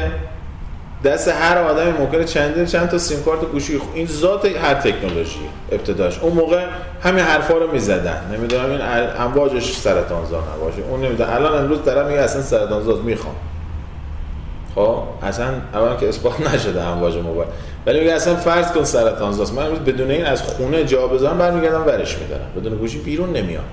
دست 1.04 1.28
هر 1.28 1.58
آدمی 1.58 1.92
ممکنه 1.92 2.24
چندین 2.24 2.66
چند 2.66 2.90
تا 2.90 2.98
سیم 2.98 3.24
کارت 3.24 3.40
گوشی 3.40 3.82
این 3.94 4.08
ذات 4.08 4.46
هر 4.46 4.74
تکنولوژی 4.74 5.40
ابتداش. 5.72 6.20
اون 6.20 6.34
موقع 6.34 6.66
همین 7.04 7.24
حرفا 7.24 7.58
رو 7.58 7.72
می‌زدن. 7.72 8.22
نمی‌دونم 8.34 8.70
این 8.70 8.82
امواجش 9.20 9.78
سرطان 9.78 10.26
زا 10.26 10.44
نباشه. 10.56 10.82
اون 10.90 11.02
نمی‌دونم. 11.02 11.30
الان 11.34 11.62
امروز 11.62 11.80
طرف 11.86 12.08
میگه 12.08 12.20
اصلا 12.20 12.42
سرطان 12.42 12.84
زا 12.84 12.96
می‌خوام. 12.96 13.36
خب 14.76 14.98
اصلا 15.24 15.48
اولا 15.74 15.96
که 15.96 16.10
اثبات 16.10 16.54
نشده 16.54 16.84
امواج 16.84 17.16
موبایل. 17.16 17.50
ولی 17.86 18.00
میگه 18.00 18.14
اصلا 18.14 18.36
فرض 18.36 18.72
کن 18.72 18.84
سرطان 18.84 19.32
زاست 19.32 19.54
من 19.54 19.64
امروز 19.64 19.80
بدون 19.80 20.12
این 20.12 20.26
از 20.26 20.42
خونه 20.42 20.84
جا 20.84 21.08
بزنم 21.08 21.38
برمیگردم 21.38 21.86
ورش 21.88 22.18
میدارم. 22.18 22.46
بدون 22.58 22.76
گوشی 22.76 23.00
بیرون 23.00 23.30
نمیام. 23.34 23.64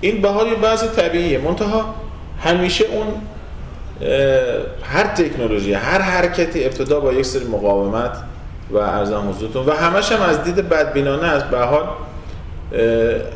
این 0.00 0.22
به 0.22 0.28
حال 0.28 0.46
یه 0.46 0.54
بعضی 0.54 0.86
طبیعیه. 0.86 1.38
منتها 1.38 1.94
همیشه 2.42 2.84
اون 2.84 3.06
هر 4.82 5.06
تکنولوژی 5.06 5.72
هر 5.72 6.00
حرکتی 6.00 6.64
ابتدا 6.64 7.00
با 7.00 7.12
یک 7.12 7.24
سری 7.24 7.44
مقاومت 7.44 8.16
و 8.70 8.76
ارزم 8.76 9.30
حضورتون 9.30 9.66
و 9.66 9.72
همش 9.72 10.12
هم 10.12 10.22
از 10.22 10.44
دید 10.44 10.68
بدبینانه 10.68 11.26
است 11.26 11.44
به 11.44 11.58
حال 11.58 11.84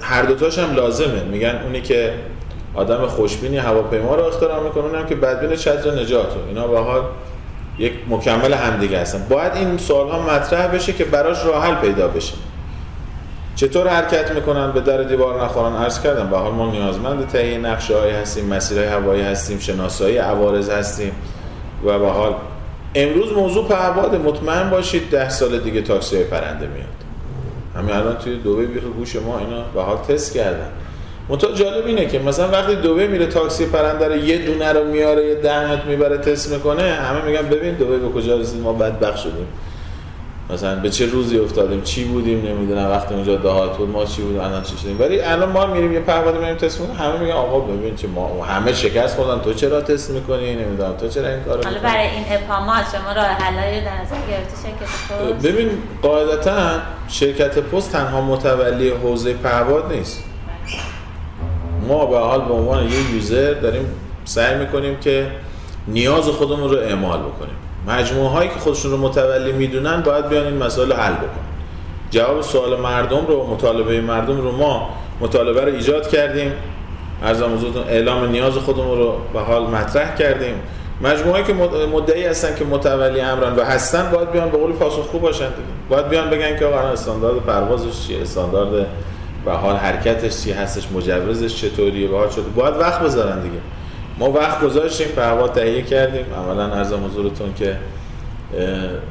هر 0.01 0.23
دوتاش 0.23 0.59
هم 0.59 0.75
لازمه. 0.75 1.23
میگن 1.23 1.61
اونی 1.65 1.81
که 1.81 2.13
آدم 2.75 3.07
خوشبینی 3.07 3.57
هواپیما 3.57 4.15
رو 4.15 4.25
اختراع 4.25 4.63
می‌کنه 4.63 4.85
اونم 4.85 5.07
که 5.07 5.15
بدبین 5.15 5.57
چتر 5.57 5.91
نجات 5.91 6.27
اینا 6.49 6.67
به 6.67 6.79
حال 6.79 7.03
یک 7.79 7.93
مکمل 8.09 8.53
همدیگه 8.53 8.99
هستن. 8.99 9.27
باید 9.29 9.53
این 9.55 9.79
سوال 9.79 10.09
ها 10.09 10.23
مطرح 10.23 10.67
بشه 10.67 10.93
که 10.93 11.05
براش 11.05 11.45
راه 11.45 11.65
حل 11.65 11.75
پیدا 11.75 12.09
بشه. 12.09 12.35
چطور 13.57 13.89
حرکت 13.89 14.33
می‌کنن؟ 14.33 14.73
به 14.73 14.81
در 14.81 15.03
دیوار 15.03 15.45
نخورن؟ 15.45 15.77
عرض 15.77 16.01
کردم 16.01 16.31
به 16.31 16.37
حال 16.37 16.53
ما 16.53 16.71
نیازمند 16.71 17.29
تهیه 17.29 17.59
نقشه 17.59 17.99
های 17.99 18.11
هستیم 18.11 18.47
مسیرهای 18.47 18.87
هوایی 18.87 19.23
هستیم 19.23 19.59
شناسایی 19.59 20.17
عوارض 20.17 20.71
هستیم 20.71 21.13
و 21.85 21.99
به 21.99 22.09
حال 22.11 22.35
امروز 22.95 23.33
موضوع 23.33 23.69
پهباد 23.69 24.15
مطمئن 24.15 24.71
باشید 24.71 25.11
ده 25.11 25.29
سال 25.29 25.59
دیگه 25.59 25.83
تاکسی 25.83 26.25
پرنده 26.25 26.67
میاد. 26.67 26.87
همین 27.77 27.95
الان 27.95 28.17
توی 28.17 28.39
دوبه 28.39 28.67
بیخ 28.67 28.83
گوش 28.83 29.17
ما 29.17 29.39
اینا 29.39 29.63
به 29.75 29.83
حال 29.83 29.97
تست 29.97 30.35
کردن. 30.35 30.69
منتها 31.29 31.53
جالب 31.53 31.87
اینه 31.87 32.07
که 32.07 32.19
مثلا 32.19 32.49
وقتی 32.49 32.77
دوبه 32.77 33.07
میره 33.07 33.27
تاکسی 33.27 33.67
پرنده 33.67 34.09
رو 34.09 34.17
یه 34.17 34.39
دونه 34.39 34.73
رو 34.73 34.85
میاره 34.85 35.27
یه 35.27 35.35
ده 35.35 35.87
می‌بره 35.89 36.19
تست 36.19 36.53
می‌کنه 36.53 36.83
همه 36.83 37.23
میگن 37.25 37.49
ببین 37.49 37.75
دوبه 37.75 37.99
به 37.99 38.09
کجا 38.09 38.37
رسید 38.37 38.63
ما 38.63 38.73
بدبخت 38.73 39.17
شدیم. 39.17 39.47
مثلا 40.51 40.81
به 40.81 40.91
چه 40.91 41.07
روزی 41.07 41.39
افتادیم 41.39 41.83
چی 41.83 42.05
بودیم 42.05 42.47
نمی‌دونم 42.47 42.91
وقتی 42.91 43.15
اونجا 43.15 43.37
دهات 43.37 43.77
بود 43.77 43.89
ما 43.89 44.05
چی 44.05 44.23
بودیم 44.23 44.41
الان 44.41 44.63
چی 44.63 44.77
شدیم. 44.77 45.01
ولی 45.01 45.21
الان 45.21 45.49
ما 45.49 45.67
میریم 45.67 45.93
یه 45.93 46.01
پهپاد 46.01 46.39
میریم 46.41 46.57
تست 46.57 46.81
می‌کنیم 46.81 47.01
همه 47.01 47.21
میگن 47.21 47.33
آقا 47.33 47.61
ببین 47.61 47.97
چه 47.97 48.09
ما 48.09 48.45
همه 48.45 48.73
شکست 48.73 49.17
خوردن 49.17 49.43
تو 49.43 49.55
چرا 49.55 49.81
تست 49.81 50.11
می‌کنی؟ 50.11 50.55
نمی‌دونم 50.55 50.93
تو 50.97 51.09
چرا 51.09 51.29
این 51.29 51.41
کارو 51.41 51.65
حالا 51.65 51.79
برای 51.79 52.07
این 52.07 52.25
ابهامات 52.31 52.85
شما 52.93 53.13
راه 53.13 53.25
حلای 53.25 53.81
در 53.81 54.03
نظر 54.03 54.17
گرفته 54.31 54.69
شرکت 54.69 55.39
پست؟ 55.39 55.47
ببین 55.47 55.71
قاعدتا 56.03 56.81
شرکت 57.09 57.59
پست 57.59 57.93
تنها 57.93 58.21
متولی 58.21 58.91
حوزه 58.91 59.33
پهپاد 59.33 59.93
نیست. 59.93 60.25
ما 61.89 62.07
به 62.07 62.19
حال 62.19 62.41
به 62.41 62.55
عنوان 62.55 62.85
یه 62.85 63.15
یوزر 63.15 63.53
داریم 63.53 63.87
سعی 64.25 64.59
می‌کنیم 64.59 64.97
که 64.97 65.27
نیاز 65.89 66.29
خودمون 66.29 66.71
رو 66.71 66.77
اعمال 66.77 67.19
بکنیم. 67.19 67.55
مجموعه 67.89 68.29
هایی 68.29 68.49
که 68.49 68.59
خودشون 68.59 68.91
رو 68.91 68.97
متولی 68.97 69.53
می‌دونن 69.53 70.01
باید 70.01 70.29
بیان 70.29 70.47
این 70.47 70.57
مسائل 70.57 70.93
حل 70.93 71.13
بکنن. 71.13 71.45
جواب 72.11 72.43
سوال 72.43 72.81
مردم 72.81 73.27
رو 73.27 73.47
مطالبه 73.47 74.01
مردم 74.01 74.41
رو 74.41 74.53
ما 74.53 74.91
مطالبه 75.21 75.61
رو 75.61 75.73
ایجاد 75.73 76.09
کردیم. 76.09 76.53
ارزم 77.23 77.55
حضورتون 77.55 77.83
اعلام 77.83 78.31
نیاز 78.31 78.53
خودمون 78.53 78.99
رو 78.99 79.15
به 79.33 79.41
حال 79.41 79.63
مطرح 79.63 80.17
کردیم. 80.17 80.55
مجموعه 81.03 81.43
که 81.43 81.55
مدعی 81.93 82.27
هستن 82.27 82.55
که 82.55 82.65
متولی 82.65 83.21
امرن 83.21 83.57
و 83.57 83.65
هستن 83.65 84.11
باید 84.11 84.33
بیان 84.33 84.51
به 84.51 84.59
قول 84.59 84.73
خوب 85.13 85.23
باشن 85.23 85.49
دیگه. 85.49 85.69
باید 85.89 86.09
بیان 86.09 86.31
بگن 86.31 86.59
که 86.59 86.67
آقا 86.67 86.79
استاندارد 86.79 87.37
پروازش 87.37 88.07
چیه؟ 88.07 88.23
استاندارد 88.23 88.87
به 89.45 89.53
حال 89.53 89.77
حرکتش 89.77 90.43
چی 90.43 90.53
هستش 90.53 90.89
مجوزش 90.93 91.61
چطوریه 91.61 92.09
به 92.09 92.17
حال 92.17 92.31
شده 92.31 92.43
باید 92.57 92.75
وقت 92.77 93.01
بذارن 93.01 93.41
دیگه. 93.41 93.59
ما 94.19 94.31
وقت 94.31 94.61
گذاشتیم 94.61 95.09
پهوا 95.09 95.49
تهیه 95.49 95.83
کردیم. 95.83 96.25
عملا 96.39 96.75
ارزم 96.75 97.05
حضورتون 97.05 97.55
که 97.55 97.77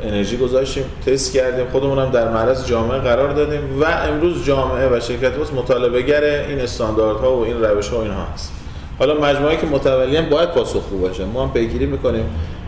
انرژی 0.04 0.38
گذاشتیم 0.38 0.84
تست 1.06 1.34
کردیم. 1.34 1.66
خودمون 1.72 2.00
هم 2.00 2.10
در 2.10 2.32
معرض 2.32 2.68
جامعه 2.68 3.00
قرار 3.00 3.34
دادیم 3.34 3.82
و 3.82 3.86
امروز 3.86 4.46
جامعه 4.46 4.88
و 4.88 5.00
شرکت 5.00 5.32
بس 5.32 5.54
مطالبه 5.54 6.02
گر 6.02 6.24
این 6.24 6.60
استانداردها 6.60 7.36
و 7.36 7.46
این 7.46 7.64
روش 7.64 7.90
ها 7.90 7.98
و 7.98 8.02
اینها 8.02 8.26
هست. 8.34 8.54
حالا 9.00 9.14
مجموعه 9.22 9.58
که 9.58 9.66
متولیان 9.66 10.30
باید 10.30 10.50
پاسخگو 10.50 10.98
باشه. 10.98 11.26
ما 11.26 11.44
هم 11.44 11.52
پیگیری 11.52 11.86
می‌کنیم. 11.86 12.26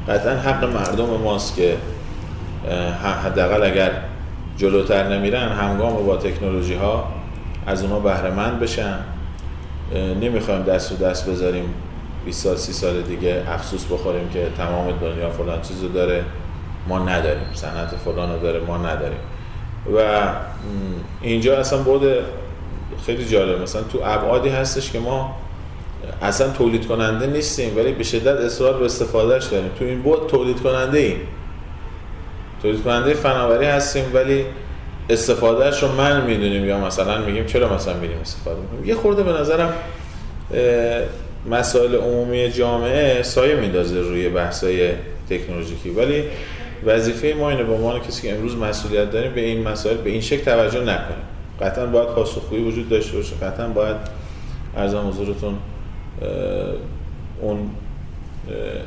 قطعا 0.09 0.33
حق 0.33 0.63
مردم 0.63 1.05
ماست 1.23 1.55
که 1.55 1.75
حداقل 3.23 3.63
اگر 3.63 3.91
جلوتر 4.57 5.07
نمیرن 5.07 5.47
همگام 5.47 6.05
با 6.05 6.17
تکنولوژی 6.17 6.73
ها 6.73 7.07
از 7.65 7.83
اونا 7.83 7.99
بهره 7.99 8.31
مند 8.31 8.59
بشن 8.59 8.99
نمی‌خوایم 10.21 10.63
دست 10.63 10.91
و 10.91 10.95
دست 10.95 11.29
بذاریم 11.29 11.73
20 12.25 12.43
سال 12.43 12.55
30 12.55 12.73
سال 12.73 13.01
دیگه 13.01 13.43
افسوس 13.47 13.85
بخوریم 13.85 14.29
که 14.29 14.47
تمام 14.57 14.91
دنیا 14.91 15.29
فلان 15.29 15.61
چیزو 15.61 15.87
داره. 15.87 16.23
ما 16.87 16.99
نداریم. 16.99 17.43
صنعت 17.53 17.95
فلان 17.95 18.33
رو 18.33 18.39
داره. 18.39 18.59
ما 18.59 18.77
نداریم. 18.77 19.17
و 19.95 20.27
اینجا 21.21 21.57
اصلا 21.57 21.79
بود 21.79 22.01
خیلی 23.05 23.25
جالب. 23.25 23.61
مثلا 23.61 23.81
تو 23.81 23.99
ابعادی 24.03 24.49
هستش 24.49 24.91
که 24.91 24.99
ما 24.99 25.35
اصلا 26.21 26.49
تولید 26.49 26.87
کننده 26.87 27.27
نیستیم 27.27 27.77
ولی 27.77 27.91
به 27.91 28.03
شدت 28.03 28.39
اصرار 28.39 28.79
به 28.79 28.85
استفادهش 28.85 29.45
داریم. 29.45 29.69
تو 29.79 29.85
این 29.85 30.01
بود 30.01 30.27
تولید 30.27 30.61
کننده 30.61 30.97
ایم. 30.97 31.19
تولید 32.61 32.83
کننده 32.83 33.13
فناوری 33.13 33.65
هستیم 33.65 34.03
ولی 34.13 34.45
استفادهش 35.09 35.83
رو 35.83 35.91
من 35.91 36.25
می‌دونیم 36.25 36.65
یا 36.65 36.79
مثلا 36.79 37.25
میگیم 37.25 37.45
چرا 37.45 37.73
مثلا 37.73 37.93
میریم 37.93 38.17
استفاده 38.21 38.61
می‌کنیم؟ 38.61 38.85
یه 38.85 38.95
خورده 38.95 39.23
به 39.23 39.31
نظرم 39.31 39.73
مسائل 41.49 41.95
عمومی 41.95 42.49
جامعه 42.49 43.23
سایه 43.23 43.55
میندازه 43.55 43.99
روی 43.99 44.29
بحثای 44.29 44.91
تکنولوژیکی. 45.29 45.89
ولی 45.89 46.23
وظیفه 46.85 47.35
ما 47.39 47.49
اینه 47.49 47.63
به 47.63 47.73
عنوان 47.73 47.99
کسی 47.99 48.27
که 48.27 48.35
امروز 48.35 48.55
مسئولیت 48.55 49.11
داریم 49.11 49.33
به 49.33 49.41
این 49.41 49.67
مسائل 49.67 49.97
به 49.97 50.09
این 50.09 50.21
شکل 50.21 50.43
توجه 50.43 50.79
نکنیم. 50.79 51.25
قطعا 51.61 51.85
باید 51.85 52.07
پاسخگویی 52.07 52.63
وجود 52.63 52.89
داشته 52.89 53.17
باشه. 53.17 53.35
قطعا 53.35 53.67
باید 53.67 53.95
ارزم 54.77 55.07
حضورتون 55.07 55.57
اون 57.41 57.69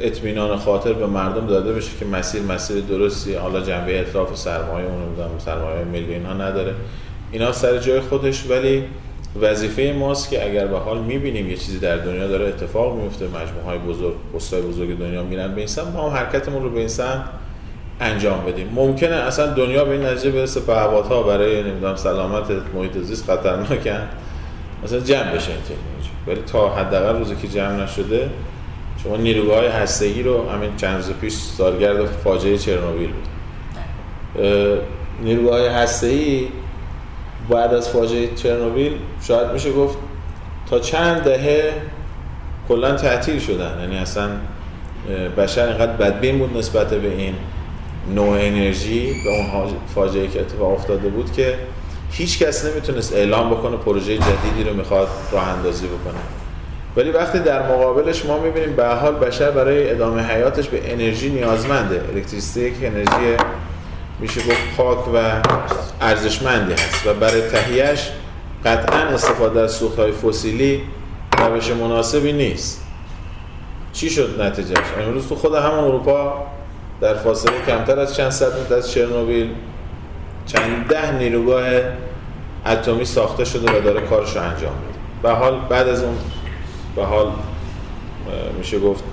اطمینان 0.00 0.56
خاطر 0.56 0.92
به 0.92 1.06
مردم 1.06 1.46
داده 1.46 1.72
بشه 1.72 1.90
که 1.98 2.04
مسیر 2.04 2.42
مسیر 2.42 2.80
درستی 2.80 3.34
حالا 3.34 3.60
جنبه 3.60 4.00
اطراف 4.00 4.36
سرمایه 4.36 4.86
اون 4.86 5.38
سرمایه 5.38 5.84
ملی 5.84 6.14
اینها 6.14 6.32
نداره. 6.32 6.74
اینا 7.32 7.52
سر 7.52 7.78
جای 7.78 8.00
خودش 8.00 8.50
ولی 8.50 8.84
وظیفه 9.40 9.94
ماست 9.98 10.30
که 10.30 10.46
اگر 10.50 10.66
به 10.66 10.78
حال 10.78 10.98
می‌بینیم 10.98 11.50
یه 11.50 11.56
چیزی 11.56 11.78
در 11.78 11.96
دنیا 11.96 12.28
داره 12.28 12.48
اتفاق 12.48 13.02
میفته 13.02 13.24
مجموعه 13.26 13.64
های 13.64 13.78
بزرگ 13.78 14.14
پستای 14.34 14.62
بزرگ 14.62 14.98
دنیا 14.98 15.22
میرن 15.22 15.54
به 15.54 15.58
این 15.58 15.66
سمت 15.66 15.86
ما 15.86 16.10
هم 16.10 16.16
حرکتمون 16.16 16.62
رو 16.62 16.70
به 16.70 16.78
این 16.78 16.88
سمت 16.88 17.24
انجام 18.00 18.44
بدیم. 18.44 18.68
ممکنه 18.74 19.14
اصلا 19.14 19.46
دنیا 19.46 19.84
به 19.84 19.90
این 19.90 20.06
نتیجه 20.06 20.30
برسه 20.30 20.60
ها 20.72 21.22
برای 21.22 21.62
نمی‌دونم 21.62 21.96
سلامت 21.96 22.44
محیط 22.74 22.98
زیست 22.98 23.30
خطرناکن 23.30 24.08
مثلا 24.84 25.00
جمع 25.00 25.34
بشه 25.34 25.50
این 25.50 25.60
تکنولوژی. 25.60 26.10
ولی 26.26 26.40
تا 26.52 26.68
حداقل 26.68 27.18
روزی 27.18 27.36
که 27.36 27.48
جمع 27.48 27.82
نشده 27.82 28.30
شما 29.04 29.16
نیروگاه 29.16 29.64
هسته‌ای 29.64 30.22
رو 30.22 30.50
همین 30.50 30.76
چند 30.76 30.96
روز 30.96 31.10
پیش 31.10 31.32
سالگرد 31.34 32.06
فاجعه 32.06 32.58
چرنوبیل 32.58 33.10
بود. 33.12 33.28
نیروگاه 35.22 35.68
هسته‌ای 35.68 36.48
بعد 37.50 37.74
از 37.74 37.88
فاجعه 37.88 38.34
چرنوبیل 38.34 38.92
شاید 39.22 39.52
میشه 39.52 39.72
گفت 39.72 39.98
تا 40.70 40.78
چند 40.78 41.22
دهه 41.22 41.72
کلا 42.68 42.96
تعطیل 42.96 43.38
شدن. 43.38 43.78
یعنی 43.80 43.96
اصلا 43.96 44.28
بشر 45.36 45.66
اینقدر 45.66 45.92
بدبین 45.92 46.38
بود 46.38 46.56
نسبت 46.56 46.94
به 46.94 47.08
این 47.08 47.34
نوع 48.14 48.38
انرژی 48.40 49.06
به 49.24 49.30
اون 49.30 49.74
فاجعه 49.94 50.28
که 50.28 50.40
اتفاق 50.40 50.72
افتاده 50.72 51.08
بود 51.08 51.32
که 51.32 51.58
هیچ 52.10 52.42
کس 52.42 52.64
نمی‌تونست 52.64 53.14
اعلام 53.14 53.50
بکنه 53.50 53.76
پروژه 53.76 54.18
جدیدی 54.18 54.70
رو 54.70 54.76
می‌خواد 54.76 55.08
راه 55.32 55.48
اندازی 55.48 55.86
بکنه. 55.86 56.20
ولی 56.98 57.10
وقتی 57.10 57.38
در 57.38 57.62
مقابلش 57.62 58.26
ما 58.26 58.38
می‌بینیم 58.38 58.76
به 58.76 58.86
حال 58.86 59.14
بشر 59.14 59.50
برای 59.50 59.90
ادامه 59.90 60.22
حیاتش 60.22 60.68
به 60.68 60.92
انرژی 60.92 61.30
نیازمنده. 61.30 62.04
الکتریسیته 62.14 62.68
یک 62.68 62.74
انرژی 62.82 63.36
میشه 64.20 64.40
گفت 64.40 64.76
پاک 64.76 65.14
و 65.14 65.18
ارزشمندی 66.00 66.72
هست 66.72 67.06
و 67.06 67.14
برای 67.14 67.40
تهیهش 67.40 68.10
قطعا 68.64 68.98
استفاده 68.98 69.60
از 69.60 69.82
های 69.82 70.12
فسیلی 70.12 70.82
روش 71.38 71.70
مناسبی 71.70 72.32
نیست. 72.32 72.84
چی 73.92 74.10
شد 74.10 74.42
نتیجهش؟ 74.42 74.86
امروز 75.00 75.28
تو 75.28 75.34
خود 75.34 75.54
همون 75.54 75.84
اروپا 75.84 76.46
در 77.00 77.14
فاصله 77.14 77.52
کمتر 77.66 77.98
از 77.98 78.16
چند 78.16 78.30
صد 78.30 78.60
متر 78.60 78.74
از 78.74 78.90
چرنوبیل 78.90 79.50
چند 80.46 80.86
ده 80.88 81.12
نیروگاه 81.12 81.64
اتمی 82.66 83.04
ساخته 83.04 83.44
شده 83.44 83.78
و 83.78 83.80
داره 83.80 84.00
کارش 84.00 84.36
رو 84.36 84.42
انجام 84.42 84.72
میده. 84.72 84.98
به 85.22 85.30
حال 85.30 85.60
بعد 85.68 85.88
از 85.88 86.02
اون 86.02 86.14
به 86.98 87.04
حال 87.04 87.32
میشه 88.58 88.78
گفت 88.78 89.04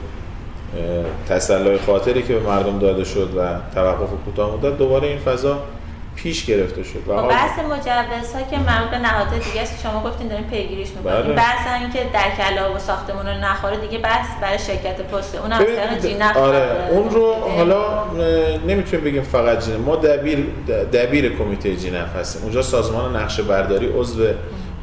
تسلای 1.30 1.78
خاطری 1.78 2.24
که 2.24 2.34
به 2.34 2.40
مردم 2.40 2.80
داده 2.80 3.04
شد 3.04 3.30
و 3.38 3.42
توقف 3.76 4.10
کوتاه 4.26 4.54
مدت 4.54 4.78
دوباره 4.78 5.08
این 5.08 5.20
فضا 5.20 5.60
پیش 6.16 6.46
گرفته 6.46 6.84
شد. 6.84 7.08
و 7.08 7.22
خب، 7.22 7.28
بحث 7.30 7.60
مجوزها 7.60 8.42
که 8.52 8.58
مربوط 8.58 8.90
به 8.90 8.98
نهادهای 8.98 9.40
دیگه 9.40 9.62
است. 9.62 9.84
شما 9.84 10.04
گفتین 10.04 10.28
دارین 10.28 10.44
پیگیریش 10.44 10.90
می‌کنین 10.90 11.22
بله. 11.22 11.34
بحث 11.34 11.94
که 11.94 12.00
در 12.14 12.30
کلا 12.38 12.74
و 12.76 12.80
ساختمون 12.80 13.26
رو 13.26 13.34
نخوره 13.34 13.78
دیگه 13.78 13.98
بحث 13.98 14.28
برای 14.42 14.60
شرکت 14.60 15.02
پست 15.02 15.36
اون 15.36 15.52
هم 15.52 15.66
جی 16.02 16.16
آره 16.36 16.88
اون 16.92 17.10
رو 17.10 17.34
حالا 17.34 18.04
نمی‌تونیم 18.68 19.06
بگیم 19.06 19.24
فقط 19.24 19.66
جینف 19.66 19.80
ما 19.80 19.96
دبیر 19.96 20.46
دبیر 20.94 21.38
کمیته 21.38 21.76
جینف 21.76 22.16
هستیم. 22.16 22.42
اونجا 22.44 22.62
سازمان 22.62 23.16
نقشه 23.16 23.44
برداری 23.44 23.88
عضو 23.88 24.24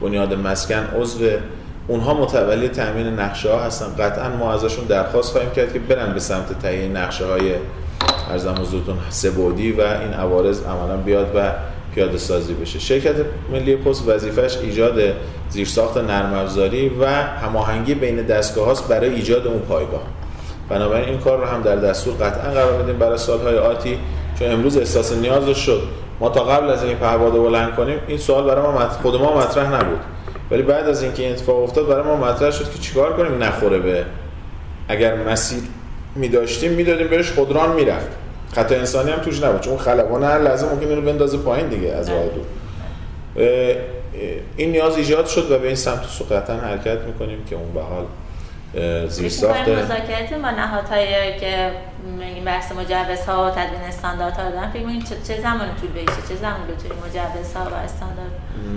بنیاد 0.03 0.35
مسکن 0.35 0.89
عضو 1.01 1.25
اونها 1.93 2.15
متولی 2.15 2.69
تامین 2.69 3.07
نقشه 3.07 3.53
ها 3.53 3.61
هستن. 3.61 3.87
قطعا 3.99 4.29
ما 4.29 4.53
ازشون 4.53 4.85
درخواست 4.85 5.33
خواهیم 5.33 5.51
کرد 5.51 5.73
که 5.73 5.79
برن 5.79 6.15
به 6.15 6.21
سمت 6.21 6.59
تهیه 6.59 6.89
نقشه 6.89 7.27
های 7.27 7.53
ارزم 8.31 8.55
حضورتون 8.61 8.99
سبودی 9.09 9.73
و 9.73 9.81
این 9.81 10.13
عوارض 10.13 10.63
عملا 10.63 10.97
بیاد 10.97 11.33
و 11.37 11.53
پیاده 11.95 12.19
سازی 12.19 12.55
بشه. 12.55 12.79
شرکت 12.79 13.15
ملی 13.53 13.77
پست 13.77 14.09
وظیفش 14.09 14.57
ایجاد 14.57 15.01
زیرساخت 15.51 15.97
نرم 15.97 16.35
افزاری 16.35 16.89
و 16.89 17.07
هماهنگی 17.15 17.95
بین 17.95 18.17
دستگاه 18.17 18.67
هاست 18.67 18.89
برای 18.89 19.15
ایجاد 19.15 19.47
اون 19.47 19.61
پایگاه. 19.61 20.03
بنابراین 20.69 21.09
این 21.09 21.19
کار 21.19 21.39
رو 21.39 21.45
هم 21.45 21.63
در 21.63 21.77
دستور 21.77 22.15
قطعا 22.15 22.51
قرار 22.51 22.83
بدیم 22.83 22.99
برای 22.99 23.19
سالهای 23.19 23.59
آتی 23.59 23.99
چون 24.39 24.53
امروز 24.53 24.77
احساس 24.77 25.13
نیاز 25.13 25.49
شد. 25.49 25.83
ما 26.21 26.29
تا 26.29 26.45
قبل 26.45 26.71
از 26.71 26.83
اینکه 26.83 26.99
پهپاد 26.99 27.33
بلند 27.33 27.75
کنیم 27.75 27.99
این 28.09 28.19
سوال 28.19 28.45
برای 28.45 28.63
ما 28.63 28.89
خود 28.89 29.21
ما 29.21 29.39
مطرح 29.39 29.75
نبود. 29.75 30.01
ولی 30.53 30.63
بعد 30.63 30.89
از 30.89 31.03
اینکه 31.03 31.23
این 31.23 31.33
اتفاق 31.33 31.63
افتاد 31.63 31.87
برای 31.87 32.03
ما 32.03 32.17
مطرح 32.17 32.51
شد 32.51 32.71
که 32.71 32.79
چیکار 32.79 33.17
کنیم؟ 33.17 33.43
نخوره 33.43 33.79
به. 33.79 34.05
اگر 34.89 35.15
مسیر 35.15 35.63
می 36.15 36.29
داشتیم 36.29 36.73
می‌دادیم 36.73 37.09
بهش 37.09 37.33
خودران 37.33 37.73
می‌رفت. 37.73 38.09
خطا 38.55 38.75
انسانی 38.75 39.11
هم 39.11 39.19
توش 39.19 39.43
نبود 39.43 39.61
چون 39.61 39.77
خلبانه 39.77 40.27
هر 40.27 40.39
لحظه 40.39 40.67
ممکن 40.67 40.89
اینو 40.89 41.01
بندازه 41.01 41.39
پایین 41.39 41.69
دیگه 41.69 41.89
از 41.89 42.09
راه 42.11 42.25
دور. 42.25 42.45
این 44.57 44.71
نیاز 44.73 44.97
ایجاد 44.97 45.27
شد 45.27 45.51
و 45.51 45.59
به 45.59 45.67
این 45.67 45.77
سمت 45.77 46.05
سقطا 46.09 46.55
حرکت 46.55 46.99
می‌کنیم 47.07 47.45
که 47.51 47.57
اون 47.57 47.73
به 47.75 47.81
حال 47.81 48.05
زیر 49.09 49.29
ساخت 49.29 49.69
مذاکرات 49.69 50.33
با 50.43 50.51
نهادهای 50.51 51.41
که 51.41 51.71
این 52.21 52.45
بحث 52.45 52.73
مجوزها 52.73 53.47
و 53.47 53.51
تدوین 53.51 53.81
استانداردها 53.89 54.51
دارن 54.51 54.71
فکر 54.71 54.83
چه, 55.09 55.35
چه 55.35 55.41
زمان 55.41 55.69
طول 55.81 55.91
بکشه 55.91 56.29
چه 56.29 56.37
زمان 56.37 56.61
بتونیم 56.69 56.99
مجوزها 56.99 57.71
و 57.71 57.75
استاندارد. 57.75 58.33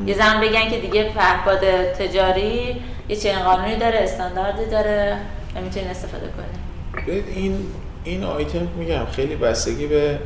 یه 0.06 0.14
زمان 0.14 0.42
بگن 0.42 0.70
که 0.70 0.80
دیگه 0.80 1.04
پهپاد 1.04 1.60
تجاری 2.00 2.82
یه 3.10 3.16
چنین 3.16 3.40
قانونی 3.40 3.76
داره 3.76 4.00
استانداردی 4.00 4.66
داره 4.66 5.18
و 5.56 5.62
می‌تونین 5.62 5.88
استفاده 5.88 6.26
کنیم 6.28 7.24
این 7.36 7.58
این 8.04 8.24
آیتم 8.24 8.68
میگم 8.78 9.06
خیلی 9.06 9.36
بستگی 9.36 9.88
به 9.88 10.20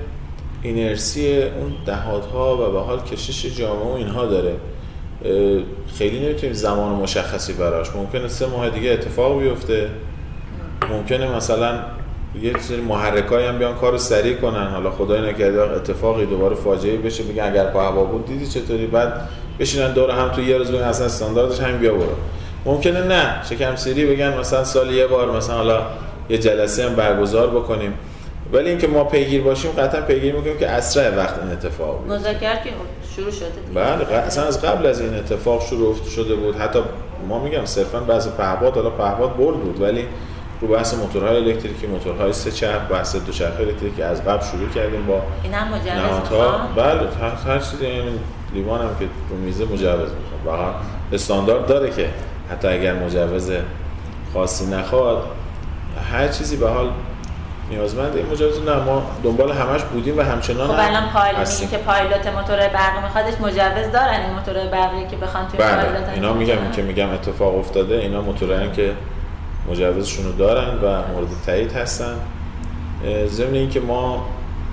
اینرسی 0.62 1.42
اون 1.44 1.74
دهادها 1.86 2.70
و 2.70 2.72
به 2.72 2.80
حال 2.80 3.02
کشش 3.02 3.46
جامعه 3.46 3.86
و 3.86 3.92
اینها 3.92 4.26
داره. 4.26 4.56
خیلی 5.98 6.20
نمی‌تونیم 6.26 6.54
زمان 6.54 6.92
مشخصی 6.92 7.54
براش. 7.54 7.96
ممکنه 7.96 8.28
سه 8.28 8.46
ماه 8.46 8.70
دیگه 8.70 8.92
اتفاق 8.92 9.40
بیفته. 9.40 9.90
ممکنه 10.90 11.36
مثلا 11.36 11.80
یه 12.42 12.58
سری 12.60 12.82
محرکایی 12.82 13.48
هم 13.48 13.58
بیان 13.58 13.76
کارو 13.76 13.98
سریع 13.98 14.36
کنن. 14.36 14.68
حالا 14.68 14.92
خدای 14.92 15.30
نکرده 15.30 15.62
اتفاقی 15.62 16.26
دوباره 16.26 16.56
فاجعه 16.56 16.98
بشه 16.98 17.24
بگن 17.24 17.44
اگر 17.44 17.68
هوا 17.68 18.04
بود 18.04 18.26
دیدی 18.26 18.48
چطوری؟ 18.48 18.88
بعد 18.88 19.14
بشینن 19.60 19.94
دور 19.94 20.12
هم 20.12 20.30
تو 20.30 20.42
یه 20.42 20.58
روز 20.58 20.72
بگن 20.72 20.84
اصلا 20.84 21.06
استانداردش 21.06 21.60
همین 21.60 21.78
بیا 21.78 21.94
برو. 21.94 22.16
ممکنه 22.66 23.04
نه. 23.04 23.44
شکم 23.50 23.76
سری 23.76 24.06
بگن 24.06 24.38
مثلا 24.38 24.64
سال 24.64 24.92
یه 24.92 25.08
بار 25.08 25.32
مثلا 25.32 25.56
حالا 25.56 25.82
یه 26.30 26.38
جلسه 26.38 26.86
هم 26.86 26.96
برگزار 26.96 27.48
بکنیم. 27.48 27.94
ولی 28.54 28.70
اینکه 28.70 28.88
ما 28.88 29.04
پیگیر 29.04 29.42
باشیم 29.42 29.72
قطعا 29.72 30.02
پیگیر 30.02 30.36
می‌کنیم 30.36 30.58
که 30.58 30.70
اسرع 30.70 31.16
وقت 31.16 31.40
این 31.40 31.52
اتفاق 31.52 32.04
بیفته. 32.04 32.20
مذاکرات 32.20 32.60
شروع 33.20 33.32
شده 33.32 33.50
بله 33.76 34.14
اصلا 34.14 34.44
از 34.44 34.62
قبل 34.62 34.86
از 34.86 35.02
این 35.02 35.16
اتفاق 35.16 35.66
شروع 35.66 35.96
شده 36.16 36.36
بود. 36.36 36.56
حتی 36.56 36.80
ما 37.28 37.40
میگم 37.40 37.66
صرفا 37.66 38.00
بعض 38.00 38.28
پهپاد 38.28 38.76
حالا 38.76 38.90
پهپاد 38.90 39.38
برد 39.38 39.56
بود 39.56 39.82
ولی 39.82 40.06
رو 40.62 40.68
بحث 40.68 40.94
موتورهای 40.94 41.38
الکتریکی 41.38 41.88
موتورهای 41.88 42.34
سه 42.34 42.52
چرخ 42.52 42.92
بحث 42.92 43.16
دو 43.16 43.32
چرخ 43.32 43.60
الکتریکی 43.60 44.02
از 44.02 44.24
قبل 44.24 44.46
شروع 44.46 44.70
کردیم 44.70 45.06
با 45.06 45.22
این 45.44 45.54
هم 45.54 45.68
مجوز 45.68 46.30
بله 46.76 47.10
هر 47.46 47.60
چیزی 47.60 47.86
این 47.86 48.20
لیوان 48.54 48.82
هم 48.82 48.96
که 49.00 49.06
رو 49.30 49.38
میزه 49.38 49.66
مجوز 49.66 49.82
می‌خواد 49.84 50.46
واقعا 50.46 50.74
استاندارد 51.14 51.68
داره 51.68 51.90
که 51.90 52.10
حتی 52.52 52.68
اگر 52.68 52.94
مجوز 52.94 53.52
خاصی 54.34 54.66
نخواد 54.66 55.24
هر 56.12 56.28
چیزی 56.28 56.58
به 56.58 56.70
حال 56.70 56.92
نیازمند 57.70 58.16
این 58.16 58.26
مجوز 58.26 58.64
نه 58.64 58.76
ما 58.76 59.04
دنبال 59.24 59.52
همش 59.52 59.82
بودیم 59.82 60.18
و 60.18 60.22
همچنان 60.22 60.68
خب 60.68 60.74
الان 60.74 61.04
هستیم. 61.42 61.70
که 61.70 61.78
پایلوت 61.78 62.28
موتور 62.28 62.58
برقی 62.58 63.02
میخوادش 63.04 63.34
مجوز 63.42 63.92
دارن 63.94 64.22
این 64.22 64.34
موتور 64.34 64.54
برقی 64.54 65.08
که 65.12 65.16
بخوان 65.16 65.48
توی 65.48 65.60
بله 65.60 65.76
پایلوت 65.76 66.10
اینا 66.14 66.34
میگم 66.34 66.72
که 66.76 66.82
میگم 66.82 67.10
اتفاق 67.10 67.58
افتاده 67.58 67.96
اینا 67.96 68.22
موتورایی 68.22 68.72
که 68.72 68.94
مجوزشون 69.72 70.26
رو 70.26 70.32
دارن 70.32 70.76
و 70.76 71.08
مورد 71.14 71.28
تایید 71.46 71.72
هستن 71.72 72.16
ضمن 73.28 73.54
اینکه 73.54 73.80
ما 73.80 74.26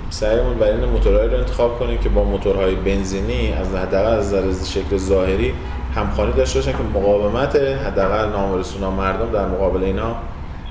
سعیمون 0.09 0.57
برای 0.57 0.73
این 0.73 0.85
موتورهایی 0.85 1.29
رو 1.29 1.37
انتخاب 1.37 1.79
کنیم 1.79 1.97
که 1.97 2.09
با 2.09 2.23
موتورهای 2.23 2.75
بنزینی 2.75 3.53
از 3.53 3.75
حداقل 3.75 4.11
از 4.11 4.33
نظر 4.33 4.65
شکل 4.65 4.97
ظاهری 4.97 5.53
همخوانی 5.95 6.33
داشته 6.33 6.59
باشن 6.59 6.71
که 6.71 6.99
مقاومت 6.99 7.55
حداقل 7.55 8.29
نامرسونا 8.29 8.91
مردم 8.91 9.31
در 9.31 9.45
مقابل 9.45 9.83
اینا 9.83 10.15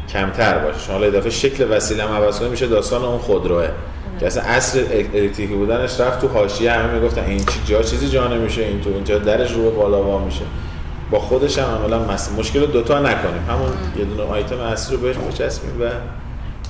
کمتر 0.09 0.59
باشه. 0.59 0.79
شما 0.79 0.95
حالا 0.95 1.07
اضافه 1.07 1.31
شکل 1.31 1.67
وسیله 1.71 2.03
هم 2.03 2.13
عوض 2.13 2.41
کنه 2.41 2.49
میشه 2.49 2.67
داستان 2.67 3.05
اون 3.05 3.19
خودروه. 3.19 3.69
که 4.21 4.27
اصلا 4.27 4.43
اصل 4.43 4.79
الکتریکی 5.15 5.55
بودنش 5.55 6.01
رفت 6.01 6.21
تو 6.21 6.29
حاشیه 6.29 6.73
همه 6.73 6.93
می‌گفتن 6.93 7.25
این 7.25 7.39
چی 7.39 7.61
جا 7.67 7.83
چیزی 7.83 8.09
جا 8.09 8.27
نمیشه 8.27 8.63
این 8.63 8.81
تو 8.81 8.91
اینجا 8.91 9.19
درش 9.19 9.53
رو 9.53 9.71
بالا 9.71 10.03
وا 10.03 10.19
میشه. 10.19 10.45
با 11.11 11.19
خودش 11.19 11.59
هم 11.59 11.65
عملا 11.65 11.99
مس... 11.99 12.31
مشکل 12.39 12.61
رو 12.61 12.67
دوتا 12.67 12.99
نکنیم. 12.99 13.45
همون 13.49 13.73
یه 13.99 14.05
دونه 14.05 14.23
آیتم 14.23 14.61
اصلی 14.61 14.97
رو 14.97 15.03
بهش 15.03 15.17
بچسبیم 15.17 15.81
و. 15.81 15.91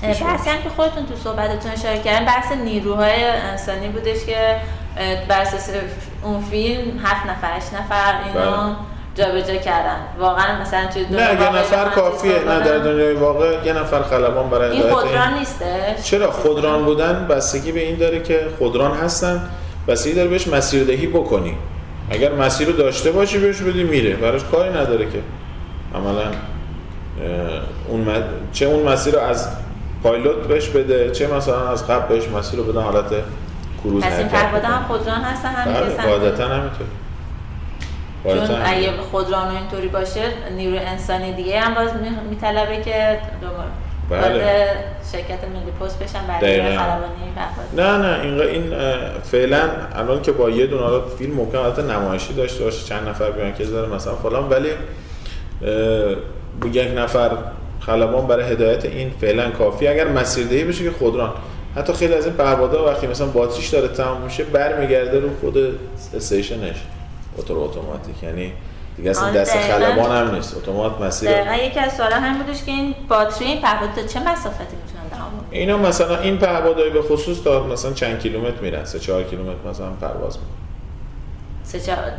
بحثی 0.01 0.49
هم 0.49 0.61
که 0.63 0.69
خودتون 0.75 1.05
تو 1.05 1.15
صحبتتون 1.23 1.71
اشاره 1.71 1.99
کردن 1.99 2.25
بحث 2.25 2.51
نیروهای 2.51 3.23
انسانی 3.23 3.87
بودش 3.87 4.25
که 4.25 4.55
بر 5.29 5.47
اون 6.23 6.41
فیلم 6.41 6.99
هفت 7.03 7.29
نفر 7.29 7.57
هشت 7.57 7.73
نفر 7.73 8.13
اینا 8.27 8.63
بله. 8.63 8.75
جابجا 9.17 9.55
کردن. 9.55 9.97
واقعا 10.19 10.61
مثلا 10.61 10.87
توی 10.93 11.05
نه 11.11 11.41
یه 11.41 11.55
نفر 11.55 11.89
کافیه. 11.89 12.39
نه 12.39 12.59
در 12.59 12.77
دنیای 12.77 13.13
واقع 13.13 13.55
یه 13.65 13.73
نفر 13.73 14.01
خلبان 14.01 14.49
برای 14.49 14.71
این 14.71 14.93
خودران 14.93 15.33
نیستش؟ 15.33 16.03
چرا؟ 16.03 16.31
خودران 16.31 16.85
بودن 16.85 17.27
بستگی 17.29 17.71
به 17.71 17.79
این 17.79 17.97
داره 17.97 18.23
که 18.23 18.47
خودران 18.59 18.91
هستن. 18.91 19.49
بستگی 19.87 20.13
داره 20.13 20.27
بهش 20.27 20.47
مسیردهی 20.47 21.07
بکنی. 21.07 21.57
اگر 22.09 22.31
مسیر 22.31 22.67
رو 22.67 22.73
داشته 22.73 23.11
باشی 23.11 23.37
بهش 23.37 23.61
بدی 23.61 23.83
میره. 23.83 24.15
براش 24.15 24.43
کاری 24.43 24.69
نداره 24.69 25.05
که. 25.05 25.19
عملا 25.95 26.31
اون 27.87 28.01
مد... 28.01 28.23
چه 28.53 28.65
اون 28.65 28.83
مسیر 28.89 29.13
رو 29.15 29.19
از 29.19 29.49
پایلوت 30.03 30.47
بهش 30.47 30.67
بده 30.67 31.11
چه 31.11 31.27
مثلا 31.27 31.69
از 31.69 31.87
قبل 31.87 32.15
بهش 32.15 32.27
مسیر 32.27 32.59
رو 32.59 32.65
بدن 32.65 32.81
حالت 32.81 33.05
کروز 33.83 34.03
پس 34.03 34.19
این 34.19 34.27
هم. 34.27 34.83
خودران 34.87 35.21
هستن 35.21 35.49
هم 35.49 35.73
بله 35.73 36.37
که 36.37 36.43
همینطور. 36.43 36.87
چون. 38.23 38.61
اگه 38.65 38.91
خودران 39.11 39.55
اینطوری 39.55 39.87
باشه 39.87 40.21
نیرو 40.55 40.77
انسانی 40.85 41.33
دیگه 41.33 41.59
هم 41.59 41.73
باز 41.73 41.93
می- 41.93 42.29
میطلبه 42.29 42.77
که 42.81 43.19
دوباره. 43.41 43.69
بله. 44.09 44.67
شرکت 45.11 45.43
ملی 45.43 45.71
پست 45.81 45.99
بشن 45.99 46.27
برای 46.27 46.61
نه 47.73 47.97
نه 47.97 48.19
این 48.23 48.41
این 48.41 48.73
فعلا 49.23 49.69
الان 49.95 50.21
که 50.21 50.31
با 50.31 50.49
یه 50.49 50.67
دونه 50.67 50.83
حالا 50.83 51.01
فیلم 51.01 51.33
ممکن 51.35 51.57
حالت 51.57 51.79
نمایشی 51.79 52.33
داشته 52.33 52.63
باشه 52.63 52.85
چند 52.85 53.07
نفر 53.09 53.31
بیان 53.31 53.53
که 53.53 53.65
داره 53.65 53.93
مثلا 53.95 54.15
فلان 54.15 54.49
ولی 54.49 54.69
یک 56.73 56.89
نفر 56.97 57.31
خلبان 57.79 58.27
برای 58.27 58.51
هدایت 58.51 58.85
این 58.85 59.09
فعلا 59.21 59.49
کافی. 59.49 59.87
اگر 59.87 60.07
مسیردهی 60.07 60.63
بشه 60.63 60.83
که 60.83 60.91
خودران. 60.91 61.33
حتی 61.75 61.93
خیلی 61.93 62.13
از 62.13 62.25
این 62.25 62.35
پروازها 62.35 62.85
وقتی 62.85 63.07
مثلا 63.07 63.27
باتریش 63.27 63.67
داره 63.69 63.87
تمام 63.87 64.21
میشه 64.21 64.43
برمیگرده 64.43 65.19
رو 65.19 65.29
خود 65.41 65.57
استیشنش 66.15 66.75
موتور 67.37 67.57
اتوماتیک 67.57 68.23
یعنی 68.23 68.53
دیگه 68.97 69.09
اصلا 69.09 69.27
آره، 69.27 69.39
دست. 69.39 69.57
خلبان 69.57 70.27
هم 70.27 70.35
نیست 70.35 70.57
اتومات 70.57 71.01
مسیر 71.01 71.31
دقیقا 71.31 71.63
یکی 71.63 71.79
از 71.79 71.93
سوالا 71.93 72.15
هم 72.15 72.37
بودش 72.37 72.63
که 72.63 72.71
این 72.71 72.95
باتری 73.09 73.45
این 73.45 73.61
پرواز 73.61 73.89
تا 73.95 74.01
چه 74.01 74.19
مسافتی 74.19 74.75
می‌تونن 74.83 75.07
دوام؟ 75.09 75.45
اینا 75.51 75.77
مثلا 75.77 76.19
این 76.19 76.37
پهپادهای 76.37 76.89
به 76.89 77.01
خصوص 77.01 77.41
تا 77.41 77.63
مثلا 77.63 77.93
چند 77.93 78.19
کیلومتر 78.19 78.61
میرن 78.61 78.85
سه 78.85 78.99
چهار 78.99 79.23
کیلومتر 79.23 79.69
مثلا 79.69 79.89
پرواز 79.89 80.37
می‌کنن 80.37 80.67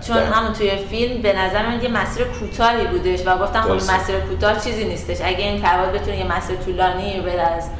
چون 0.07 0.17
بله. 0.17 0.27
همون 0.27 0.53
توی 0.53 0.71
فیلم 0.91 1.23
به 1.23 1.39
نظر 1.39 1.67
من 1.67 1.83
یه 1.83 1.89
مسیر 1.89 2.25
کوتاهی 2.25 2.87
بودش 2.87 3.27
و 3.27 3.39
گفتم 3.39 3.61
خب. 3.61 3.73
مسیر 3.73 4.21
کوتاه 4.21 4.65
چیزی 4.65 4.85
نیستش 4.85 5.17
اگه 5.25 5.39
این 5.39 5.63
پرواز 5.63 5.93
بتونه 5.93 6.19
یه 6.19 6.37
مسیر 6.37 6.57
طولانی 6.57 7.21
بره 7.21 7.43
از 7.43 7.71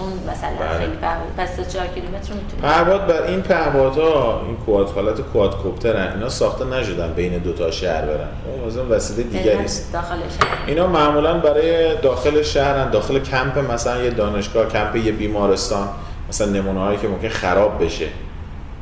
اون 0.00 0.12
مثلا 0.32 0.50
بله. 0.60 0.78
خیلی 0.78 0.96
پرواز 0.96 1.26
پس 1.36 1.72
چهار 1.72 1.86
کیلومتر 1.86 2.32
می‌تونه 2.32 2.62
پهپاد 2.62 3.06
بر 3.06 3.22
این 3.22 3.42
پهپادها 3.42 4.42
این 4.46 4.56
کواد 4.56 4.90
حالت 4.90 5.20
کوادکوپترن 5.20 6.12
اینا 6.12 6.28
ساخته 6.28 6.64
نشدن 6.64 7.12
بین 7.12 7.38
دو 7.38 7.52
تا 7.52 7.70
شهر 7.70 8.06
برن. 8.06 8.28
اون 8.76 8.88
وسیله 8.88 9.22
دیگری 9.22 9.64
است 9.64 9.92
داخلش 9.92 10.32
اینا 10.66 10.86
معمولا 10.86 11.38
برای 11.38 11.96
داخل 11.96 12.42
شهرن 12.42 12.90
داخل 12.90 13.18
کمپ 13.18 13.72
مثلا 13.72 14.02
یه 14.02 14.10
دانشگاه 14.10 14.68
کمپ 14.68 14.96
یه 14.96 15.12
بیمارستان 15.12 15.88
مثلا 16.28 16.46
نمونه 16.46 16.80
هایی 16.80 16.98
که 16.98 17.08
ممکن 17.08 17.28
خراب 17.28 17.84
بشه. 17.84 18.06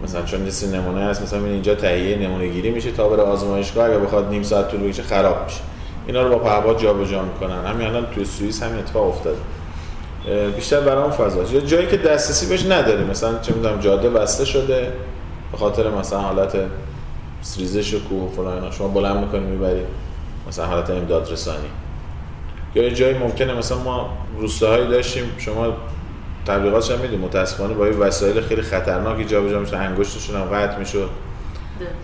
مثلا 0.04 0.22
چون 0.22 0.46
یه 0.46 0.80
نمونه 0.80 1.04
هست 1.04 1.22
مثلا 1.22 1.44
اینجا 1.44 1.74
تهیه 1.74 2.18
نمونه 2.18 2.46
گیری 2.46 2.70
میشه 2.70 2.92
تا 2.92 3.08
بره 3.08 3.22
آزمایشگاه 3.22 3.86
اگه 3.86 3.98
بخواد 3.98 4.28
نیم 4.28 4.42
ساعت 4.42 4.68
طول 4.68 4.80
بکشه 4.80 5.02
خراب 5.02 5.44
میشه. 5.44 5.60
اینا 6.06 6.22
رو 6.22 6.28
با 6.28 6.38
پهپاد 6.38 6.78
جابجا 6.78 7.22
می‌کنن. 7.22 7.64
همین 7.64 7.86
الان 7.86 8.06
توی 8.14 8.24
سوئیس 8.24 8.62
همین 8.62 8.78
اتفاق 8.78 9.08
افتاده. 9.08 9.36
بیشتر 10.56 10.80
برای 10.80 11.02
اون 11.02 11.10
فضاست. 11.10 11.52
یا 11.52 11.60
جایی 11.60 11.86
که 11.86 11.96
دسترسی 11.96 12.46
بهش 12.46 12.66
نداری 12.66 13.04
مثلا 13.04 13.38
چه 13.38 13.54
می‌دونم 13.54 13.80
جاده 13.80 14.10
بسته 14.10 14.44
شده 14.44 14.92
به 15.52 15.58
خاطر 15.58 15.90
مثلا 15.90 16.18
حالت 16.18 16.56
ریزش 17.58 17.94
کوه 17.94 18.30
فلان 18.36 18.70
شما 18.70 18.88
بلند 18.88 19.16
می‌کنی 19.16 19.40
می‌بری 19.40 19.82
مثلا 20.48 20.66
حالت 20.66 20.90
امداد 20.90 21.32
رسانی. 21.32 21.68
یا 22.74 22.82
یه 22.82 22.94
جایی 22.94 23.18
ممکنه 23.18 23.54
مثلا 23.54 23.78
ما 23.78 24.10
روستاهایی 24.38 24.88
داشتیم 24.88 25.24
شما 25.38 25.72
تبلیغاتش 26.46 26.90
هم 26.90 26.98
می‌دید 26.98 27.20
متاسفانه 27.20 27.74
با 27.74 27.86
یه 27.86 27.92
وسایل 27.92 28.40
خیلی 28.40 28.62
خطرناکی 28.62 29.24
جابجا 29.24 29.60
میشه 29.60 29.76
انگشتشون 29.76 30.36
هم 30.36 30.44
قطع 30.44 30.78
می‌شد. 30.78 31.08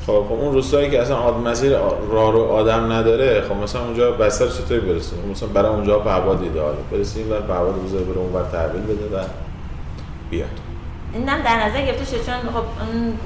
خب 0.07 0.25
خب 0.29 0.33
اون 0.33 0.53
روستایی 0.53 0.91
که 0.91 1.03
اصلا 1.03 1.17
آد 1.17 1.37
مسیر 1.37 1.79
راه 2.11 2.33
رو 2.33 2.45
آدم 2.45 2.93
نداره 2.93 3.41
خب 3.49 3.57
مثلا 3.57 3.85
اونجا 3.85 4.13
بستر 4.13 4.47
چطوری 4.47 4.81
برسونیم 4.81 5.31
مثلا 5.31 5.49
برای 5.49 5.71
اونجا 5.71 5.99
پهپاد 5.99 6.43
ایدئاله 6.43 6.79
برسیم 6.93 7.33
و 7.33 7.35
پهپاد 7.35 7.85
بذاره 7.85 8.05
بره 8.05 8.19
اونور 8.19 8.43
تحویل 8.53 8.83
بده 8.83 9.17
و 9.17 9.25
بیاد 10.31 10.49
اینم 11.13 11.43
در 11.43 11.67
نظر 11.67 11.87
گرفته 11.87 12.05
شد 12.05 12.27
چون 12.27 12.35
خب 12.35 12.57
اون 12.57 13.19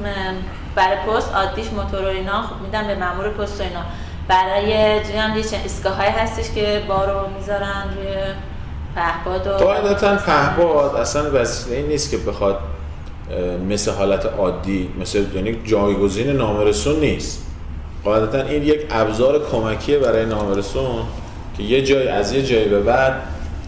برای 0.74 0.97
پست 0.97 1.34
عادیش 1.34 1.72
موتور 1.72 2.03
و 2.03 2.09
اینا 2.09 2.42
خب 2.42 2.62
میدن 2.62 2.86
به 2.86 2.95
مامور 2.95 3.28
پست 3.28 3.61
و 3.61 3.64
اینا. 3.64 3.82
برای 4.28 5.01
جوری 5.05 5.18
هم 5.18 5.30
یه 5.38 5.45
ایستگاه 5.62 5.92
های 5.92 6.09
هستش 6.09 6.55
که 6.55 6.82
بارو 6.88 7.28
می‌ذارن 7.38 7.84
روی 7.97 8.14
پهپاد 8.97 9.47
و 9.47 9.51
قاعدتا 9.51 10.16
پهپاد 10.16 10.97
اصلا 10.97 11.40
وسیله 11.40 11.88
نیست 11.88 12.11
که 12.11 12.16
بخواد 12.16 12.59
مثل 13.68 13.91
حالت 13.91 14.27
عادی 14.27 14.89
مثل 15.01 15.25
یعنی 15.35 15.57
جایگزین 15.64 16.31
نامرسون 16.31 17.01
نیست. 17.01 17.47
قاعدتا 18.05 18.43
این 18.43 18.62
یک 18.62 18.87
ابزار 18.91 19.47
کمکیه 19.51 19.99
برای 19.99 20.27
نامرسون 20.27 21.03
که 21.57 21.62
یه 21.62 21.83
جای 21.83 22.09
از 22.09 22.33
یه 22.33 22.43
جای 22.43 22.64
به 22.64 22.81
بعد 22.81 23.14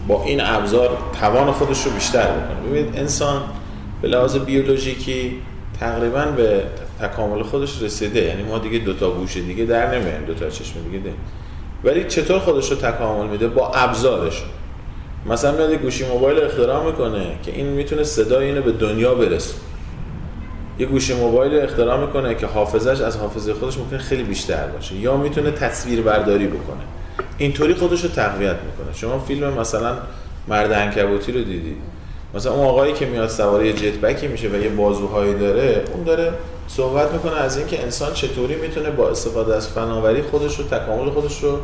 با 0.07 0.23
این 0.23 0.41
ابزار 0.41 0.97
توان 1.19 1.51
خودش 1.51 1.83
رو 1.83 1.91
بیشتر 1.91 2.27
بکنه. 2.27 2.69
ببینید 2.69 2.97
انسان 2.97 3.41
به 4.01 4.07
لحاظ 4.07 4.37
بیولوژیکی 4.37 5.33
تقریبا 5.79 6.25
به 6.25 6.63
تکامل 7.01 7.43
خودش 7.43 7.81
رسیده. 7.81 8.19
یعنی 8.19 8.43
ما 8.43 8.57
دیگه 8.57 8.79
دوتا 8.79 9.11
گوش 9.11 9.37
دیگه 9.37 9.65
در 9.65 9.95
نمیایم 9.95 10.25
دوتا 10.25 10.49
چشم 10.49 10.73
دیگه 10.83 11.03
ده. 11.03 11.13
ولی 11.83 12.03
چطور 12.03 12.39
خودش 12.39 12.71
رو 12.71 12.77
تکامل 12.77 13.27
میده؟ 13.27 13.47
با 13.47 13.71
ابزارش. 13.71 14.43
مثلا 15.25 15.51
میاد 15.51 15.73
گوشی 15.73 16.05
موبایل 16.05 16.43
اختراع 16.43 16.85
می‌کنه 16.85 17.39
که 17.43 17.51
این 17.51 17.65
می‌تونه 17.65 18.03
صدای 18.03 18.45
اینو 18.45 18.61
به 18.61 18.71
دنیا 18.71 19.15
برسونه. 19.15 19.61
یه 20.79 20.85
گوشی 20.85 21.13
موبایل 21.13 21.63
اختراع 21.63 22.05
می‌کنه 22.05 22.35
که 22.35 22.47
حافظش 22.47 23.01
از 23.01 23.17
حافظه 23.17 23.53
خودش 23.53 23.77
ممکن 23.77 23.97
خیلی 23.97 24.23
بیشتر 24.23 24.67
باشه 24.67 24.95
یا 24.95 25.17
می‌تونه 25.17 25.51
تصویر 25.51 26.01
برداری 26.01 26.47
بکنه. 26.47 26.81
اینطوری 27.37 27.73
خودش 27.73 28.03
رو 28.03 28.09
تقویت 28.09 28.55
می‌کنه. 28.55 28.93
شما 28.95 29.19
فیلم 29.19 29.53
مثلا 29.53 29.97
مرد 30.47 30.73
عنکبوتی 30.73 31.31
رو 31.31 31.39
دیدید 31.43 31.77
مثلا 32.35 32.53
اون 32.53 32.65
آقایی 32.65 32.93
که 32.93 33.05
میاد 33.05 33.29
سوار 33.29 33.65
یه 33.65 33.73
جت 33.73 33.97
بکی 33.97 34.27
میشه 34.27 34.49
و 34.49 34.55
یه 34.55 34.69
بازوهایی 34.69 35.33
داره 35.33 35.83
اون 35.93 36.03
داره 36.03 36.33
صحبت 36.67 37.11
می‌کنه 37.11 37.35
از 37.35 37.57
اینکه 37.57 37.83
انسان 37.83 38.13
چطوری 38.13 38.55
می‌تونه 38.55 38.89
با 38.89 39.09
استفاده 39.09 39.55
از 39.55 39.67
فناوری 39.67 40.21
خودش 40.21 40.59
رو 40.59 40.65
تکامل 40.65 41.09
خودش 41.09 41.43
رو 41.43 41.59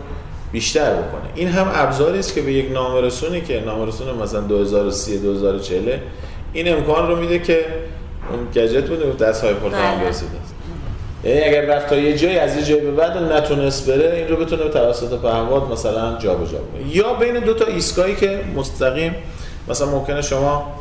بیشتر 0.53 0.93
بکنه. 0.93 1.21
این 1.35 1.47
هم 1.47 1.71
ابزاری 1.73 2.19
است 2.19 2.35
که 2.35 2.41
به 2.41 2.53
یک 2.53 2.71
نامرسونی 2.71 3.41
که 3.41 3.63
نامرسون 3.65 4.15
مثلا 4.23 4.41
2030 4.41 5.17
2040 5.17 5.97
این 6.53 6.73
امکان 6.73 7.07
رو 7.07 7.15
میده 7.15 7.39
که 7.39 7.65
اون 8.31 8.47
گجت 8.55 8.87
بوده 8.87 9.05
به 9.05 9.25
دست 9.25 9.43
های 9.43 9.53
پرتقال 9.53 9.95
بله. 9.95 10.03
برسیده. 10.03 10.31
یعنی 11.23 11.41
اگر 11.41 11.61
رفت 11.61 11.89
تا 11.89 11.95
یه 11.95 12.17
جایی 12.17 12.37
از 12.37 12.55
یه 12.55 12.63
جایی 12.63 12.81
به 12.81 12.91
بعد 12.91 13.17
نتونست 13.17 13.89
بره 13.89 14.15
این 14.15 14.27
رو 14.27 14.35
بتونه 14.35 14.69
توسط 14.69 15.09
پهپاد 15.09 15.71
مثلا 15.71 16.17
جابجا 16.17 16.57
کنه 16.57 16.95
یا 16.95 17.13
بین 17.13 17.39
دو 17.39 17.53
تا 17.53 17.65
ایستگاهی 17.65 18.15
که 18.15 18.39
مستقیم 18.55 19.15
مثلا 19.67 19.87
ممکنه 19.87 20.21
شما 20.21 20.73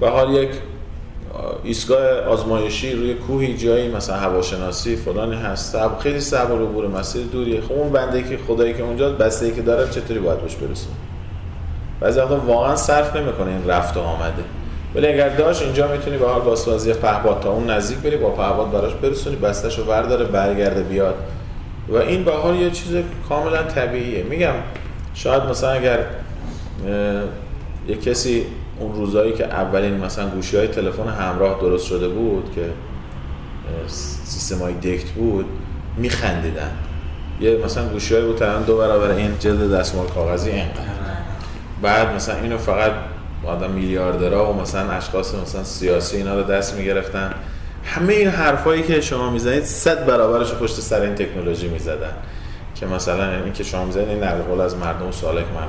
به 0.00 0.08
حال 0.08 0.34
یک 0.34 0.50
ایستگاه 1.64 2.20
آزمایشی 2.20 2.92
روی 2.92 3.14
کوهی 3.14 3.56
جایی 3.56 3.88
مثلا 3.88 4.16
هواشناسی 4.16 4.96
فلانی 4.96 5.36
هست. 5.36 5.72
صعب 5.72 5.98
خیلی 5.98 6.20
صعب 6.20 6.50
رو 6.50 6.66
عبور 6.66 6.86
مسیر 6.86 7.22
دوریه. 7.22 7.60
خب 7.60 7.72
اون 7.72 7.92
بنده 7.92 8.22
که 8.22 8.38
خدایی 8.48 8.74
که 8.74 8.82
اونجا 8.82 9.10
بسته 9.10 9.50
که 9.50 9.62
داره 9.62 9.90
چطوری 9.90 10.20
باید 10.20 10.40
بهش 10.42 10.54
برسونه 10.54 10.96
بعضی 12.00 12.20
وقتا 12.20 12.36
واقعا 12.36 12.76
صرف 12.76 13.16
نمی‌کنه 13.16 13.50
این 13.50 13.66
رفت 13.66 13.96
و 13.96 14.00
آمده. 14.00 14.44
ولی 14.94 15.06
اگر 15.06 15.28
داشت 15.28 15.62
اینجا 15.62 15.88
می‌تونی 15.88 16.16
به 16.16 16.28
حال 16.28 16.40
واسه 16.40 16.94
پهباد 16.94 17.40
تا 17.40 17.52
اون 17.52 17.70
نزدیک 17.70 17.98
بری 17.98 18.16
با 18.16 18.30
پهباد 18.30 18.70
براش 18.70 18.92
برسونی 18.94 19.36
بستش 19.36 19.78
رو 19.78 19.84
برداره 19.84 20.24
برگرده 20.24 20.82
بیاد. 20.82 21.14
و 21.88 21.96
این 21.96 22.24
به 22.24 22.32
حال 22.32 22.56
یه 22.56 22.70
چیز 22.70 22.96
کاملا 23.28 23.62
طبیعیه. 23.62 24.22
میگم 24.22 24.54
شاید 25.14 25.42
مثلا 25.42 25.70
اگر 25.70 25.98
یه 27.88 27.96
کسی 27.96 28.46
اون 28.80 28.94
روزایی 28.94 29.32
که 29.32 29.44
اولین 29.44 29.96
مثلا 29.96 30.28
گوشی 30.28 30.56
های 30.56 30.68
تلفن 30.68 31.08
همراه 31.08 31.60
درست 31.60 31.86
شده 31.86 32.08
بود 32.08 32.52
که 32.54 32.70
سیستم 34.24 34.58
های 34.58 34.74
دکت 34.74 35.10
بود 35.10 35.46
میخندیدن. 35.96 36.70
یه 37.40 37.56
مثلا 37.64 37.88
گوشی 37.88 38.14
های 38.14 38.24
بود 38.24 38.66
دو 38.66 38.78
برابر 38.78 39.10
این 39.10 39.38
جلد 39.38 39.72
دستمال 39.72 40.06
کاغذی 40.06 40.50
اینقدر. 40.50 40.80
بعد 41.82 42.14
مثلا 42.14 42.36
اینو 42.36 42.58
فقط 42.58 42.92
آدم 43.46 43.70
میلیاردرها 43.70 44.52
و 44.52 44.60
مثلا 44.60 44.90
اشخاص 44.90 45.34
مثلا 45.34 45.64
سیاسی 45.64 46.16
اینا 46.16 46.34
رو 46.34 46.42
دست 46.42 46.74
می‌گرفتن. 46.74 47.34
همه 47.84 48.12
این 48.12 48.28
حرفایی 48.28 48.82
که 48.82 49.00
شما 49.00 49.30
می‌زنید 49.30 49.64
صد 49.64 50.06
برابرش 50.06 50.52
پشت 50.52 50.80
سر 50.80 51.00
این 51.00 51.14
تکنولوژی 51.14 51.68
می‌زدن. 51.68 52.12
که 52.74 52.86
مثلا 52.86 53.44
این 53.44 53.52
که 53.52 53.64
شما 53.64 53.84
می‌زنید 53.84 54.08
این 54.08 54.24
نقل 54.24 54.60
از 54.60 54.76
مردم 54.76 55.10
سواله 55.10 55.40
که 55.40 55.48
من 55.54 55.66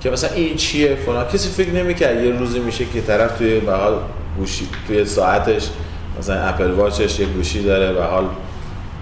که 0.00 0.10
مثلا 0.10 0.30
این 0.30 0.56
چیه 0.56 0.94
فلان. 0.94 1.26
کسی 1.26 1.48
فکر 1.48 1.70
نمی‌کرد 1.70 2.24
یه 2.24 2.30
روزی 2.30 2.58
میشه 2.58 2.84
که 2.84 3.00
طرف 3.00 3.38
توی 3.38 3.60
به 3.60 3.72
حال 3.72 3.98
گوشی 4.36 4.68
توی 4.86 5.04
ساعتش 5.04 5.68
مثلا 6.18 6.40
اپل 6.40 6.70
واچش 6.70 7.20
یه 7.20 7.26
گوشی 7.26 7.62
داره 7.62 7.92
به 7.92 8.04
حال 8.04 8.24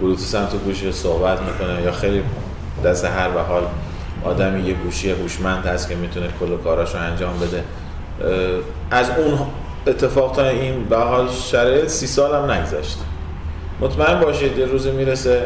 بلوتوث 0.00 0.34
هم 0.34 0.46
تو 0.46 0.58
گوشی 0.58 0.92
صحبت 0.92 1.38
می‌کنه 1.40 1.82
یا 1.82 1.92
خیلی 1.92 2.22
دست 2.84 3.04
هر 3.04 3.28
به 3.30 3.40
حال 3.40 3.62
آدمی 4.24 4.68
یه 4.68 4.74
گوشی 4.74 5.10
هوشمند 5.10 5.66
هست 5.66 5.88
که 5.88 5.94
می‌تونه 5.94 6.26
کل 6.40 6.56
کاراشو 6.64 6.98
انجام 6.98 7.34
بده. 7.38 7.64
از 8.90 9.10
اون 9.18 9.38
اتفاق 9.86 10.36
تا 10.36 10.48
این 10.48 10.84
به 10.84 10.96
حال 10.96 11.28
شرایط 11.28 11.86
سی 11.86 12.06
سال 12.06 12.34
هم 12.34 12.50
نگذشت. 12.50 12.98
مطمئن 13.80 14.20
باشید 14.20 14.58
یه 14.58 14.64
روزی 14.64 14.90
می‌رسه 14.90 15.42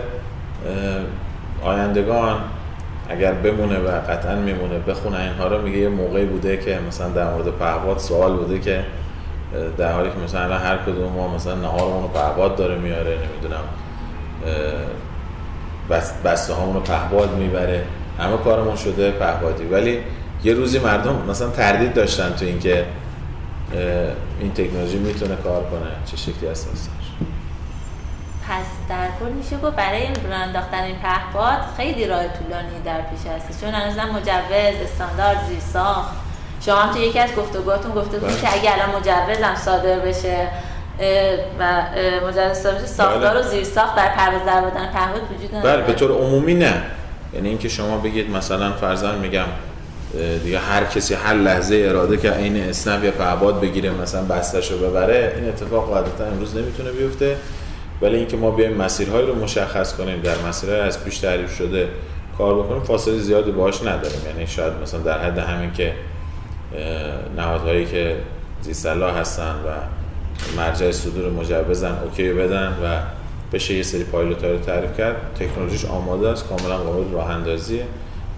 آیندگان 1.65 2.37
اگر 3.13 3.33
بمونه 3.33 3.79
و 3.79 3.89
قطعا 3.89 4.35
میمونه 4.35 4.79
بخونه 4.79 5.21
اینها 5.21 5.47
رو 5.47 5.63
میگه 5.63 5.79
یه 5.79 5.89
موقعی 5.89 6.25
بوده 6.25 6.57
که 6.57 6.79
مثلا 6.89 7.09
در 7.09 7.31
مورد 7.31 7.49
پهباد 7.49 7.99
سوال 7.99 8.37
بوده 8.37 8.59
که 8.61 8.85
در 9.79 9.93
حالی 9.93 10.09
که 10.09 10.17
مثلا 10.25 10.59
هر 10.59 10.77
کدوم 10.77 11.13
ما 11.13 11.35
مثلا 11.35 11.55
نهارمون 11.55 12.03
رو 12.03 12.09
پهباد 12.09 12.57
داره 12.57 12.79
میاره 12.79 13.11
نمی‌دونم 13.11 13.65
بسته 16.25 16.55
هامون 16.55 16.75
رو 16.75 16.81
پهباد 16.81 17.37
می‌بره 17.37 17.83
همه 18.19 18.37
کارمون 18.37 18.77
شده 18.77 19.11
پهبادی 19.11 19.65
ولی 19.65 19.99
یه 20.45 20.55
روزی 20.55 20.79
مردم 20.79 21.23
مثلا 21.29 21.51
تردید 21.51 21.95
داشتن 21.95 22.33
تو 22.39 22.45
اینکه 22.45 22.85
این 24.41 24.53
تکنولوژی 24.53 24.99
می‌تونه 24.99 25.37
کار 25.37 25.63
کنه 25.63 25.91
چه 26.11 26.17
شکلی 26.17 26.51
هست 26.51 26.69
در 28.89 29.09
کل 29.21 29.33
میشه 29.33 29.57
گفت 29.57 29.77
برای 29.77 30.03
این 30.03 30.33
انداختن 30.33 30.83
این 30.83 30.97
پهپاد 30.97 31.59
خیلی 31.77 32.07
راه 32.07 32.23
طولانی 32.23 32.81
در 32.85 33.01
پیش 33.01 33.33
هست 33.33 33.61
چون 33.61 33.71
هنوزم 33.71 34.09
مجوز 34.09 34.83
استاندارد 34.85 35.39
زیر 35.49 35.61
ساخت 35.73 36.11
شما 36.67 36.75
هم 36.77 36.95
تو 36.95 36.99
یکی 36.99 37.19
از 37.19 37.31
گفتگوهاتون 37.35 37.93
گفته 37.93 38.19
بودید 38.19 38.41
که 38.41 38.53
اگه 38.53 38.73
الان 38.73 38.97
مجوزم 38.97 39.55
صادر 39.55 39.99
بشه 39.99 40.49
و 41.59 41.83
مجوز 42.29 42.57
صادر 42.59 42.79
بشه 42.79 42.87
ساختار 42.87 43.37
و 43.37 43.43
زیر 43.43 43.65
ساخت 43.65 43.97
در 43.97 44.09
پرواز 44.09 44.47
در 44.47 44.61
بودن 44.61 44.87
پهپاد 44.87 45.23
وجود 45.37 45.55
نداره. 45.55 45.77
بله 45.77 45.87
به 45.87 45.93
طور 45.93 46.11
عمومی 46.11 46.55
نه. 46.55 46.83
یعنی 47.35 47.49
اینکه 47.49 47.69
شما 47.69 47.99
بگید 47.99 48.31
مثلا 48.31 48.73
فرضاً 48.73 49.13
میگم 49.13 49.47
دیگه 50.45 50.59
هر 50.59 50.85
کسی 50.85 51.15
هر 51.15 51.35
لحظه 51.35 51.85
اراده 51.89 52.17
که 52.17 52.37
این 52.37 52.57
اسنپ 52.57 53.05
یا 53.05 53.11
پهباد 53.11 53.61
بگیره 53.61 53.91
مثلا 53.91 54.23
بستش 54.23 54.71
رو 54.71 54.79
ببره 54.79 55.33
این 55.37 55.49
اتفاق 55.49 55.89
قاعدتا 55.89 56.25
امروز 56.25 56.57
نمی‌تونه 56.57 56.91
بیفته. 56.91 57.37
ولی 58.03 58.17
اینکه 58.17 58.37
ما 58.37 58.51
بیایم 58.51 58.77
مسیرهایی 58.77 59.27
رو 59.27 59.35
مشخص 59.35 59.97
کنیم 59.97 60.21
در 60.21 60.35
مسیرهای 60.49 60.81
از 60.81 61.05
پیش 61.05 61.19
تعریف 61.19 61.57
شده 61.57 61.89
کار 62.39 62.63
بکنیم 62.63 62.83
فاصله 62.83 63.19
زیادی 63.19 63.51
باهاش 63.51 63.83
نداریم. 63.83 64.21
یعنی 64.27 64.47
شاید 64.47 64.73
مثلا 64.83 65.01
در 65.01 65.19
حد 65.19 65.39
همین 65.39 65.73
که 65.73 65.93
نهادهایی 67.37 67.87
که 67.87 68.17
زیستلا 68.61 69.11
هستن 69.11 69.55
و 69.67 69.71
مرجع 70.57 70.91
صدور 70.91 71.31
مجوزن 71.31 71.99
اوکی 72.05 72.33
بدن 72.33 72.69
و 72.69 72.99
بشه 73.53 73.75
یه 73.75 73.83
سری 73.83 74.05
پایلوت 74.05 74.45
رو 74.45 74.59
تعریف 74.59 74.97
کرد 74.99 75.17
تکنولوژیش 75.39 75.85
آماده 75.85 76.29
است 76.29 76.49
کاملا 76.49 76.77
قابل 76.77 77.13
راه 77.13 77.31
اندازیه. 77.31 77.85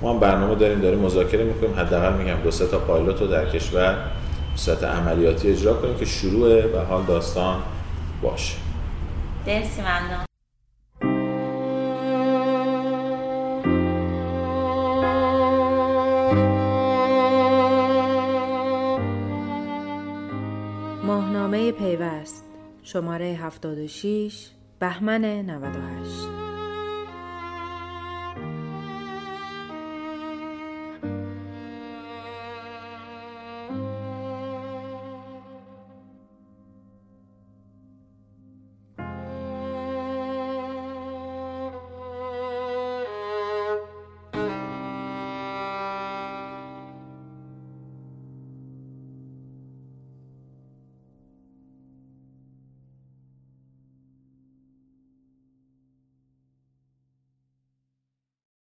ما 0.02 0.12
هم 0.12 0.20
برنامه 0.20 0.54
داریم 0.54 0.80
داریم 0.80 0.98
مذاکره 0.98 1.44
می‌کنیم. 1.44 1.74
حداقل 1.74 2.12
میگم 2.12 2.36
دو 2.44 2.50
سه 2.50 2.66
تا 2.66 2.78
پایلوت 2.78 3.20
رو 3.20 3.26
در 3.26 3.50
کشور 3.50 3.96
به 4.80 4.86
عملیاتی 4.86 5.50
اجرا 5.50 5.74
کنیم 5.74 5.96
که 5.96 6.04
شروع 6.04 6.60
به 6.60 6.80
حال 6.80 7.02
داستان 7.02 7.56
باشه. 8.22 8.63
درسی 9.46 9.82
ممنون 9.82 10.24
ماهنامه 21.04 21.72
پیوست 21.72 22.44
شماره 22.82 23.34
76 23.34 24.50
بهمن 24.80 25.24
98 25.24 26.33